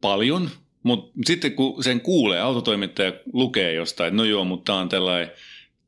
paljon, 0.00 0.50
Mutta 0.82 1.12
sitten 1.26 1.52
kun 1.52 1.84
sen 1.84 2.00
kuulee, 2.00 2.40
autotoimittaja 2.40 3.12
lukee 3.32 3.72
jostain, 3.72 4.08
että 4.08 4.16
no 4.16 4.24
joo, 4.24 4.44
mutta 4.44 4.72
tämä 4.72 4.78
on 4.78 4.88
tällainen 4.88 5.30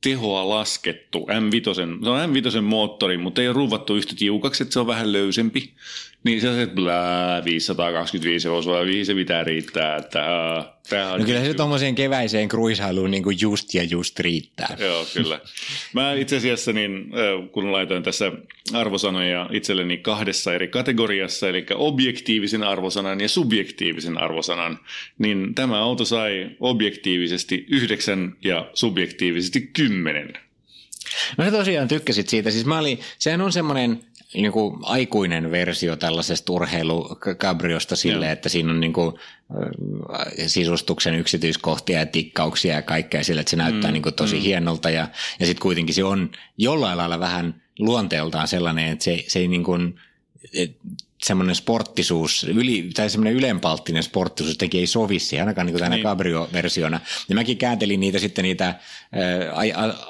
tehoa 0.01 0.49
laskettu 0.49 1.19
M5, 1.19 1.75
se 1.75 1.83
on 1.83 2.31
M5 2.31 2.61
moottori, 2.61 3.19
mutta 3.19 3.41
ei 3.41 3.49
ole 3.49 3.55
ruuvattu 3.55 3.97
yhtä 3.97 4.15
tiukaksi, 4.19 4.63
että 4.63 4.73
se 4.73 4.81
on 4.81 4.87
vähän 4.87 5.13
löysempi. 5.13 5.75
Niin 6.25 6.41
se 6.41 6.49
on 6.49 6.55
se, 6.55 6.63
että 6.63 6.75
blää, 6.75 7.45
525 7.45 8.49
hevosvoimaa, 8.49 8.85
mihin 8.85 9.07
se 9.07 9.15
mitään 9.15 9.47
riittää. 9.47 9.97
Että, 9.97 10.25
uh, 10.59 10.79
on 11.13 11.21
no 11.21 11.27
kyllä 11.27 11.45
se 11.45 11.55
tuommoiseen 11.55 11.95
keväiseen 11.95 12.49
kruisailuun 12.49 13.11
niin 13.11 13.23
kuin 13.23 13.37
just 13.41 13.75
ja 13.75 13.83
just 13.83 14.21
riittää. 14.21 14.77
Joo, 14.81 15.07
kyllä. 15.15 15.41
Mä 15.93 16.13
itse 16.13 16.37
asiassa, 16.37 16.73
niin, 16.73 17.11
kun 17.53 17.73
laitoin 17.73 18.03
tässä 18.03 18.33
arvosanoja 18.73 19.51
itselleni 19.53 19.99
kahdessa 19.99 20.55
eri 20.55 20.69
kategoriassa, 20.69 21.49
eli 21.49 21.67
objektiivisen 21.75 22.63
arvosanan 22.63 23.21
ja 23.21 23.29
subjektiivisen 23.29 24.19
arvosanan, 24.19 24.79
niin 25.19 25.55
tämä 25.55 25.83
auto 25.83 26.05
sai 26.05 26.51
objektiivisesti 26.61 27.67
yhdeksän 27.71 28.37
ja 28.45 28.71
subjektiivisesti 28.75 29.71
kymmenen. 29.73 30.33
No 31.37 31.45
sä 31.45 31.51
tosiaan 31.51 31.89
tykkäsit 31.89 32.29
siitä. 32.29 32.51
Siis 32.51 32.65
mä 32.65 32.79
olin, 32.79 33.01
sehän 33.19 33.41
on 33.41 33.53
semmoinen 33.53 34.01
niin 34.35 34.53
kuin 34.53 34.79
aikuinen 34.83 35.51
versio 35.51 35.97
tällaisesta 35.97 36.53
urheilukabriosta 36.53 37.97
sille, 37.97 38.27
Joo. 38.27 38.33
että 38.33 38.49
siinä 38.49 38.71
on 38.71 38.81
niin 38.81 38.93
kuin, 38.93 39.15
sisustuksen 40.47 41.15
yksityiskohtia 41.15 41.99
ja 41.99 42.07
tikkauksia 42.07 42.75
ja 42.75 42.83
kaikkea 42.83 43.25
sille, 43.25 43.41
että 43.41 43.51
se 43.51 43.57
näyttää 43.57 43.91
mm, 43.91 43.93
niin 43.93 44.03
kuin 44.03 44.15
tosi 44.15 44.37
mm. 44.37 44.43
hienolta 44.43 44.91
ja, 44.91 45.09
ja 45.41 45.47
sitten 45.47 45.63
kuitenkin 45.63 45.95
se 45.95 46.05
on 46.05 46.31
jollain 46.59 46.99
lailla 46.99 47.21
vähän 47.21 47.63
luonteeltaan 47.79 48.49
sellainen, 48.49 48.93
että 48.93 49.05
se, 49.05 49.25
se 49.29 49.39
ei 49.39 49.49
niin 49.49 49.65
kuin, 49.65 50.01
semmoinen 51.23 51.55
sporttisuus, 51.55 52.45
yli, 52.45 52.91
tai 52.95 53.11
semmoinen 53.11 53.35
ylenpalttinen 53.35 54.03
sporttisuus 54.03 54.59
teki 54.59 54.79
ei 54.79 54.87
sovi 54.87 55.19
siihen, 55.19 55.43
ainakaan 55.43 55.67
niin 55.67 55.79
tänä 55.79 55.97
niin. 55.97 56.05
Cabrio-versiona. 56.05 57.01
Ja 57.29 57.35
mäkin 57.35 57.59
kääntelin 57.59 58.01
niitä 58.01 58.19
sitten 58.19 58.43
niitä 58.43 58.75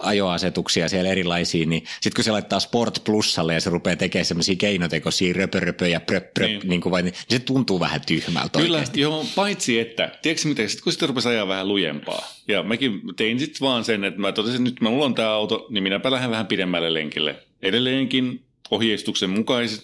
ajoasetuksia 0.02 0.88
siellä 0.88 1.10
erilaisiin, 1.10 1.70
niin 1.70 1.84
sitten 1.84 2.12
kun 2.16 2.24
se 2.24 2.30
laittaa 2.30 2.60
Sport 2.60 3.04
Plusalle 3.04 3.54
ja 3.54 3.60
se 3.60 3.70
rupeaa 3.70 3.96
tekemään 3.96 4.24
semmoisia 4.24 4.56
keinotekoisia 4.56 5.34
röpöröpöjä, 5.34 6.00
pröp, 6.00 6.34
pröp, 6.34 6.50
niin. 6.50 6.68
Niin 6.68 6.80
kuin 6.80 6.90
vain, 6.90 7.04
niin 7.04 7.14
se 7.28 7.38
tuntuu 7.38 7.80
vähän 7.80 8.00
tyhmältä 8.06 8.58
Kyllä, 8.58 8.76
oikeasti. 8.76 9.00
joo, 9.00 9.26
paitsi 9.34 9.80
että, 9.80 10.18
tiedätkö 10.22 10.48
mitä, 10.48 10.68
sitten 10.68 10.84
kun 10.84 10.92
sitten 10.92 11.08
rupesi 11.08 11.28
ajaa 11.28 11.48
vähän 11.48 11.68
lujempaa, 11.68 12.32
ja 12.48 12.62
mäkin 12.62 13.00
tein 13.16 13.40
sitten 13.40 13.60
vaan 13.60 13.84
sen, 13.84 14.04
että 14.04 14.20
mä 14.20 14.32
totesin, 14.32 14.56
että 14.56 14.70
nyt 14.70 14.80
mulla 14.80 15.04
on 15.04 15.14
tämä 15.14 15.30
auto, 15.30 15.66
niin 15.70 15.82
minäpä 15.82 16.10
lähden 16.10 16.30
vähän 16.30 16.46
pidemmälle 16.46 16.94
lenkille. 16.94 17.36
Edelleenkin 17.62 18.44
ohjeistuksen 18.70 19.30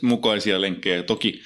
mukaisia 0.03 0.61
lenkkejä. 0.61 1.03
Toki 1.03 1.43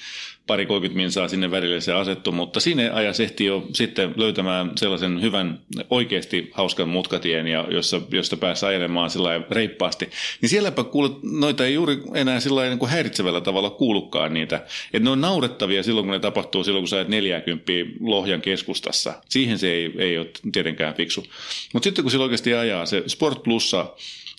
pari 0.49 0.67
30 0.67 0.97
minsaa 0.97 1.29
sinne 1.29 1.51
välille 1.51 1.81
se 1.81 1.93
asettu, 1.93 2.33
mutta 2.33 2.61
siinä 2.61 2.91
ajassa 2.95 3.23
ehti 3.23 3.45
jo 3.45 3.67
sitten 3.73 4.15
löytämään 4.17 4.71
sellaisen 4.77 5.23
hyvän, 5.23 5.59
oikeasti 5.91 6.51
hauskan 6.53 6.89
mutkatien, 6.89 7.47
ja 7.47 7.67
jossa, 7.71 8.01
josta 8.11 8.37
pääsi 8.37 8.67
ajelemaan 8.67 9.11
sillä 9.11 9.41
reippaasti. 9.51 10.11
Niin 10.41 10.51
sielläpä 10.51 10.85
kuulet, 10.85 11.13
noita 11.23 11.67
ei 11.67 11.75
juuri 11.75 12.03
enää 12.15 12.41
sillä 12.41 12.69
niin 12.69 12.79
kuin 12.79 12.91
häiritsevällä 12.91 13.41
tavalla 13.41 13.71
kuulukaan 13.71 14.35
niitä. 14.35 14.57
Että 14.57 15.05
ne 15.05 15.11
on 15.11 15.21
naurettavia 15.21 15.83
silloin, 15.83 16.07
kun 16.07 16.13
ne 16.13 16.21
tapahtuu 16.21 16.65
silloin, 16.65 16.83
kun 16.83 16.89
sä 16.89 16.97
ajat 16.97 17.09
40 17.09 17.73
Lohjan 18.01 18.41
keskustassa. 18.41 19.15
Siihen 19.29 19.59
se 19.59 19.73
ei, 19.73 19.95
ei 19.99 20.19
ole 20.19 20.31
tietenkään 20.53 20.95
fiksu. 20.95 21.25
Mutta 21.73 21.85
sitten 21.85 22.05
kun 22.05 22.11
sillä 22.11 22.25
oikeasti 22.25 22.55
ajaa, 22.55 22.87
se 22.87 23.03
Sport 23.07 23.43
Plussa 23.43 23.87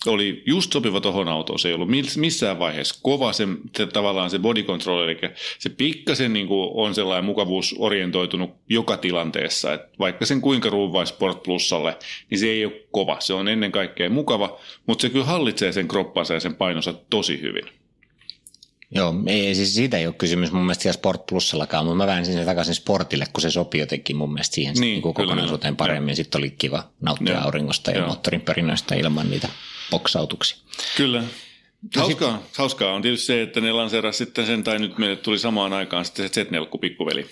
oli 0.05 0.43
just 0.45 0.73
sopiva 0.73 1.01
tuohon 1.01 1.27
autoon. 1.27 1.59
Se 1.59 1.67
ei 1.67 1.73
ollut 1.73 1.89
missään 2.17 2.59
vaiheessa 2.59 2.99
kova 3.01 3.33
se, 3.33 3.47
se 3.77 3.85
tavallaan 3.87 4.29
se 4.29 4.39
body 4.39 4.63
control, 4.63 5.03
eli 5.03 5.17
se 5.59 5.69
pikkasen 5.69 6.33
niin 6.33 6.47
kuin 6.47 6.69
on 6.73 6.95
sellainen 6.95 7.25
mukavuusorientoitunut 7.25 8.49
joka 8.69 8.97
tilanteessa. 8.97 9.73
että 9.73 9.87
vaikka 9.99 10.25
sen 10.25 10.41
kuinka 10.41 10.69
ruuvaisi 10.69 11.13
Sport 11.13 11.43
Plusalle, 11.43 11.97
niin 12.29 12.39
se 12.39 12.47
ei 12.47 12.65
ole 12.65 12.81
kova. 12.91 13.17
Se 13.19 13.33
on 13.33 13.47
ennen 13.47 13.71
kaikkea 13.71 14.09
mukava, 14.09 14.59
mutta 14.85 15.01
se 15.01 15.09
kyllä 15.09 15.25
hallitsee 15.25 15.71
sen 15.71 15.87
kroppansa 15.87 16.33
ja 16.33 16.39
sen 16.39 16.55
painonsa 16.55 16.93
tosi 17.09 17.41
hyvin. 17.41 17.65
Joo, 18.95 19.13
ei, 19.27 19.55
siis 19.55 19.75
siitä 19.75 19.97
ei 19.97 20.07
ole 20.07 20.15
kysymys 20.17 20.51
mun 20.51 20.61
mielestä 20.61 20.93
Sport 20.93 21.25
Plusallakaan, 21.25 21.85
mutta 21.85 21.97
mä 21.97 22.07
väänsin 22.07 22.33
sen 22.33 22.45
takaisin 22.45 22.75
Sportille, 22.75 23.25
kun 23.33 23.41
se 23.41 23.51
sopii 23.51 23.79
jotenkin 23.81 24.15
mun 24.15 24.33
mielestä 24.33 24.55
siihen 24.55 24.73
niin, 24.73 24.81
niin 24.81 25.01
kokonaisuuteen 25.01 25.75
paremmin. 25.75 26.15
Sitten 26.15 26.39
oli 26.39 26.51
kiva 26.57 26.83
nauttia 27.01 27.33
Joo. 27.33 27.43
auringosta 27.43 27.91
ja 27.91 27.97
Joo. 27.97 28.07
moottorin 28.07 28.41
perinnöistä 28.41 28.95
ilman 28.95 29.29
niitä 29.29 29.49
boksautuksi. 29.89 30.55
Kyllä. 30.97 31.23
Hauskaa, 31.95 32.37
sit... 32.37 32.57
hauskaa 32.57 32.93
on 32.93 33.01
tietysti 33.01 33.25
se, 33.25 33.41
että 33.41 33.61
ne 33.61 33.71
lanseeras 33.71 34.17
sitten 34.17 34.45
sen, 34.45 34.63
tai 34.63 34.79
nyt 34.79 34.97
meille 34.97 35.15
tuli 35.15 35.39
samaan 35.39 35.73
aikaan 35.73 36.05
sitten 36.05 36.29
se 36.33 36.43
Z4 36.43 36.79
pikkuveli. 36.81 37.25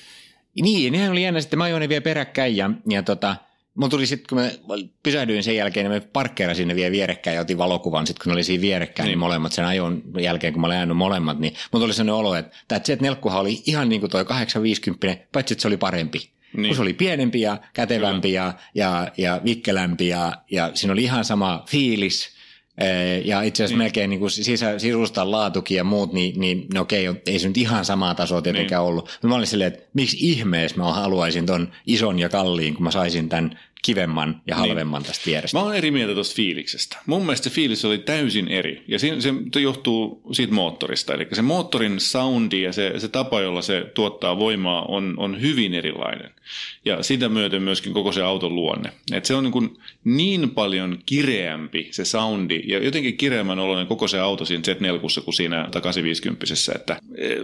Niin, 0.62 0.94
nehän 0.94 1.12
oli 1.12 1.24
jännä 1.24 1.42
sitten, 1.42 1.58
mä 1.58 1.64
ajoin 1.64 1.82
ne 1.82 1.90
vielä 1.90 2.02
peräkkäin 2.02 2.58
ja, 2.58 2.70
ja 2.90 3.04
tota, 3.04 3.36
Mun 3.78 3.90
tuli 3.90 4.06
sitten, 4.06 4.28
kun 4.30 4.38
mä 4.38 4.76
pysähdyin 5.04 5.44
sen 5.44 5.56
jälkeen, 5.56 5.90
niin 5.90 6.02
mä 6.02 6.08
parkkeerasin 6.14 6.68
ne 6.68 6.76
vielä 6.76 6.92
vierekkäin 6.92 7.36
ja 7.36 7.42
otin 7.42 7.58
valokuvan 7.58 8.08
sitten, 8.08 8.24
kun 8.24 8.30
ne 8.32 8.34
oli 8.34 8.44
siinä 8.44 8.62
vierekkäin, 8.62 9.06
niin. 9.06 9.12
niin 9.12 9.20
molemmat 9.20 9.52
sen 9.52 9.66
ajon 9.66 10.02
jälkeen, 10.20 10.54
kun 10.54 10.62
mä 10.62 10.68
olin 10.68 10.78
ajanut 10.78 10.98
molemmat, 10.98 11.40
niin 11.40 11.54
mun 11.72 11.82
tuli 11.82 11.94
sellainen 11.94 12.14
olo, 12.14 12.36
että 12.36 12.58
tämä 12.68 12.80
Z4 12.80 13.36
oli 13.36 13.64
ihan 13.66 13.90
niin 13.90 14.02
kuin 14.02 14.12
toi 14.12 14.26
850, 14.26 15.28
paitsi 15.32 15.54
että 15.54 15.62
se 15.62 15.68
oli 15.68 15.78
parempi. 15.78 16.30
Niin. 16.54 16.68
Kun 16.68 16.76
se 16.76 16.82
oli 16.82 16.94
pienempi 16.94 17.42
ja 17.42 17.58
kätevämpi 17.74 18.34
ja, 18.34 18.54
ja, 18.76 19.12
ja 19.18 19.42
vikkelämpi 19.46 20.08
ja, 20.08 20.34
ja 20.52 20.72
siinä 20.74 20.94
oli 20.94 21.04
ihan 21.04 21.26
sama 21.26 21.64
fiilis– 21.68 22.30
ja 23.26 23.42
itse 23.42 23.64
asiassa 23.64 23.78
niin. 23.78 23.86
melkein 23.86 24.10
niin 24.10 24.20
kuin 24.20 24.32
sisä, 24.32 24.80
sisustan 24.80 25.32
laatukin 25.32 25.78
ja 25.78 25.84
muut, 25.84 26.14
niin, 26.14 26.40
niin 26.40 26.68
no 26.74 26.82
okei, 26.82 27.06
ei 27.26 27.40
se 27.40 27.48
nyt 27.48 27.58
ihan 27.58 27.86
samaa 27.86 28.16
tasoa 28.16 28.42
tietenkään 28.42 28.82
niin. 28.82 28.90
ollut. 28.90 29.20
Mä 29.24 29.36
olin 29.36 29.48
silleen, 29.48 29.74
että 29.74 29.90
miksi 29.94 30.18
ihmeessä 30.20 30.78
mä 30.78 30.94
haluaisin 30.94 31.46
ton 31.46 31.72
ison 31.86 32.20
ja 32.20 32.30
kalliin, 32.30 32.74
kun 32.74 32.84
mä 32.84 32.92
saisin 32.92 33.30
tämän 33.30 33.60
kivemman 33.82 34.42
ja 34.48 34.56
niin. 34.56 34.68
halvemman 34.68 35.02
niin. 35.02 35.08
tästä 35.08 35.26
vierestä. 35.26 35.58
Mä 35.58 35.64
oon 35.64 35.76
eri 35.76 35.92
mieltä 35.92 36.14
tuosta 36.14 36.36
fiiliksestä. 36.36 36.98
Mun 37.06 37.22
mielestä 37.22 37.50
se 37.50 37.56
fiilis 37.56 37.86
oli 37.86 37.98
täysin 37.98 38.48
eri. 38.48 38.84
Ja 38.88 39.00
se, 39.00 39.14
se 39.22 39.60
johtuu 39.60 40.22
siitä 40.32 40.54
moottorista. 40.54 41.14
Eli 41.14 41.28
se 41.34 41.42
moottorin 41.42 42.00
soundi 42.00 42.62
ja 42.62 42.74
se, 42.74 42.94
se 42.98 43.08
tapa, 43.08 43.42
jolla 43.42 43.62
se 43.62 43.92
tuottaa 43.94 44.40
voimaa, 44.40 44.86
on, 44.86 45.14
on 45.18 45.42
hyvin 45.42 45.74
erilainen. 45.74 46.32
Ja 46.86 47.04
sitä 47.04 47.30
myöten 47.30 47.62
myöskin 47.62 47.94
koko 47.94 48.12
se 48.12 48.22
auton 48.22 48.56
luonne. 48.56 48.92
Et 49.12 49.26
se 49.26 49.36
on 49.36 49.44
niin, 49.44 49.52
kuin 49.52 49.78
niin 50.08 50.50
paljon 50.50 51.00
kireämpi 51.06 51.88
se 51.92 52.06
soundi 52.06 52.64
ja 52.66 52.84
jotenkin 52.84 53.18
kireämmän 53.18 53.60
oloinen 53.60 53.88
koko 53.88 54.08
se 54.08 54.20
auto 54.20 54.46
siinä 54.46 54.64
Z4 54.68 55.00
kuin 55.24 55.34
siinä 55.34 55.70
850 55.72 56.46
että, 56.76 57.00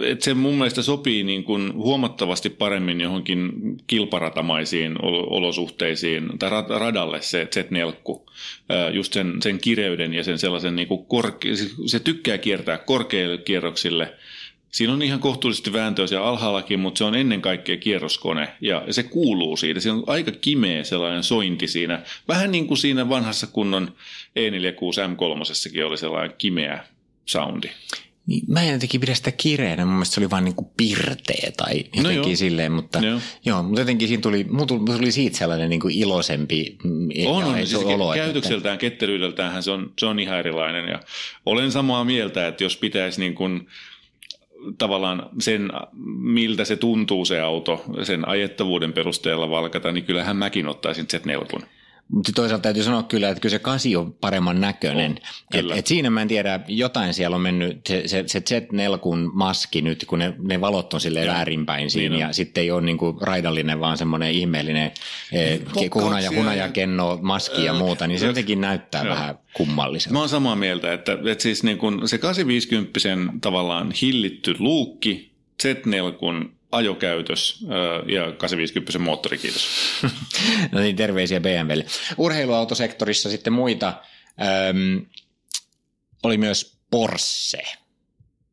et 0.05 0.21
se 0.21 0.33
mun 0.33 0.55
mielestä 0.55 0.81
sopii 0.81 1.23
niin 1.23 1.43
kuin 1.43 1.73
huomattavasti 1.73 2.49
paremmin 2.49 3.01
johonkin 3.01 3.51
kilparatamaisiin 3.87 4.95
olosuhteisiin 5.29 6.39
tai 6.39 6.49
radalle 6.79 7.21
se 7.21 7.47
Z4, 7.55 8.21
just 8.93 9.13
sen, 9.13 9.33
sen 9.41 9.59
kireyden 9.59 10.13
ja 10.13 10.23
sen 10.23 10.39
sellaisen 10.39 10.75
niin 10.75 10.87
kuin 10.87 11.05
korke- 11.05 11.55
se 11.85 11.99
tykkää 11.99 12.37
kiertää 12.37 12.77
korkeille 12.77 13.37
kierroksille. 13.37 14.13
Siinä 14.73 14.93
on 14.93 15.01
ihan 15.01 15.19
kohtuullisesti 15.19 15.73
vääntöä 15.73 16.07
siellä 16.07 16.27
alhaallakin, 16.27 16.79
mutta 16.79 16.97
se 16.97 17.03
on 17.03 17.15
ennen 17.15 17.41
kaikkea 17.41 17.77
kierroskone 17.77 18.49
ja 18.61 18.83
se 18.91 19.03
kuuluu 19.03 19.57
siitä. 19.57 19.79
Siinä 19.79 19.97
on 19.97 20.03
aika 20.07 20.31
kimeä 20.31 20.83
sellainen 20.83 21.23
sointi 21.23 21.67
siinä. 21.67 22.03
Vähän 22.27 22.51
niin 22.51 22.67
kuin 22.67 22.77
siinä 22.77 23.09
vanhassa 23.09 23.47
kunnon 23.47 23.95
E46 24.39 25.13
M3 25.13 25.85
oli 25.85 25.97
sellainen 25.97 26.35
kimeä 26.37 26.83
soundi. 27.25 27.69
Niin, 28.27 28.43
mä 28.47 28.61
en 28.61 28.73
jotenkin 28.73 29.01
pidä 29.01 29.15
sitä 29.15 29.31
kireänä, 29.31 29.85
mun 29.85 29.93
mielestä 29.93 30.15
se 30.15 30.21
oli 30.21 30.29
vaan 30.29 30.45
niin 30.45 30.55
kuin 30.55 30.67
pirteä 30.77 31.51
tai 31.57 31.73
no 31.73 31.79
jotenkin 31.95 32.21
no 32.21 32.27
joo. 32.27 32.35
silleen, 32.35 32.71
mutta 32.71 32.99
joo. 32.99 33.19
joo. 33.45 33.63
mutta 33.63 33.81
jotenkin 33.81 34.07
siinä 34.07 34.21
tuli, 34.21 34.47
tuli, 34.67 34.97
tuli 34.97 35.11
siitä 35.11 35.37
sellainen 35.37 35.69
niin 35.69 35.79
kuin 35.79 35.95
iloisempi 35.95 36.77
mm, 36.83 37.09
on, 37.25 37.43
on, 37.43 37.55
siis 37.55 37.75
olo. 37.75 38.13
Käytökseltään, 38.13 38.73
että... 38.73 38.81
ketteryydeltään 38.81 39.63
se 39.63 39.71
on, 39.71 39.93
se 39.99 40.05
on 40.05 40.19
ihan 40.19 40.39
erilainen 40.39 40.87
ja 40.87 40.99
olen 41.45 41.71
samaa 41.71 42.03
mieltä, 42.03 42.47
että 42.47 42.63
jos 42.63 42.77
pitäisi 42.77 43.19
niin 43.19 43.35
kuin 43.35 43.67
tavallaan 44.77 45.29
sen, 45.39 45.71
miltä 46.19 46.65
se 46.65 46.75
tuntuu 46.75 47.25
se 47.25 47.41
auto, 47.41 47.83
sen 48.03 48.27
ajettavuuden 48.27 48.93
perusteella 48.93 49.49
valkata, 49.49 49.91
niin 49.91 50.05
kyllähän 50.05 50.37
mäkin 50.37 50.67
ottaisin 50.67 51.07
Z4. 51.13 51.65
Mutta 52.13 52.31
toisaalta 52.35 52.61
täytyy 52.63 52.83
sanoa 52.83 53.03
kyllä, 53.03 53.29
että 53.29 53.41
kyllä 53.41 53.51
se 53.51 53.59
kasi 53.59 53.95
on 53.95 54.13
paremman 54.13 54.61
näköinen. 54.61 55.19
Oh, 55.21 55.59
et, 55.59 55.65
et 55.77 55.87
siinä 55.87 56.09
mä 56.09 56.21
en 56.21 56.27
tiedä, 56.27 56.59
jotain 56.67 57.13
siellä 57.13 57.35
on 57.35 57.41
mennyt, 57.41 57.87
se, 57.87 58.03
se, 58.05 58.23
se 58.27 58.39
Z4 58.39 59.31
maski 59.33 59.81
nyt, 59.81 60.05
kun 60.07 60.19
ne, 60.19 60.33
ne 60.39 60.61
valot 60.61 60.93
on 60.93 61.01
sille 61.01 61.27
väärinpäin 61.27 61.91
siinä, 61.91 62.15
niin 62.15 62.21
ja 62.21 62.33
sitten 62.33 62.61
ei 62.61 62.71
ole 62.71 62.81
niinku 62.81 63.17
raidallinen, 63.21 63.79
vaan 63.79 63.97
semmoinen 63.97 64.31
ihmeellinen 64.31 64.91
eh, 65.31 65.61
hunaja, 65.95 66.31
hunajakenno, 66.31 67.19
maski 67.21 67.63
ja 67.63 67.73
muuta, 67.73 68.07
niin 68.07 68.19
se 68.19 68.25
jotenkin 68.25 68.61
näyttää 68.61 69.03
Joo. 69.03 69.15
vähän 69.15 69.39
kummalliselta. 69.53 70.13
Mä 70.13 70.19
oon 70.19 70.29
samaa 70.29 70.55
mieltä, 70.55 70.93
että, 70.93 71.17
että 71.31 71.41
siis 71.41 71.63
niin 71.63 71.77
kun 71.77 72.07
se 72.07 72.17
850 72.17 72.99
tavallaan 73.41 73.91
hillitty 74.01 74.55
luukki, 74.59 75.31
Z4 75.63 76.17
ajokäytös 76.73 77.65
ja 78.07 78.31
850 78.31 78.99
moottori, 78.99 79.37
kiitos. 79.37 79.67
no 80.71 80.79
niin, 80.79 80.95
terveisiä 80.95 81.39
BMWlle. 81.39 81.85
Urheiluautosektorissa 82.17 83.29
sitten 83.29 83.53
muita 83.53 83.93
äm, 84.69 85.05
oli 86.23 86.37
myös 86.37 86.77
Porsche. 86.91 87.63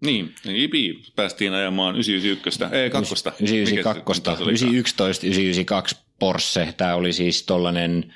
Niin, 0.00 0.34
Ipi 0.44 1.02
päästiin 1.16 1.52
ajamaan 1.52 1.94
991, 1.94 2.64
ei 2.72 2.90
kakkosta. 2.90 3.32
992, 3.40 4.22
911, 4.42 5.26
992 5.26 5.96
Porsche, 6.18 6.74
tämä 6.76 6.94
oli 6.94 7.12
siis 7.12 7.42
tollainen 7.42 8.14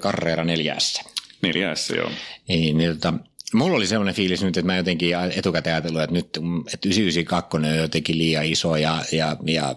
Carrera 0.00 0.44
4 0.44 0.76
4 1.42 1.74
joo. 1.96 2.10
Niin, 2.48 2.78
niin 2.78 2.92
tota, 2.92 3.14
Mulla 3.56 3.76
oli 3.76 3.86
sellainen 3.86 4.14
fiilis 4.14 4.42
nyt, 4.42 4.56
että 4.56 4.66
mä 4.66 4.76
jotenkin 4.76 5.16
etukäteen 5.36 5.74
ajatellut, 5.74 6.02
että 6.02 6.14
nyt 6.14 6.26
että 6.74 6.88
992 6.88 7.56
on 7.56 7.76
jotenkin 7.76 8.18
liian 8.18 8.44
iso 8.44 8.76
ja, 8.76 9.02
ja, 9.12 9.36
ja 9.44 9.74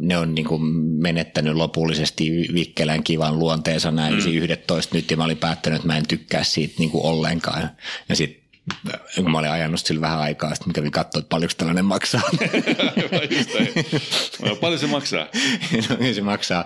ne 0.00 0.18
on 0.18 0.34
niin 0.34 0.46
kuin 0.46 0.62
menettänyt 1.02 1.54
lopullisesti 1.54 2.48
Vikkelän 2.54 3.02
kivan 3.02 3.38
luonteensa 3.38 3.90
näin 3.90 4.14
mm. 4.14 4.32
11 4.32 4.96
nyt 4.96 5.10
ja 5.10 5.16
mä 5.16 5.24
olin 5.24 5.36
päättänyt, 5.36 5.76
että 5.76 5.86
mä 5.86 5.96
en 5.96 6.06
tykkää 6.08 6.44
siitä 6.44 6.74
niin 6.78 6.90
kuin 6.90 7.04
ollenkaan. 7.04 7.70
Ja 8.08 8.16
sitten 8.16 8.46
kun 9.16 9.30
mä 9.30 9.38
olin 9.38 9.50
ajanut 9.50 9.80
sillä 9.80 10.00
vähän 10.00 10.18
aikaa, 10.18 10.54
sitten 10.54 10.68
mä 10.68 10.72
kävin 10.72 10.90
katsoa, 10.90 11.18
että 11.18 11.28
paljonko 11.28 11.54
tällainen 11.56 11.84
maksaa. 11.84 12.22
Paljon 14.60 14.80
se 14.80 14.86
maksaa? 14.86 15.26
no, 15.88 16.14
se 16.14 16.22
maksaa 16.22 16.64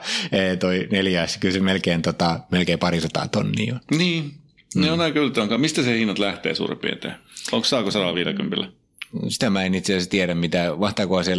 toi 0.60 0.88
neljäs, 0.92 1.38
kyllä 1.38 1.52
se 1.52 1.60
melkein, 1.60 2.02
tota, 2.02 2.40
melkein 2.50 2.78
parisataa 2.78 3.28
tonnia 3.28 3.74
on. 3.74 3.98
Niin, 3.98 4.39
ne 4.74 4.86
mm. 4.86 4.92
on 4.92 5.00
aika 5.00 5.20
yltään. 5.20 5.60
Mistä 5.60 5.82
se 5.82 5.98
hinnat 5.98 6.18
lähtee 6.18 6.54
suurin 6.54 6.78
piirtein? 6.78 7.14
Onko 7.52 7.64
saako 7.64 7.90
150? 7.90 8.79
Sitä 9.28 9.50
mä 9.50 9.62
en 9.62 9.74
itse 9.74 9.92
asiassa 9.92 10.10
tiedä, 10.10 10.34
mitä, 10.34 10.80
vahtaako 10.80 11.22
se, 11.22 11.32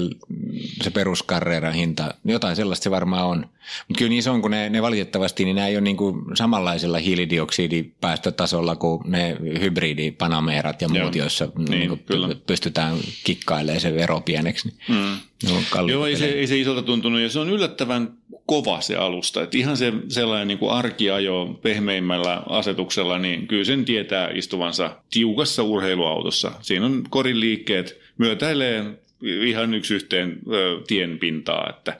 se 0.83 0.91
peruskarreeran 0.91 1.73
hinta. 1.73 2.13
Jotain 2.25 2.55
sellaista 2.55 2.83
se 2.83 2.91
varmaan 2.91 3.27
on. 3.27 3.45
Mutta 3.87 3.97
kyllä 3.97 4.09
niin 4.09 4.23
se 4.23 4.29
on, 4.29 4.41
kun 4.41 4.51
ne, 4.51 4.69
ne 4.69 4.81
valitettavasti, 4.81 5.45
niin 5.45 5.55
nämä 5.55 5.67
ei 5.67 5.75
ole 5.75 5.81
niin 5.81 5.97
kuin 5.97 6.25
samanlaisella 6.33 6.97
hiilidioksidipäästötasolla 6.97 8.75
kuin 8.75 9.01
ne 9.05 9.37
hybridipanameerat 9.59 10.81
ja 10.81 10.89
muut, 10.89 11.15
Joo. 11.15 11.23
joissa 11.23 11.47
niin, 11.57 11.69
niin 11.69 11.89
kuin 11.89 12.01
pystytään 12.47 12.97
kikkailemaan 13.23 13.81
se 13.81 13.95
vero 13.95 14.21
pieneksi. 14.21 14.73
Niin 14.87 14.99
mm. 14.99 15.87
Joo, 15.87 16.05
ei 16.05 16.15
se, 16.15 16.25
ei 16.25 16.47
se 16.47 16.57
isolta 16.57 16.81
tuntunut 16.81 17.21
ja 17.21 17.29
se 17.29 17.39
on 17.39 17.49
yllättävän 17.49 18.13
kova 18.45 18.81
se 18.81 18.95
alusta. 18.95 19.43
Että 19.43 19.57
ihan 19.57 19.77
se 19.77 19.93
sellainen 20.07 20.47
niin 20.47 20.57
kuin 20.57 20.71
arkiajo 20.71 21.59
pehmeimmällä 21.61 22.43
asetuksella, 22.49 23.19
niin 23.19 23.47
kyllä 23.47 23.63
sen 23.63 23.85
tietää 23.85 24.29
istuvansa 24.33 24.95
tiukassa 25.11 25.63
urheiluautossa. 25.63 26.51
Siinä 26.61 26.85
on 26.85 27.03
korin 27.09 27.39
liikkeet, 27.61 27.99
myötäilee 28.17 28.85
ihan 29.21 29.73
yksi 29.73 29.93
yhteen 29.93 30.39
tien 30.87 31.19
pintaa, 31.19 31.69
että, 31.69 31.99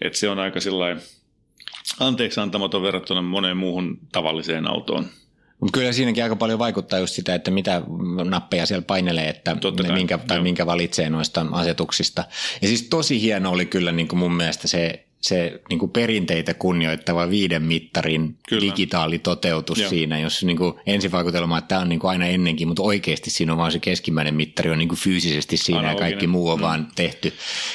että 0.00 0.18
se 0.18 0.28
on 0.28 0.38
aika 0.38 0.60
sellainen 0.60 1.02
anteeksi 2.00 2.40
antamaton 2.40 2.82
verrattuna 2.82 3.22
moneen 3.22 3.56
muuhun 3.56 3.98
tavalliseen 4.12 4.66
autoon. 4.66 5.06
Mutta 5.60 5.78
kyllä 5.78 5.92
siinäkin 5.92 6.22
aika 6.22 6.36
paljon 6.36 6.58
vaikuttaa 6.58 6.98
just 6.98 7.14
sitä, 7.14 7.34
että 7.34 7.50
mitä 7.50 7.82
nappeja 8.24 8.66
siellä 8.66 8.82
painelee, 8.82 9.28
että 9.28 9.56
Totta 9.60 9.92
minkä, 9.92 10.18
tai 10.18 10.40
minkä 10.40 10.66
valitsee 10.66 11.10
noista 11.10 11.46
asetuksista. 11.52 12.24
Ja 12.62 12.68
siis 12.68 12.82
tosi 12.82 13.20
hieno 13.20 13.50
oli 13.50 13.66
kyllä 13.66 13.92
niin 13.92 14.08
kuin 14.08 14.18
mun 14.18 14.34
mielestä 14.34 14.68
se 14.68 15.06
se 15.20 15.60
niin 15.68 15.78
kuin 15.78 15.90
perinteitä 15.90 16.54
kunnioittava 16.54 17.30
viiden 17.30 17.62
mittarin 17.62 18.36
Kyllä. 18.48 18.60
digitaalitoteutus 18.60 19.78
Joo. 19.78 19.90
siinä, 19.90 20.18
jos 20.20 20.44
niin 20.44 20.56
kuin 20.56 20.74
ensivaikutelma, 20.86 21.58
että 21.58 21.68
tämä 21.68 21.80
on 21.80 21.88
niin 21.88 22.00
kuin 22.00 22.10
aina 22.10 22.26
ennenkin, 22.26 22.68
mutta 22.68 22.82
oikeasti 22.82 23.30
siinä 23.30 23.52
on 23.52 23.58
vaan 23.58 23.72
se 23.72 23.78
keskimmäinen 23.78 24.34
mittari 24.34 24.70
on 24.70 24.78
niin 24.78 24.88
kuin 24.88 24.98
fyysisesti 24.98 25.56
siinä 25.56 25.78
Analoginen. 25.78 26.06
ja 26.06 26.10
kaikki 26.10 26.26
muu 26.26 26.48
on 26.48 26.58
mm. 26.58 26.62
vaan 26.62 26.88
tehty. 26.94 27.32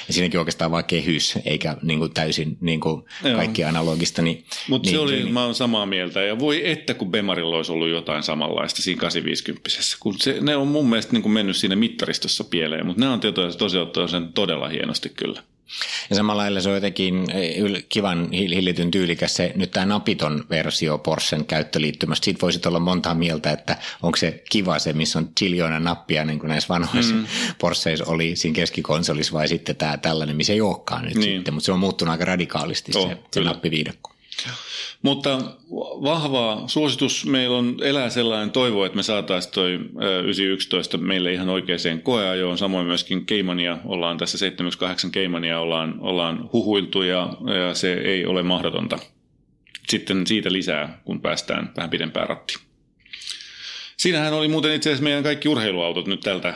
Ja 0.08 0.14
siinäkin 0.14 0.40
oikeastaan 0.40 0.72
vaan 0.72 0.86
kehys, 0.86 1.38
eikä 1.46 1.78
niin 1.82 2.00
kuin 2.00 2.14
täysin 2.14 2.58
niin 2.62 2.80
kuin 2.80 3.04
kaikki 3.36 3.64
analogista. 3.64 4.22
Niin, 4.22 4.46
mutta 4.70 4.88
niin, 4.88 4.96
se 4.96 5.00
oli, 5.00 5.16
niin, 5.16 5.34
mä 5.34 5.46
oon 5.46 5.56
samaa 5.56 5.86
mieltä 5.86 6.22
ja 6.22 6.40
voi 6.40 6.70
että 6.70 6.94
kun 6.94 7.12
Bemarilla 7.12 7.56
olisi 7.56 7.72
ollut 7.72 7.90
jotain 7.90 8.24
samanlaista 8.24 8.82
siinä 8.82 9.00
850 9.00 9.70
kun 10.00 10.20
se, 10.20 10.38
ne 10.42 10.56
on 10.56 10.68
mun 10.68 10.90
mielestä 10.90 11.14
niin 11.14 11.24
kuin 11.24 11.34
mennyt 11.34 11.56
siinä 11.56 11.76
mittaristossa 11.76 12.44
pieleen, 12.44 12.86
mutta 12.86 13.02
ne 13.02 13.10
on 13.10 13.20
tosiaan 13.58 14.10
sen 14.10 14.34
todella 14.34 14.68
hienosti 14.68 15.10
kyllä. 15.10 15.44
Ja 16.10 16.16
samalla 16.16 16.42
lailla 16.42 16.62
se 16.62 16.70
on 16.70 16.76
jotenkin 16.76 17.26
eh, 17.32 17.86
kivan 17.90 18.32
hillityn 18.32 18.92
tyylikäs 18.92 19.36
se 19.36 19.52
nyt 19.56 19.72
tämä 19.72 19.86
napiton 19.86 20.46
versio 20.50 20.98
Porschen 20.98 21.46
käyttöliittymästä. 21.46 22.26
Siitä 22.26 22.42
voisi 22.42 22.60
olla 22.66 22.80
monta 22.80 23.14
mieltä, 23.14 23.52
että 23.52 23.78
onko 24.04 24.18
se 24.18 24.44
kiva 24.50 24.80
se, 24.80 24.94
missä 24.94 25.20
on 25.20 25.30
chiljoina 25.40 25.80
nappia, 25.80 26.26
niin 26.26 26.40
kuin 26.40 26.50
näissä 26.50 26.70
vanhoissa 26.70 27.16
mm. 27.16 27.26
Porscheissa 27.60 28.06
oli 28.08 28.36
siinä 28.36 28.56
keskikonsolissa, 28.56 29.34
vai 29.34 29.48
sitten 29.48 29.76
tämä 29.76 29.98
tällainen, 29.98 30.36
missä 30.36 30.54
ei 30.54 30.62
olekaan 30.62 31.06
nyt 31.06 31.16
niin. 31.16 31.38
sitten, 31.38 31.54
mutta 31.54 31.66
se 31.66 31.72
on 31.72 31.80
muuttunut 31.80 32.12
aika 32.12 32.26
radikaalisti 32.26 32.92
oh, 32.96 33.10
se, 33.10 33.18
se 33.34 33.42
nappiviidakko. 33.42 34.12
Mutta 35.06 35.40
vahva 36.04 36.64
suositus. 36.68 37.26
Meillä 37.26 37.58
on 37.58 37.78
elää 37.82 38.10
sellainen 38.10 38.52
toivo, 38.52 38.86
että 38.86 38.96
me 38.96 39.04
saataisiin 39.04 39.54
toi 39.54 39.80
911 40.24 40.98
meille 40.98 41.34
ihan 41.34 41.50
oikeaan 41.50 42.02
koeajoon. 42.04 42.58
Samoin 42.58 42.88
myöskin 42.88 43.26
Keimania 43.26 43.78
ollaan 43.86 44.18
tässä 44.18 44.38
78 44.38 45.12
Keimania 45.12 45.60
ollaan, 45.60 45.96
ollaan 46.00 46.50
huhuiltu 46.54 47.02
ja, 47.02 47.38
ja 47.68 47.74
se 47.74 47.94
ei 47.94 48.26
ole 48.26 48.44
mahdotonta. 48.44 49.00
Sitten 49.90 50.28
siitä 50.28 50.52
lisää, 50.52 51.02
kun 51.04 51.22
päästään 51.22 51.72
vähän 51.78 51.90
pidempään 51.90 52.30
rattiin. 52.30 52.60
Siinähän 53.98 54.34
oli 54.34 54.48
muuten 54.48 54.74
itse 54.74 54.90
asiassa 54.90 55.04
meidän 55.04 55.24
kaikki 55.24 55.50
urheiluautot 55.50 56.08
nyt 56.08 56.20
tältä 56.20 56.50
ö, 56.50 56.54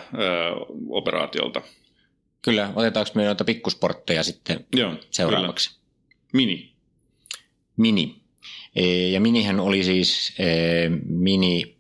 operaatiolta. 0.90 1.62
Kyllä, 2.42 2.72
otetaanko 2.76 3.12
me 3.16 3.26
noita 3.26 3.44
pikkusportteja 3.44 4.24
sitten 4.24 4.66
Joo, 4.76 4.96
seuraavaksi? 5.12 5.70
Kyllä. 5.70 5.82
Mini. 6.34 6.72
Mini. 7.78 8.20
E, 8.76 9.08
ja 9.10 9.20
Minihän 9.20 9.60
oli 9.60 9.84
siis 9.84 10.34
e, 10.40 10.46
Mini 11.06 11.78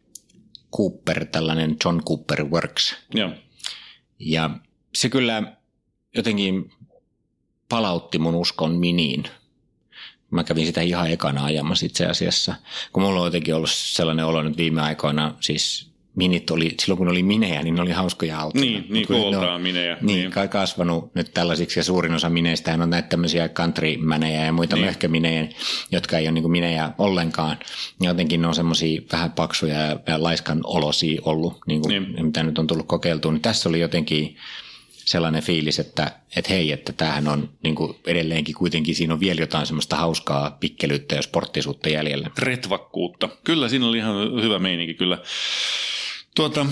Cooper, 0.77 1.25
tällainen 1.25 1.75
John 1.85 2.01
Cooper 2.07 2.45
Works. 2.45 2.95
Joo. 3.13 3.31
Ja 4.19 4.49
se 4.95 5.09
kyllä 5.09 5.57
jotenkin 6.15 6.71
palautti 7.69 8.19
mun 8.19 8.35
uskon 8.35 8.75
Miniin. 8.75 9.23
Mä 10.31 10.43
kävin 10.43 10.65
sitä 10.65 10.81
ihan 10.81 11.11
ekana 11.11 11.45
ajamassa 11.45 11.85
itse 11.85 12.05
asiassa, 12.05 12.55
kun 12.93 13.03
mulla 13.03 13.19
on 13.19 13.27
jotenkin 13.27 13.55
ollut 13.55 13.71
sellainen 13.71 14.25
olo 14.25 14.43
nyt 14.43 14.57
viime 14.57 14.81
aikoina, 14.81 15.35
siis 15.41 15.88
minit 16.15 16.51
oli, 16.51 16.75
silloin 16.81 16.97
kun 16.97 17.07
oli 17.07 17.23
minejä, 17.23 17.63
niin 17.63 17.75
ne 17.75 17.81
oli 17.81 17.91
hauskoja 17.91 18.39
autoja. 18.39 18.65
Niin, 18.65 18.85
niin 18.89 19.07
kooltaan 19.07 19.61
minejä. 19.61 19.97
Niin, 20.01 20.31
niin, 20.35 20.49
kasvanut 20.49 21.15
nyt 21.15 21.33
tällaisiksi 21.33 21.79
ja 21.79 21.83
suurin 21.83 22.13
osa 22.13 22.29
mineistä 22.29 22.73
on 22.73 22.89
näitä 22.89 23.09
tämmöisiä 23.09 23.49
country 23.49 23.87
ja 24.45 24.51
muita 24.51 24.75
niin. 24.75 24.85
möhköminejä, 24.85 25.47
jotka 25.91 26.17
ei 26.17 26.25
ole 26.25 26.31
niin 26.31 26.51
minejä 26.51 26.91
ollenkaan. 26.97 27.57
Ja 28.01 28.09
jotenkin 28.09 28.41
ne 28.41 28.47
on 28.47 28.55
semmoisia 28.55 29.01
vähän 29.11 29.31
paksuja 29.31 29.79
ja, 29.79 29.99
ja 30.07 30.23
laiskan 30.23 30.61
olosia 30.63 31.21
ollut, 31.25 31.57
niin 31.67 31.81
kuin, 31.81 31.89
niin. 31.89 32.25
mitä 32.25 32.43
nyt 32.43 32.59
on 32.59 32.67
tullut 32.67 32.87
kokeiltua. 32.87 33.31
Niin 33.31 33.41
tässä 33.41 33.69
oli 33.69 33.79
jotenkin 33.79 34.37
sellainen 35.09 35.43
fiilis, 35.43 35.79
että, 35.79 36.11
että 36.35 36.53
hei, 36.53 36.71
että 36.71 36.93
tämähän 36.93 37.27
on 37.27 37.49
niin 37.63 37.75
kuin 37.75 37.95
edelleenkin 38.07 38.55
kuitenkin, 38.55 38.95
siinä 38.95 39.13
on 39.13 39.19
vielä 39.19 39.41
jotain 39.41 39.65
semmoista 39.65 39.95
hauskaa 39.95 40.57
pikkelyyttä 40.59 41.15
ja 41.15 41.21
sporttisuutta 41.21 41.89
jäljellä. 41.89 42.29
Retvakkuutta. 42.37 43.29
Kyllä, 43.43 43.69
siinä 43.69 43.87
oli 43.87 43.97
ihan 43.97 44.43
hyvä 44.43 44.59
meininki 44.59 44.93
kyllä. 44.93 45.17
Tuota, 46.35 46.65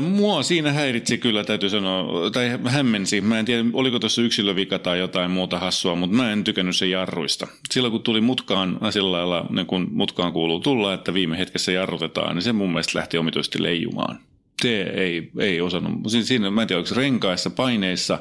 mua 0.00 0.42
siinä 0.42 0.72
häiritsi 0.72 1.18
kyllä, 1.18 1.44
täytyy 1.44 1.70
sanoa, 1.70 2.30
tai 2.30 2.58
hämmensi. 2.64 3.20
Mä 3.20 3.38
en 3.38 3.44
tiedä, 3.44 3.64
oliko 3.72 3.98
tuossa 3.98 4.22
yksilövika 4.22 4.78
tai 4.78 4.98
jotain 4.98 5.30
muuta 5.30 5.58
hassua, 5.58 5.94
mutta 5.94 6.16
mä 6.16 6.32
en 6.32 6.44
tykännyt 6.44 6.76
sen 6.76 6.90
jarruista. 6.90 7.46
Silloin 7.70 7.92
kun 7.92 8.02
tuli 8.02 8.20
mutkaan 8.20 8.78
sillä 8.90 9.12
lailla, 9.12 9.46
niin 9.50 9.66
kun 9.66 9.88
mutkaan 9.92 10.32
kuuluu 10.32 10.60
tulla, 10.60 10.94
että 10.94 11.14
viime 11.14 11.38
hetkessä 11.38 11.72
jarrutetaan, 11.72 12.34
niin 12.34 12.42
se 12.42 12.52
mun 12.52 12.70
mielestä 12.70 12.98
lähti 12.98 13.18
omituisesti 13.18 13.62
leijumaan. 13.62 14.18
Se 14.62 14.82
ei, 14.82 15.30
ei 15.38 15.60
osannut. 15.60 16.12
Siinä, 16.22 16.50
mä 16.50 16.62
en 16.62 16.68
tiedä, 16.68 16.80
oliko 16.80 16.94
renkaissa, 16.94 17.50
paineissa, 17.50 18.18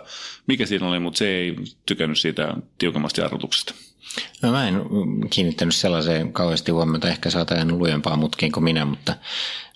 mikä 0.47 0.65
siinä 0.65 0.87
oli, 0.87 0.99
mutta 0.99 1.17
se 1.17 1.27
ei 1.27 1.55
tykännyt 1.85 2.19
siitä 2.19 2.53
tiukemmasta 2.77 3.21
jarrutuksesta. 3.21 3.73
No 4.41 4.51
mä 4.51 4.67
en 4.67 4.81
kiinnittänyt 5.29 5.75
sellaiseen 5.75 6.33
kauheasti 6.33 6.71
huomiota, 6.71 7.09
ehkä 7.09 7.29
sä 7.29 7.39
oot 7.39 7.51
ajanut 7.51 7.77
lujempaa 7.77 8.15
mutkiin 8.15 8.51
kuin 8.51 8.63
minä, 8.63 8.85
mutta 8.85 9.15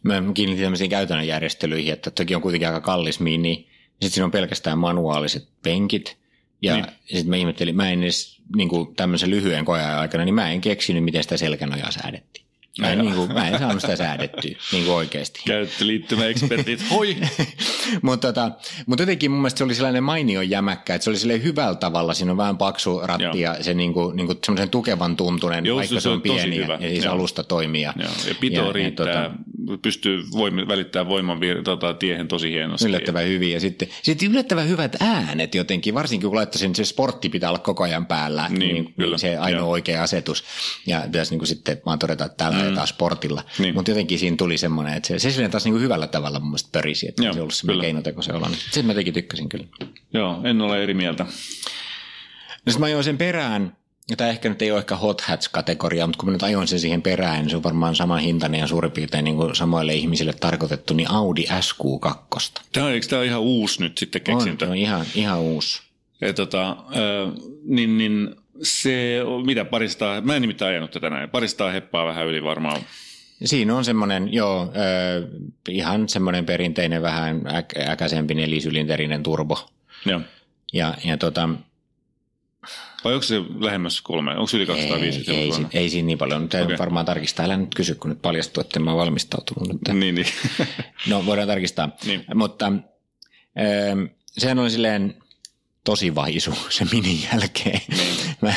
mä 0.03 0.23
kiinnitin 0.34 0.63
tämmöisiin 0.63 0.89
käytännön 0.89 1.27
järjestelyihin, 1.27 1.93
että 1.93 2.11
toki 2.11 2.36
on 2.36 2.41
kuitenkin 2.41 2.67
aika 2.67 2.82
kallis 2.82 3.19
mini, 3.19 3.38
niin 3.38 3.67
sitten 3.91 4.11
siinä 4.11 4.25
on 4.25 4.32
pelkästään 4.32 4.77
manuaaliset 4.77 5.47
penkit, 5.63 6.17
ja 6.61 6.73
niin. 6.75 6.86
sitten 7.05 7.30
mä 7.30 7.36
ihmettelin, 7.36 7.75
mä 7.75 7.91
en 7.91 8.03
edes 8.03 8.41
niin 8.55 8.69
kuin 8.69 8.95
tämmöisen 8.95 9.30
lyhyen 9.30 9.65
koeajan 9.65 9.99
aikana, 9.99 10.25
niin 10.25 10.36
mä 10.36 10.51
en 10.51 10.61
keksinyt, 10.61 11.03
miten 11.03 11.23
sitä 11.23 11.38
selkänojaa 11.38 11.91
säädettiin. 11.91 12.49
Mä 12.80 12.91
en, 12.91 12.99
niin 12.99 13.15
kuin, 13.15 13.34
mä 13.34 13.47
en 13.47 13.59
saanut 13.59 13.82
sitä 13.82 13.95
säädettyä 13.95 14.51
niin 14.72 14.86
kuin 14.86 14.95
oikeasti. 14.95 15.41
Käyttöliittymäekspertit, 15.45 16.89
hoi! 16.89 17.17
mutta, 18.01 18.28
tota, 18.28 18.51
mutta 18.86 19.01
jotenkin 19.01 19.32
mun 19.32 19.39
mielestä 19.39 19.57
se 19.57 19.63
oli 19.63 19.76
sellainen 19.76 20.03
mainio 20.03 20.41
jämäkkä, 20.41 20.95
että 20.95 21.03
se 21.03 21.09
oli 21.09 21.17
sellainen 21.17 21.43
hyvällä 21.43 21.76
tavalla, 21.76 22.13
siinä 22.13 22.32
on 22.32 22.38
vähän 22.38 22.57
paksu 22.57 23.01
ratti 23.03 23.39
ja 23.39 23.63
se 23.63 23.74
niin 23.74 23.93
kuin, 23.93 24.15
niin 24.15 24.28
kuin 24.28 24.39
semmoisen 24.45 24.70
tukevan 24.70 25.15
tuntunen, 25.15 25.65
Joo, 25.65 25.78
vaikka 25.78 25.95
se, 25.95 26.01
se 26.01 26.09
on 26.09 26.22
pieni 26.22 26.57
ja, 26.57 26.67
ja 26.67 26.89
siis 26.89 27.03
Joo. 27.03 27.13
alusta 27.13 27.43
toimii. 27.43 27.82
Joo. 27.82 27.93
Ja 28.28 28.36
pito 28.39 28.65
ja, 28.65 28.72
riittää. 28.72 29.07
Ja, 29.07 29.30
tota, 29.30 29.80
pystyy 29.82 30.24
voimi, 30.32 30.67
välittämään 30.67 31.09
voiman 31.09 31.39
vir, 31.39 31.63
tota, 31.63 31.93
tiehen 31.93 32.28
tosi 32.28 32.51
hienosti. 32.51 32.86
Yllättävän 32.88 33.28
hyvin. 33.28 33.51
Ja 33.51 33.59
sitten, 33.59 33.88
sitten 34.03 34.32
yllättävän 34.32 34.70
hyvät 34.70 34.95
äänet 34.99 35.55
jotenkin, 35.55 35.93
varsinkin 35.93 36.30
kun 36.30 36.36
laittaisin, 36.36 36.76
se 36.76 36.86
sportti 36.86 37.30
pitää 37.30 37.49
olla 37.49 37.59
koko 37.59 37.84
ajan 37.84 38.05
päällä, 38.05 38.47
Niin, 38.49 38.59
niin, 38.59 38.93
kyllä. 38.93 39.09
niin 39.09 39.20
se 39.20 39.38
ainoa 39.38 39.61
Joo. 39.61 39.70
oikea 39.70 40.03
asetus. 40.03 40.43
Ja 40.88 41.03
tässä 41.11 41.34
niin 41.34 41.39
kuin 41.39 41.47
sitten 41.47 41.82
vaan 41.86 41.99
todeta, 41.99 42.26
että 42.26 42.38
täällä 42.38 42.59
mm. 42.68 42.76
taas 42.76 42.89
sportilla. 42.89 43.43
Niin. 43.60 43.76
Mutta 43.76 43.91
jotenkin 43.91 44.20
siinä 44.20 44.38
tuli 44.38 44.57
semmoinen, 44.57 44.93
että 44.93 45.07
se, 45.07 45.20
se 45.20 45.32
silleen 45.32 45.51
taas 45.51 45.66
niin 45.66 45.74
kuin 45.74 45.84
hyvällä 45.84 46.07
tavalla 46.07 46.39
mun 46.39 46.49
mielestä 46.49 46.70
pörisi, 46.72 47.07
että 47.07 47.24
Joo, 47.24 47.34
se 47.34 47.39
ei 47.39 47.41
ollut 47.41 47.53
semmoinen 47.53 47.82
keinoteko 47.82 48.22
se 48.22 48.34
olo. 48.34 48.47
Sen 48.72 48.86
mä 48.86 48.91
jotenkin 48.91 49.14
tykkäsin 49.14 49.49
kyllä. 49.49 49.66
Joo, 50.14 50.41
en 50.43 50.62
ole 50.62 50.84
eri 50.84 50.93
mieltä. 50.93 51.24
No 51.24 52.72
sitten 52.72 52.80
mä 52.80 52.86
ajoin 52.86 53.03
sen 53.03 53.18
perään, 53.18 53.78
tämä 54.18 54.30
ehkä 54.30 54.49
nyt 54.49 54.62
ei 54.62 54.72
ole 54.72 54.80
ehkä 54.80 54.95
hot 54.95 55.22
hats-kategoria, 55.22 56.07
mutta 56.07 56.20
kun 56.20 56.30
mä 56.30 56.32
nyt 56.32 56.43
ajoin 56.43 56.68
sen 56.68 56.80
siihen 56.80 57.01
perään, 57.01 57.39
niin 57.39 57.49
se 57.49 57.55
on 57.55 57.64
varmaan 57.64 57.95
saman 57.95 58.20
hintainen 58.20 58.60
ja 58.60 58.68
suurin 58.68 58.91
piirtein 58.91 59.26
niin 59.26 59.36
kuin 59.36 59.55
samoille 59.55 59.93
ihmisille 59.93 60.34
tarkoitettu, 60.34 60.93
niin 60.93 61.12
Audi 61.12 61.45
SQ2. 61.45 62.62
Tämä 62.72 62.86
on, 62.86 62.91
eikö 62.91 63.07
tämä 63.07 63.20
ole 63.20 63.28
ihan 63.28 63.41
uusi 63.41 63.82
nyt 63.82 63.97
sitten 63.97 64.22
On, 64.28 64.38
keksintö? 64.38 64.66
se 64.66 64.72
on 64.72 64.78
ihan, 64.78 65.05
ihan 65.16 65.39
uusi. 65.39 65.82
Ja 66.22 66.34
tota, 66.34 66.70
äh, 66.70 67.34
niin, 67.66 67.97
niin 67.97 68.36
se, 68.64 69.24
on- 69.26 69.45
mitä 69.45 69.66
paristaa, 69.66 70.22
mä 70.22 70.36
en 70.36 70.41
nimittäin 70.41 70.70
ajanut 70.70 70.91
tätä 70.91 71.10
näin, 71.10 71.30
paristaa 71.30 71.72
heppaa 71.72 72.07
vähän 72.07 72.28
yli 72.28 72.43
varmaan. 72.43 72.82
Siinä 73.45 73.76
on 73.76 73.86
semmoinen, 73.86 74.34
joo, 74.34 74.62
äh, 74.62 75.41
ihan 75.70 76.10
semmoinen 76.10 76.45
perinteinen 76.45 77.01
vähän 77.01 77.41
äk- 77.41 77.89
äkäisempi 77.89 78.34
nelisylinterinen 78.34 79.24
turbo. 79.24 79.70
Joo. 80.05 80.22
Ja, 80.74 80.93
ja 81.05 81.18
tota, 81.18 81.49
Vai 83.03 83.14
onko 83.14 83.24
se 83.24 83.36
lähemmäs 83.60 84.01
kolme? 84.01 84.32
Onko 84.32 84.47
se 84.47 84.57
yli 84.57 84.64
ei, 84.64 84.68
250 84.68 85.32
ei, 85.32 85.51
ei, 85.72 85.82
ei 85.84 85.89
siinä 85.89 86.05
niin 86.05 86.18
paljon. 86.18 86.43
Okei. 86.43 86.62
okay. 86.62 86.78
varmaan 86.78 87.05
tarkistaa. 87.05 87.45
Älä 87.45 87.57
nyt 87.57 87.76
kysy, 87.76 87.95
kun 87.95 88.10
nyt 88.10 88.22
paljastuu, 88.22 88.62
että 88.62 88.80
en 88.80 88.84
mä 88.84 88.95
valmistautunut. 88.95 89.68
Nyt. 89.68 89.99
Niin, 89.99 90.16
niin. 90.16 90.28
No, 91.10 91.26
voidaan 91.26 91.47
tarkistaa. 91.47 91.89
Niin. 92.05 92.26
Mutta 92.36 92.66
ähm, 92.66 94.03
sehän 94.38 94.60
oli 94.60 94.70
silleen 94.70 95.16
tosi 95.84 96.15
vaisu 96.15 96.53
se 96.69 96.86
minin 96.91 97.23
jälkeen. 97.34 97.82
Mä, 98.41 98.53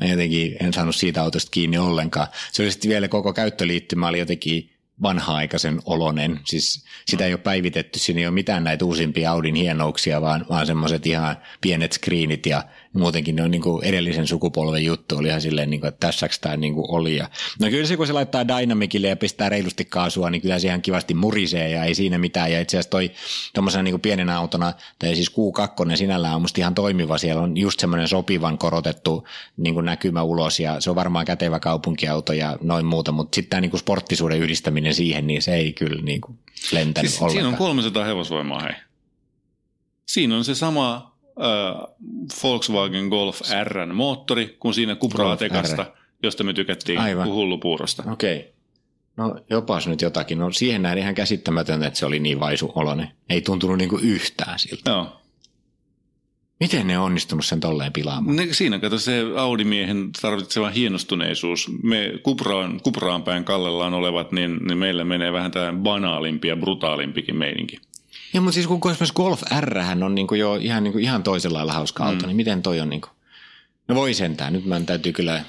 mä 0.00 0.08
jotenkin 0.08 0.56
en 0.60 0.72
saanut 0.72 0.96
siitä 0.96 1.22
autosta 1.22 1.50
kiinni 1.50 1.78
ollenkaan. 1.78 2.26
Se 2.52 2.62
oli 2.62 2.70
sitten 2.70 2.88
vielä 2.88 3.08
koko 3.08 3.32
käyttöliittymä 3.32 4.08
oli 4.08 4.18
jotenkin 4.18 4.72
vanha-aikaisen 5.02 5.80
olonen. 5.84 6.40
Siis 6.44 6.84
sitä 7.06 7.26
ei 7.26 7.32
ole 7.32 7.40
päivitetty, 7.40 7.98
siinä 7.98 8.20
ei 8.20 8.26
ole 8.26 8.34
mitään 8.34 8.64
näitä 8.64 8.84
uusimpia 8.84 9.30
Audin 9.30 9.54
hienouksia, 9.54 10.20
vaan, 10.20 10.46
vaan 10.48 10.66
semmoiset 10.66 11.06
ihan 11.06 11.36
pienet 11.60 11.92
screenit 11.92 12.46
ja 12.46 12.64
muutenkin 12.92 13.36
ne 13.36 13.42
on 13.42 13.50
niin 13.50 13.62
kuin 13.62 13.84
edellisen 13.84 14.26
sukupolven 14.26 14.84
juttu. 14.84 15.16
Oli 15.16 15.28
ihan 15.28 15.40
silleen, 15.40 15.70
niin 15.70 15.80
kuin, 15.80 15.88
että 15.88 16.06
tässäks 16.06 16.38
tämä 16.38 16.56
niin 16.56 16.74
kuin 16.74 16.90
oli. 16.90 17.16
Ja, 17.16 17.30
no 17.60 17.70
kyllä 17.70 17.86
se, 17.86 17.96
kun 17.96 18.06
se 18.06 18.12
laittaa 18.12 18.48
Dynamicille 18.48 19.08
ja 19.08 19.16
pistää 19.16 19.48
reilusti 19.48 19.84
kaasua, 19.84 20.30
niin 20.30 20.42
kyllä 20.42 20.58
se 20.58 20.68
ihan 20.68 20.82
kivasti 20.82 21.14
murisee 21.14 21.70
ja 21.70 21.84
ei 21.84 21.94
siinä 21.94 22.18
mitään. 22.18 22.52
Ja 22.52 22.60
itse 22.60 22.76
asiassa 22.76 22.90
toi 22.90 23.10
tuommoisena 23.54 23.82
niin 23.82 24.00
pienenä 24.00 24.38
autona, 24.38 24.72
tai 24.98 25.14
siis 25.14 25.30
Q2 25.30 25.96
sinällään 25.96 26.34
on 26.34 26.42
musta 26.42 26.60
ihan 26.60 26.74
toimiva. 26.74 27.18
Siellä 27.18 27.42
on 27.42 27.56
just 27.56 27.80
semmoinen 27.80 28.08
sopivan 28.08 28.58
korotettu 28.58 29.26
niin 29.56 29.74
kuin 29.74 29.86
näkymä 29.86 30.22
ulos 30.22 30.60
ja 30.60 30.80
se 30.80 30.90
on 30.90 30.96
varmaan 30.96 31.26
kätevä 31.26 31.60
kaupunkiauto 31.60 32.32
ja 32.32 32.58
noin 32.60 32.86
muuta. 32.86 33.12
Mutta 33.12 33.34
sitten 33.34 33.50
tämä 33.50 33.60
niin 33.60 33.70
kuin 33.70 33.80
sporttisuuden 33.80 34.38
yhdistäminen 34.38 34.94
siihen, 34.94 35.26
niin 35.26 35.42
se 35.42 35.54
ei 35.54 35.72
kyllä 35.72 36.02
niin 36.02 36.20
kuin 36.20 36.38
lentänyt 36.72 37.10
Siis, 37.10 37.22
ollenkaan. 37.22 37.32
siinä 37.32 37.48
on 37.48 37.56
300 37.56 38.04
hevosvoimaa, 38.04 38.60
hei. 38.60 38.74
Siinä 40.06 40.36
on 40.36 40.44
se 40.44 40.54
sama 40.54 41.11
äh, 41.40 41.94
Volkswagen 42.42 43.08
Golf 43.08 43.40
Rn 43.64 43.94
moottori 43.94 44.56
kuin 44.60 44.74
siinä 44.74 44.96
Cupraa 44.96 45.36
tekasta, 45.36 45.86
josta 46.22 46.44
me 46.44 46.52
tykättiin 46.52 46.98
Aivan. 46.98 47.28
hullupuurosta. 47.28 48.02
Okei. 48.12 48.36
Okay. 48.38 48.52
No 49.16 49.36
jopas 49.50 49.86
nyt 49.86 50.02
jotakin. 50.02 50.38
No 50.38 50.52
siihen 50.52 50.82
näin 50.82 50.98
ihan 50.98 51.14
käsittämätöntä, 51.14 51.86
että 51.86 51.98
se 51.98 52.06
oli 52.06 52.18
niin 52.18 52.40
vaisu 52.40 52.72
oloinen. 52.74 53.08
Ei 53.28 53.40
tuntunut 53.40 53.78
niinku 53.78 53.98
yhtään 54.02 54.58
siltä. 54.58 54.90
Joo. 54.90 55.22
Miten 56.60 56.86
ne 56.86 56.98
on 56.98 57.04
onnistunut 57.04 57.46
sen 57.46 57.60
tolleen 57.60 57.92
pilaamaan? 57.92 58.36
Ne, 58.36 58.48
siinä 58.50 58.78
kato 58.78 58.98
se 58.98 59.22
Audi-miehen 59.36 60.10
tarvitseva 60.22 60.70
hienostuneisuus. 60.70 61.70
Me 61.82 62.12
Cupraan, 62.24 62.80
Cupraan 62.80 63.22
päin 63.22 63.44
kallellaan 63.44 63.94
olevat, 63.94 64.32
niin, 64.32 64.58
niin 64.66 64.78
meillä 64.78 65.04
menee 65.04 65.32
vähän 65.32 65.50
tämä 65.50 65.72
banaalimpi 65.72 66.48
ja 66.48 66.56
brutaalimpikin 66.56 67.36
meininki. 67.36 67.80
Ja 68.32 68.40
mutta 68.40 68.54
siis 68.54 68.66
kun 68.66 68.90
esimerkiksi 68.90 69.14
Golf 69.14 69.42
R 69.60 69.78
on 70.04 70.14
niinku 70.14 70.34
jo 70.34 70.54
ihan, 70.54 70.84
niinku, 70.84 70.98
ihan 70.98 71.22
toisella 71.22 71.58
lailla 71.58 71.72
hauska 71.72 72.04
auto, 72.04 72.20
mm. 72.20 72.26
niin 72.26 72.36
miten 72.36 72.62
toi 72.62 72.80
on 72.80 72.90
niinku... 72.90 73.08
No 73.88 73.94
voi 73.94 74.14
sentään. 74.14 74.52
Nyt 74.52 74.64
mä 74.64 74.80
täytyy 74.80 75.12
kyllä 75.12 75.44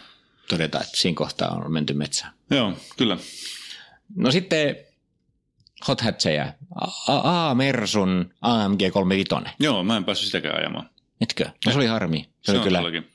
todeta, 0.50 0.82
että 0.82 0.98
siinä 0.98 1.16
kohtaa 1.16 1.50
on 1.50 1.72
menty 1.72 1.94
metsään. 1.94 2.34
Joo, 2.50 2.74
kyllä. 2.98 3.18
No 4.16 4.32
sitten 4.32 4.76
Hot 5.88 6.02
Hatseja. 6.02 6.54
A, 7.08 7.50
A 7.50 7.56
Mersun 7.56 8.34
AMG 8.42 8.80
35. 8.94 9.56
Joo, 9.60 9.84
mä 9.84 9.98
en 9.98 10.04
päässyt 10.04 10.26
sitäkään 10.26 10.58
ajamaan. 10.60 10.90
Etkö? 11.22 11.50
No 11.66 11.72
se 11.72 11.78
oli 11.78 11.86
harmi. 11.86 12.20
Se, 12.20 12.30
Se 12.42 12.52
oli 12.52 12.58
on 12.58 12.64
kyllä. 12.64 12.80
todellakin. 12.80 13.13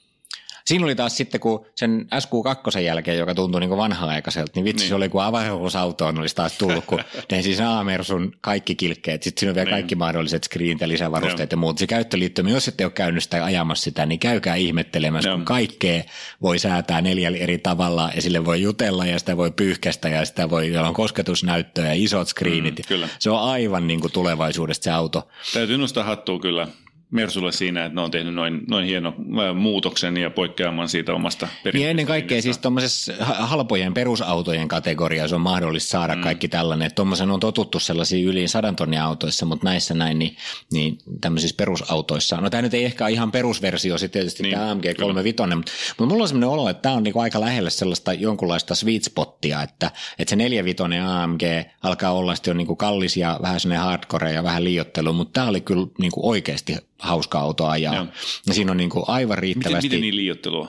Siinä 0.68 0.84
oli 0.84 0.94
taas 0.94 1.16
sitten, 1.16 1.40
kun 1.40 1.66
sen 1.74 2.06
SQ2 2.14 2.78
jälkeen, 2.80 3.18
joka 3.18 3.34
tuntui 3.34 3.60
niin 3.60 3.70
vanha-aikaiselta, 3.70 4.52
niin 4.54 4.64
vitsi 4.64 4.82
Niin. 4.82 4.88
se 4.88 4.94
oli 4.94 5.08
kuin 5.08 5.24
avaruusautoon 5.24 6.18
olisi 6.18 6.36
taas 6.36 6.58
tullut, 6.58 6.84
kun 6.84 7.00
ne 7.32 7.42
siis 7.42 7.60
Aamersun 7.60 8.32
kaikki 8.40 8.74
kilkkeet. 8.74 9.22
Sitten 9.22 9.40
siinä 9.40 9.50
on 9.50 9.54
vielä 9.54 9.64
Niin. 9.70 9.74
kaikki 9.74 9.94
mahdolliset 9.94 10.44
screenit 10.44 10.80
ja 10.80 10.88
lisävarusteet 10.88 11.50
ja 11.50 11.56
muut. 11.56 11.78
Se 11.78 11.86
käyttöliittymä, 11.86 12.50
jos 12.50 12.68
ette 12.68 12.84
ole 12.84 12.92
käynyt 12.92 13.22
sitä 13.22 13.44
ajamassa 13.44 13.84
sitä, 13.84 14.06
niin 14.06 14.18
käykää 14.18 14.54
ihmettelemässä, 14.54 15.28
Joo. 15.28 15.36
kun 15.36 15.44
kaikkea 15.44 16.02
voi 16.42 16.58
säätää 16.58 17.00
neljällä 17.00 17.38
eri 17.38 17.58
tavalla 17.58 18.10
ja 18.14 18.22
sille 18.22 18.44
voi 18.44 18.62
jutella 18.62 19.06
ja 19.06 19.18
sitä 19.18 19.36
voi 19.36 19.50
pyyhkästä 19.50 20.08
ja 20.08 20.24
sitä 20.24 20.50
voi, 20.50 20.64
siellä 20.66 20.88
on 20.88 20.94
kosketusnäyttöä 20.94 21.86
ja 21.86 21.94
isot 21.94 22.28
screenit. 22.28 22.78
Mm, 22.78 22.84
kyllä. 22.88 23.08
Se 23.18 23.30
on 23.30 23.40
aivan 23.40 23.86
niin 23.86 24.00
kuin 24.00 24.12
tulevaisuudesta 24.12 24.84
se 24.84 24.90
auto. 24.90 25.28
Täytyy 25.54 25.78
nostaa 25.78 26.04
hattua 26.04 26.38
kyllä 26.40 26.68
Mersulle 27.10 27.52
siinä, 27.52 27.84
että 27.84 27.94
ne 27.94 28.00
on 28.00 28.10
tehnyt 28.10 28.34
noin, 28.34 28.60
noin 28.70 28.86
hieno 28.86 29.08
äh, 29.08 29.56
muutoksen 29.56 30.16
ja 30.16 30.30
poikkeaman 30.30 30.88
siitä 30.88 31.14
omasta 31.14 31.48
perinteisestä 31.62 31.90
ennen 31.90 32.06
kaikkea 32.06 32.42
siis 32.42 32.58
tuommoisessa 32.58 33.12
halpojen 33.20 33.94
perusautojen 33.94 34.68
kategoriassa 34.68 35.36
on 35.36 35.42
mahdollista 35.42 35.90
saada 35.90 36.16
mm. 36.16 36.22
kaikki 36.22 36.48
tällainen. 36.48 36.94
Tuommoisen 36.94 37.30
on 37.30 37.40
totuttu 37.40 37.80
sellaisiin 37.80 38.26
yli 38.26 38.48
sadan 38.48 38.76
tonnin 38.76 39.00
autoissa, 39.00 39.46
mutta 39.46 39.64
näissä 39.64 39.94
näin, 39.94 40.18
niin, 40.18 40.36
niin 40.72 40.98
tämmöisissä 41.20 41.56
perusautoissa. 41.56 42.36
No 42.36 42.50
tämä 42.50 42.62
nyt 42.62 42.74
ei 42.74 42.84
ehkä 42.84 43.04
ole 43.04 43.12
ihan 43.12 43.32
perusversio 43.32 43.98
sitten 43.98 44.20
tietysti 44.20 44.42
Niin, 44.42 44.54
tämä 44.54 44.70
AMG 44.70 44.82
kyllä. 44.82 44.94
35, 44.94 45.56
mutta, 45.56 45.72
mutta 45.98 46.12
mulla 46.12 46.24
on 46.24 46.28
semmoinen 46.28 46.48
olo, 46.48 46.68
että 46.68 46.82
tämä 46.82 46.94
on 46.94 47.02
niinku 47.02 47.20
aika 47.20 47.40
lähellä 47.40 47.70
sellaista 47.70 48.12
jonkunlaista 48.12 48.74
sweet 48.74 49.04
spottia, 49.04 49.62
että, 49.62 49.90
että 50.18 50.30
se 50.30 50.36
45 50.36 50.82
AMG 51.06 51.42
alkaa 51.82 52.12
olla 52.12 52.34
sitten 52.34 52.50
jo 52.50 52.54
niinku 52.54 52.76
kallis 52.76 53.16
ja 53.16 53.38
vähän 53.42 53.60
sellainen 53.60 53.84
hardcore 53.84 54.32
ja 54.32 54.42
vähän 54.42 54.64
liiottelu, 54.64 55.12
mutta 55.12 55.40
tämä 55.40 55.48
oli 55.48 55.60
kyllä 55.60 55.86
niinku 55.98 56.28
oikeasti 56.28 56.76
hauska 56.98 57.38
auto 57.38 57.66
ajaa. 57.66 57.94
Joo. 57.94 58.06
Ja 58.46 58.54
siinä 58.54 58.70
on 58.70 58.76
niinku 58.76 59.04
aivan 59.08 59.28
Miten, 59.36 59.42
riittävästi. 59.42 59.88
miten 59.88 60.00
niin 60.00 60.16
liiottelua? 60.16 60.68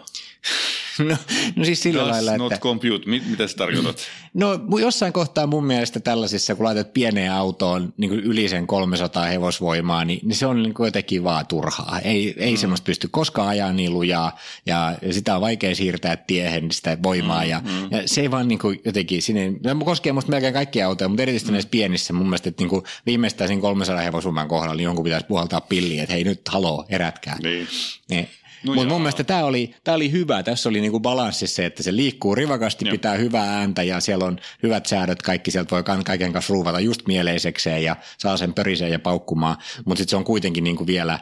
No, 1.10 1.18
no 1.56 1.66
siis 1.66 1.84
sillä 1.84 2.02
Does 2.02 2.12
lailla, 2.12 2.38
not 2.38 2.52
että... 2.52 2.64
compute. 2.64 3.10
Mit, 3.10 3.30
mitä 3.30 3.48
sä 3.48 3.58
tarkoitat? 3.58 4.08
No 4.34 4.60
jossain 4.80 5.14
kohtaa 5.14 5.48
mun 5.48 5.66
mielestä 5.66 6.00
tällaisissa, 6.00 6.56
kun 6.56 6.66
laitat 6.66 6.94
pieneen 6.94 7.32
autoon 7.32 7.94
niin 7.98 8.10
kuin 8.10 8.22
yli 8.22 8.50
sen 8.50 8.68
300 8.68 9.26
hevosvoimaa, 9.26 10.06
niin, 10.06 10.20
niin 10.24 10.36
se 10.36 10.46
on 10.46 10.64
niin 10.64 10.74
kuin 10.74 10.88
jotenkin 10.88 11.24
vaan 11.24 11.48
turhaa. 11.48 12.00
Ei, 12.04 12.36
ei 12.38 12.52
mm. 12.52 12.58
semmoista 12.58 12.86
pysty 12.86 13.08
koskaan 13.12 13.48
ajaa 13.48 13.74
niin 13.74 13.94
lujaa 13.94 14.40
ja, 14.66 14.96
ja 15.02 15.14
sitä 15.14 15.36
on 15.36 15.42
vaikea 15.42 15.76
siirtää 15.76 16.18
tiehen 16.18 16.72
sitä 16.72 16.98
voimaa. 17.04 17.44
Mm, 17.44 17.50
ja, 17.50 17.62
mm. 17.66 17.92
ja 17.92 18.08
se 18.08 18.22
ei 18.22 18.32
vaan 18.32 18.48
niin 18.48 18.60
kuin 18.60 18.82
jotenkin, 18.86 19.22
sinne, 19.22 19.54
se 19.64 19.76
koskee 19.86 20.14
musta 20.14 20.32
melkein 20.32 20.54
kaikkia 20.54 20.88
autoja, 20.88 21.08
mutta 21.08 21.22
erityisesti 21.22 21.52
mm. 21.52 21.54
näissä 21.54 21.70
pienissä 21.70 22.14
mun 22.14 22.26
mielestä, 22.26 22.50
että 22.50 22.62
niin 22.62 22.70
kuin 22.70 22.84
viimeistään 23.06 23.48
sen 23.48 23.62
300 23.62 24.04
hevosvoiman 24.04 24.48
kohdalla 24.48 24.76
niin 24.76 24.84
jonkun 24.84 25.04
pitäisi 25.04 25.26
puhaltaa 25.26 25.62
pilliin, 25.62 26.00
että 26.00 26.14
hei 26.14 26.24
nyt 26.24 26.48
haloo, 26.48 26.86
herätkää. 26.92 27.38
Niin. 27.44 27.68
Niin. 28.10 28.30
No 28.64 28.74
Mutta 28.74 28.90
mun 28.90 29.02
mielestä 29.02 29.24
tämä 29.24 29.44
oli, 29.44 29.76
tää 29.84 29.96
oli 29.96 30.12
hyvä. 30.12 30.44
Tässä 30.44 30.70
oli 30.70 30.82
niinku 30.82 31.00
balanssi 31.00 31.48
se, 31.48 31.66
että 31.66 31.84
se 31.84 31.96
liikkuu 31.96 32.36
rivakasti, 32.36 32.86
Joo. 32.86 32.92
pitää 32.92 33.14
hyvää 33.14 33.60
ääntä 33.60 33.84
ja 33.84 34.00
siellä 34.00 34.26
on 34.26 34.40
hyvät 34.64 34.86
säädöt. 34.86 35.22
Kaikki 35.22 35.52
sieltä 35.52 35.72
voi 35.72 35.84
kaiken 36.06 36.34
kanssa 36.34 36.54
ruuvata 36.54 36.80
just 36.80 37.08
mieleisekseen 37.08 37.84
ja 37.84 37.96
saa 38.18 38.38
sen 38.38 38.54
pöriseen 38.54 38.92
ja 38.92 39.00
paukkumaan. 39.00 39.58
Mutta 39.86 40.00
sitten 40.00 40.10
se 40.10 40.16
on 40.16 40.24
kuitenkin 40.24 40.64
niinku 40.64 40.88
vielä 40.88 41.20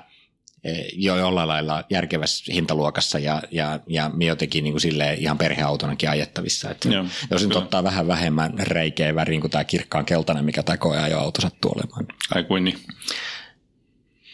eh, 0.64 0.86
jo 0.94 1.18
jollain 1.18 1.48
lailla 1.48 1.84
järkevässä 1.90 2.54
hintaluokassa 2.54 3.20
ja, 3.20 3.42
ja, 3.52 3.80
ja 3.88 4.12
jotenkin 4.20 4.64
niinku 4.64 4.80
silleen 4.80 5.20
ihan 5.20 5.38
perheautonakin 5.38 6.10
ajettavissa. 6.10 6.72
Et 6.72 6.86
Joo, 6.86 7.06
jos 7.32 7.48
nyt 7.48 7.56
ottaa 7.56 7.84
vähän 7.84 8.08
vähemmän 8.08 8.54
reikeä 8.60 9.16
väriin 9.16 9.42
kuin 9.42 9.52
tämä 9.52 9.64
kirkkaan 9.64 10.06
keltainen, 10.06 10.46
mikä 10.46 10.64
tämä 10.64 10.78
koeajoauto 10.78 11.42
sattuu 11.42 11.72
olemaan. 11.76 12.06
Ai 12.36 12.44
kuin 12.44 12.64
niin. 12.64 12.78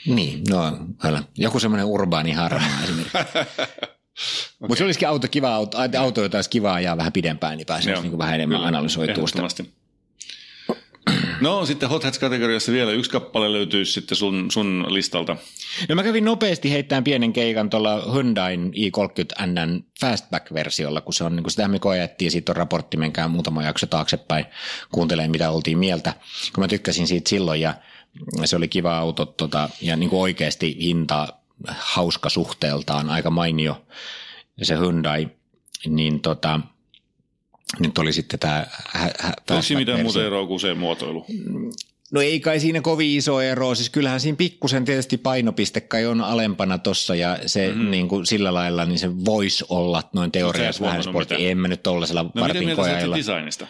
Niin, 0.06 0.42
no 0.50 0.78
kyllä. 1.02 1.24
Joku 1.38 1.60
semmoinen 1.60 1.86
urbaani 1.86 2.32
harmaa 2.32 2.70
esimerkiksi. 2.84 3.18
Mutta 4.60 4.76
se 4.76 4.84
olisikin 4.84 5.08
auto, 5.08 5.28
kiva 5.28 5.56
auto, 5.56 5.78
auto, 6.00 6.22
jota 6.22 6.38
olisi 6.38 6.50
kiva 6.50 6.74
ajaa 6.74 6.98
vähän 6.98 7.12
pidempään, 7.12 7.58
niin 7.58 7.66
pääsisi 7.66 8.02
niin 8.02 8.18
vähän 8.18 8.36
enemmän 8.36 8.58
kyllä, 8.58 8.68
analysoitua 8.68 9.28
sitä. 9.28 9.42
ehdottomasti. 9.42 9.84
No 11.42 11.66
sitten 11.66 11.90
Hot 11.90 12.04
Hats-kategoriassa 12.04 12.72
vielä 12.72 12.92
yksi 12.92 13.12
kappale 13.12 13.54
löytyy 13.54 13.86
sitten 13.86 14.16
sun, 14.16 14.52
sun 14.52 14.86
listalta. 14.90 15.36
No 15.90 15.96
mä 15.96 16.04
kävin 16.04 16.26
nopeasti 16.26 16.72
heittämään 16.72 17.04
pienen 17.04 17.34
keikan 17.34 17.70
tuolla 17.70 18.12
Hyundain 18.14 18.74
i30N 18.74 19.84
Fastback-versiolla, 20.02 21.02
kun 21.02 21.14
se 21.14 21.24
on, 21.24 21.36
niin 21.36 21.44
kuin 21.44 21.52
sitä 21.52 21.68
me 21.68 21.80
koettiin, 21.80 22.32
siitä 22.32 22.52
on 22.52 22.56
raportti, 22.56 22.98
menkää 22.98 23.28
muutama 23.28 23.64
jakso 23.64 23.88
taaksepäin 23.88 24.46
kuuntelemaan, 24.92 25.32
mitä 25.32 25.50
oltiin 25.50 25.78
mieltä, 25.78 26.14
kun 26.56 26.64
mä 26.64 26.68
tykkäsin 26.68 27.08
siitä 27.08 27.30
silloin 27.30 27.62
ja 27.62 27.74
se 28.46 28.56
oli 28.56 28.68
kiva 28.68 28.98
auto 28.98 29.26
tota, 29.26 29.70
ja 29.82 29.96
niin 29.96 30.10
kuin 30.10 30.22
oikeasti 30.22 30.78
hinta 30.80 31.28
hauska 31.68 32.30
suhteeltaan, 32.30 33.10
aika 33.10 33.30
mainio 33.30 33.86
se 34.62 34.78
Hyundai, 34.78 35.30
niin 35.86 36.20
tota, 36.20 36.60
nyt 37.80 37.98
oli 37.98 38.14
sitten 38.14 38.40
tämä 38.40 38.68
Onko 39.50 39.62
siinä 39.62 39.80
mitään 39.80 40.02
muuta 40.02 40.26
eroa 40.26 40.48
kuin 40.48 40.60
se 40.60 40.74
muotoilu? 40.74 41.26
No 42.12 42.22
ei 42.22 42.40
kai 42.40 42.60
siinä 42.60 42.82
kovin 42.82 43.18
iso 43.18 43.42
ero, 43.42 43.76
siis 43.76 43.90
kyllähän 43.90 44.20
siinä 44.20 44.36
pikkusen 44.36 44.86
tietysti 44.86 45.18
painopiste 45.18 45.82
kai 45.82 46.06
on 46.06 46.22
alempana 46.22 46.78
tossa 46.78 47.16
ja 47.16 47.40
se 47.46 47.68
mm-hmm. 47.68 47.92
niin 47.92 48.08
kuin 48.08 48.26
sillä 48.26 48.54
lailla, 48.54 48.86
niin 48.86 49.00
se 49.00 49.26
voisi 49.26 49.66
olla 49.70 50.04
noin 50.14 50.32
teoriassa 50.32 50.86
vähän 50.86 51.04
sportti. 51.04 51.48
En 51.48 51.58
mä 51.58 51.68
nyt 51.68 51.84
tollasella 51.84 52.24
no, 52.24 52.32
partin 52.40 52.76
kojalla. 52.76 53.18
designista? 53.18 53.68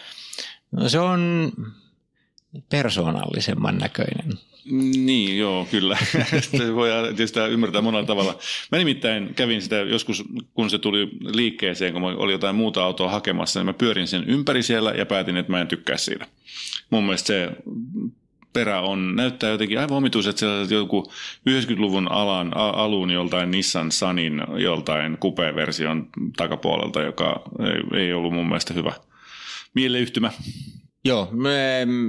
No 0.72 0.88
se 0.88 0.98
on 0.98 1.52
persoonallisemman 2.70 3.78
näköinen. 3.78 4.38
Niin, 5.04 5.38
joo, 5.38 5.66
kyllä. 5.70 5.98
Sitä 6.40 6.74
voi 6.74 6.90
tietysti 7.04 7.40
ymmärtää 7.40 7.82
monella 7.82 8.06
tavalla. 8.06 8.38
Mä 8.72 8.78
nimittäin 8.78 9.34
kävin 9.34 9.62
sitä 9.62 9.76
joskus, 9.76 10.24
kun 10.54 10.70
se 10.70 10.78
tuli 10.78 11.08
liikkeeseen, 11.20 11.92
kun 11.92 12.02
oli 12.02 12.32
jotain 12.32 12.56
muuta 12.56 12.84
autoa 12.84 13.10
hakemassa, 13.10 13.60
niin 13.60 13.66
mä 13.66 13.72
pyörin 13.72 14.06
sen 14.06 14.24
ympäri 14.24 14.62
siellä 14.62 14.90
ja 14.90 15.06
päätin, 15.06 15.36
että 15.36 15.52
mä 15.52 15.60
en 15.60 15.68
tykkää 15.68 15.96
siitä. 15.96 16.26
Mun 16.90 17.04
mielestä 17.04 17.26
se 17.26 17.50
perä 18.52 18.80
on, 18.80 19.16
näyttää 19.16 19.50
jotenkin 19.50 19.78
aivan 19.78 19.96
omituiset 19.96 20.38
sellaiset 20.38 20.70
joku 20.70 21.12
90-luvun 21.50 22.12
alan, 22.12 22.56
alun 22.56 23.10
joltain 23.10 23.50
Nissan 23.50 23.92
Sunin 23.92 24.42
joltain 24.56 25.18
kupe-version 25.18 26.08
takapuolelta, 26.36 27.02
joka 27.02 27.42
ei, 27.60 28.00
ei 28.00 28.12
ollut 28.12 28.32
mun 28.32 28.46
mielestä 28.46 28.74
hyvä 28.74 28.92
mieleyhtymä. 29.74 30.30
Joo, 31.06 31.28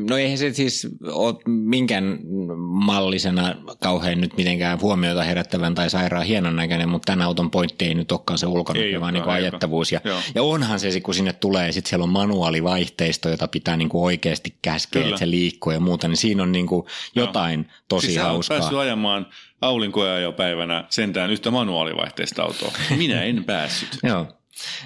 no 0.09 0.17
eihän 0.17 0.37
se 0.37 0.53
siis 0.53 0.87
ole 1.11 1.35
minkään 1.47 2.19
mallisena 2.61 3.55
kauhean 3.79 4.21
nyt 4.21 4.37
mitenkään 4.37 4.81
huomiota 4.81 5.23
herättävän 5.23 5.75
tai 5.75 5.89
sairaan 5.89 6.25
hienon 6.25 6.55
näköinen, 6.55 6.89
mutta 6.89 7.05
tämän 7.05 7.25
auton 7.25 7.51
pointti 7.51 7.85
ei 7.85 7.93
nyt 7.93 8.11
olekaan 8.11 8.39
se 8.39 8.47
ulkonäkö, 8.47 9.01
vaan 9.01 9.13
niin 9.13 9.23
ajettavuus. 9.23 9.91
Ja, 9.91 9.99
ja 10.35 10.43
onhan 10.43 10.79
se, 10.79 11.01
kun 11.01 11.13
sinne 11.13 11.33
tulee, 11.33 11.71
sitten 11.71 11.89
siellä 11.89 12.03
on 12.03 12.09
manuaalivaihteisto, 12.09 13.29
jota 13.29 13.47
pitää 13.47 13.77
niin 13.77 13.89
kuin 13.89 14.03
oikeasti 14.03 14.55
käskeä, 14.61 15.01
Kyllä. 15.01 15.13
että 15.13 15.19
se 15.19 15.29
liikkuu 15.29 15.73
ja 15.73 15.79
muuta, 15.79 16.07
niin 16.07 16.17
siinä 16.17 16.43
on 16.43 16.51
niin 16.51 16.67
kuin 16.67 16.85
jotain 17.15 17.59
Joo. 17.59 17.79
tosi 17.87 18.07
siis 18.07 18.19
hauskaa. 18.19 18.57
päässyt 18.57 18.79
ajamaan 18.79 19.27
aulinkoja 19.61 20.19
jo 20.19 20.31
päivänä 20.31 20.85
sentään 20.89 21.31
yhtä 21.31 21.51
manuaalivaihteista 21.51 22.43
autoa. 22.43 22.71
Minä 22.97 23.23
en 23.23 23.43
päässyt. 23.43 23.89
Joo. 24.03 24.27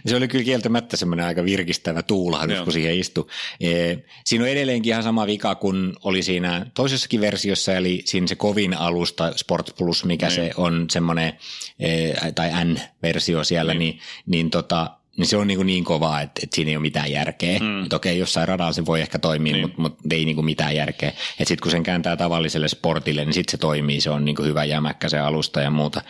Se 0.05 0.15
oli 0.15 0.27
kyllä 0.27 0.45
kieltämättä 0.45 0.97
semmoinen 0.97 1.25
aika 1.25 1.45
virkistävä 1.45 2.03
tuulahdus, 2.03 2.55
Joo. 2.55 2.63
kun 2.63 2.73
siihen 2.73 2.99
istui. 2.99 3.27
E, 3.61 3.95
siinä 4.25 4.43
on 4.43 4.49
edelleenkin 4.49 4.91
ihan 4.91 5.03
sama 5.03 5.27
vika 5.27 5.55
kuin 5.55 5.93
oli 6.03 6.23
siinä 6.23 6.65
toisessakin 6.73 7.21
versiossa, 7.21 7.75
eli 7.75 8.01
siinä 8.05 8.27
se 8.27 8.35
kovin 8.35 8.73
alusta 8.73 9.33
Sport 9.35 9.75
Plus, 9.77 10.05
mikä 10.05 10.25
niin. 10.27 10.35
se 10.35 10.51
on 10.57 10.85
semmoinen, 10.91 11.33
e, 11.79 12.11
tai 12.35 12.65
N-versio 12.65 13.43
siellä, 13.43 13.73
niin, 13.73 13.79
niin, 13.79 13.99
niin 14.25 14.49
tota, 14.49 14.99
niin 15.17 15.27
se 15.27 15.37
on 15.37 15.47
niin, 15.47 15.65
niin 15.65 15.83
kovaa, 15.83 16.21
että, 16.21 16.41
että 16.43 16.55
siinä 16.55 16.69
ei 16.69 16.75
ole 16.75 16.81
mitään 16.81 17.11
järkeä. 17.11 17.59
Mm. 17.59 17.83
Että 17.83 17.95
okei, 17.95 18.19
jossain 18.19 18.47
radalla 18.47 18.73
se 18.73 18.85
voi 18.85 19.01
ehkä 19.01 19.19
toimia, 19.19 19.53
niin. 19.53 19.61
mutta, 19.61 19.81
mutta 19.81 19.97
ei 20.11 20.25
niin 20.25 20.35
kuin 20.35 20.45
mitään 20.45 20.75
järkeä. 20.75 21.09
Että 21.09 21.23
sitten 21.37 21.61
kun 21.61 21.71
sen 21.71 21.83
kääntää 21.83 22.15
tavalliselle 22.15 22.67
sportille, 22.67 23.25
niin 23.25 23.33
sitten 23.33 23.51
se 23.51 23.57
toimii, 23.57 24.01
se 24.01 24.09
on 24.09 24.25
niin 24.25 24.35
kuin 24.35 24.47
hyvä 24.47 24.63
jämäkkä 24.63 25.09
se 25.09 25.19
alusta 25.19 25.61
ja 25.61 25.69
muuta 25.69 26.01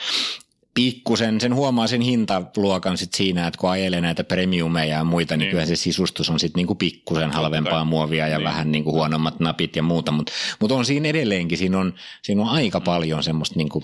pikkusen, 0.73 1.41
sen 1.41 1.55
huomaa 1.55 1.87
sen 1.87 2.01
hintaluokan 2.01 2.97
sit 2.97 3.13
siinä, 3.13 3.47
että 3.47 3.57
kun 3.57 3.69
ajelee 3.69 4.01
näitä 4.01 4.23
premiumeja 4.23 4.97
ja 4.97 5.03
muita, 5.03 5.33
niin, 5.33 5.39
niin 5.39 5.51
kyllä 5.51 5.65
se 5.65 5.75
sisustus 5.75 6.29
on 6.29 6.39
sitten 6.39 6.59
niinku 6.59 6.75
pikkusen 6.75 7.31
halvempaa 7.31 7.85
muovia 7.85 8.27
ja 8.27 8.37
niin. 8.37 8.45
vähän 8.45 8.71
niinku 8.71 8.91
huonommat 8.91 9.39
napit 9.39 9.75
ja 9.75 9.83
muuta, 9.83 10.11
mutta 10.11 10.31
mut 10.59 10.71
on 10.71 10.85
siinä 10.85 11.09
edelleenkin, 11.09 11.57
siinä 11.57 11.79
on, 11.79 11.93
siinä 12.21 12.41
on 12.41 12.49
aika 12.49 12.79
paljon 12.79 13.23
semmoista 13.23 13.55
niinku 13.57 13.83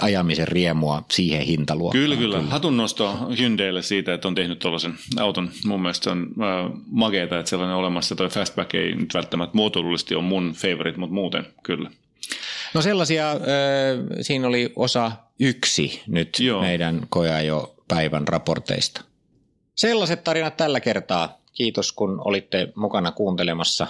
ajamisen 0.00 0.48
riemua 0.48 1.02
siihen 1.10 1.42
hintaluokkaan. 1.42 2.02
Kyllä, 2.02 2.16
kyllä. 2.16 2.36
kyllä. 2.36 2.50
Hatun 2.50 2.76
nosto 2.76 3.18
Hyundaiille 3.38 3.82
siitä, 3.82 4.14
että 4.14 4.28
on 4.28 4.34
tehnyt 4.34 4.58
tuollaisen 4.58 4.94
auton. 5.20 5.50
Mun 5.66 5.82
mielestä 5.82 6.10
on 6.10 6.22
äh, 6.22 6.72
makeeta, 6.90 7.38
että 7.38 7.50
sellainen 7.50 7.76
olemassa. 7.76 8.16
Toi 8.16 8.28
Fastback 8.28 8.74
ei 8.74 8.94
nyt 8.94 9.14
välttämättä 9.14 9.56
muotoilullisesti 9.56 10.14
ole 10.14 10.24
mun 10.24 10.52
favorite, 10.52 10.98
mutta 10.98 11.14
muuten 11.14 11.46
kyllä. 11.62 11.90
No 12.74 12.82
sellaisia, 12.82 13.30
äh, 13.30 13.38
siinä 14.20 14.48
oli 14.48 14.72
osa 14.76 15.12
yksi 15.40 16.02
nyt 16.06 16.40
Joo. 16.40 16.60
meidän 16.60 17.06
jo 17.46 17.74
päivän 17.88 18.28
raporteista. 18.28 19.04
Sellaiset 19.74 20.24
tarinat 20.24 20.56
tällä 20.56 20.80
kertaa. 20.80 21.40
Kiitos 21.52 21.92
kun 21.92 22.20
olitte 22.24 22.72
mukana 22.74 23.12
kuuntelemassa. 23.12 23.86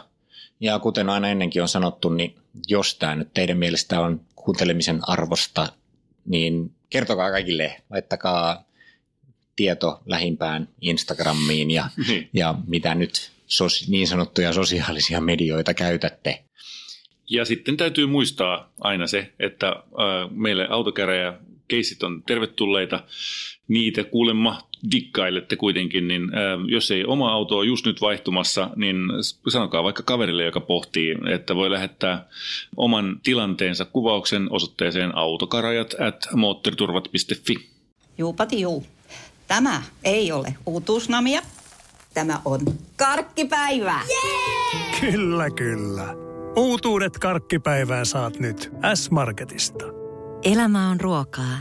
Ja 0.60 0.78
kuten 0.78 1.10
aina 1.10 1.28
ennenkin 1.28 1.62
on 1.62 1.68
sanottu, 1.68 2.08
niin 2.08 2.34
jos 2.68 2.94
tämä 2.94 3.14
nyt 3.14 3.34
teidän 3.34 3.58
mielestä 3.58 4.00
on 4.00 4.20
kuuntelemisen 4.34 5.00
arvosta, 5.02 5.72
niin 6.24 6.74
kertokaa 6.90 7.30
kaikille, 7.30 7.82
laittakaa 7.90 8.64
tieto 9.56 10.00
lähimpään 10.06 10.68
Instagramiin 10.80 11.70
ja, 11.70 11.88
niin. 12.08 12.28
ja 12.32 12.54
mitä 12.66 12.94
nyt 12.94 13.30
sos, 13.46 13.88
niin 13.88 14.08
sanottuja 14.08 14.52
sosiaalisia 14.52 15.20
medioita 15.20 15.74
käytätte. 15.74 16.44
Ja 17.30 17.44
sitten 17.44 17.76
täytyy 17.76 18.06
muistaa 18.06 18.72
aina 18.80 19.06
se, 19.06 19.32
että 19.38 19.76
meille 20.30 20.66
autokäräjä 20.70 21.34
keissit 21.68 22.02
on 22.02 22.22
tervetulleita. 22.26 23.02
Niitä 23.68 24.04
kuulemma 24.04 24.58
dikkailette 24.90 25.56
kuitenkin, 25.56 26.08
niin 26.08 26.22
jos 26.66 26.90
ei 26.90 27.04
oma 27.04 27.32
auto 27.32 27.56
ole 27.58 27.66
just 27.66 27.86
nyt 27.86 28.00
vaihtumassa, 28.00 28.70
niin 28.76 28.96
sanokaa 29.48 29.82
vaikka 29.82 30.02
kaverille, 30.02 30.44
joka 30.44 30.60
pohtii, 30.60 31.16
että 31.34 31.54
voi 31.54 31.70
lähettää 31.70 32.28
oman 32.76 33.20
tilanteensa 33.22 33.84
kuvauksen 33.84 34.46
osoitteeseen 34.50 35.16
autokarajat 35.16 35.94
at 36.00 36.28
moottoriturvat.fi. 36.34 37.54
Juupati 38.18 38.60
juu. 38.60 38.86
Tämä 39.48 39.82
ei 40.04 40.32
ole 40.32 40.54
uutuusnamia. 40.66 41.42
Tämä 42.14 42.40
on 42.44 42.60
karkkipäivää. 42.96 44.02
Yeah! 44.10 45.00
Kyllä, 45.00 45.50
kyllä. 45.50 46.29
Uutuudet 46.56 47.18
karkkipäivään 47.18 48.06
saat 48.06 48.38
nyt 48.38 48.72
S-Marketista. 48.94 49.84
Elämä 50.44 50.90
on 50.90 51.00
ruokaa. 51.00 51.58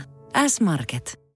S-Market. 0.48 1.19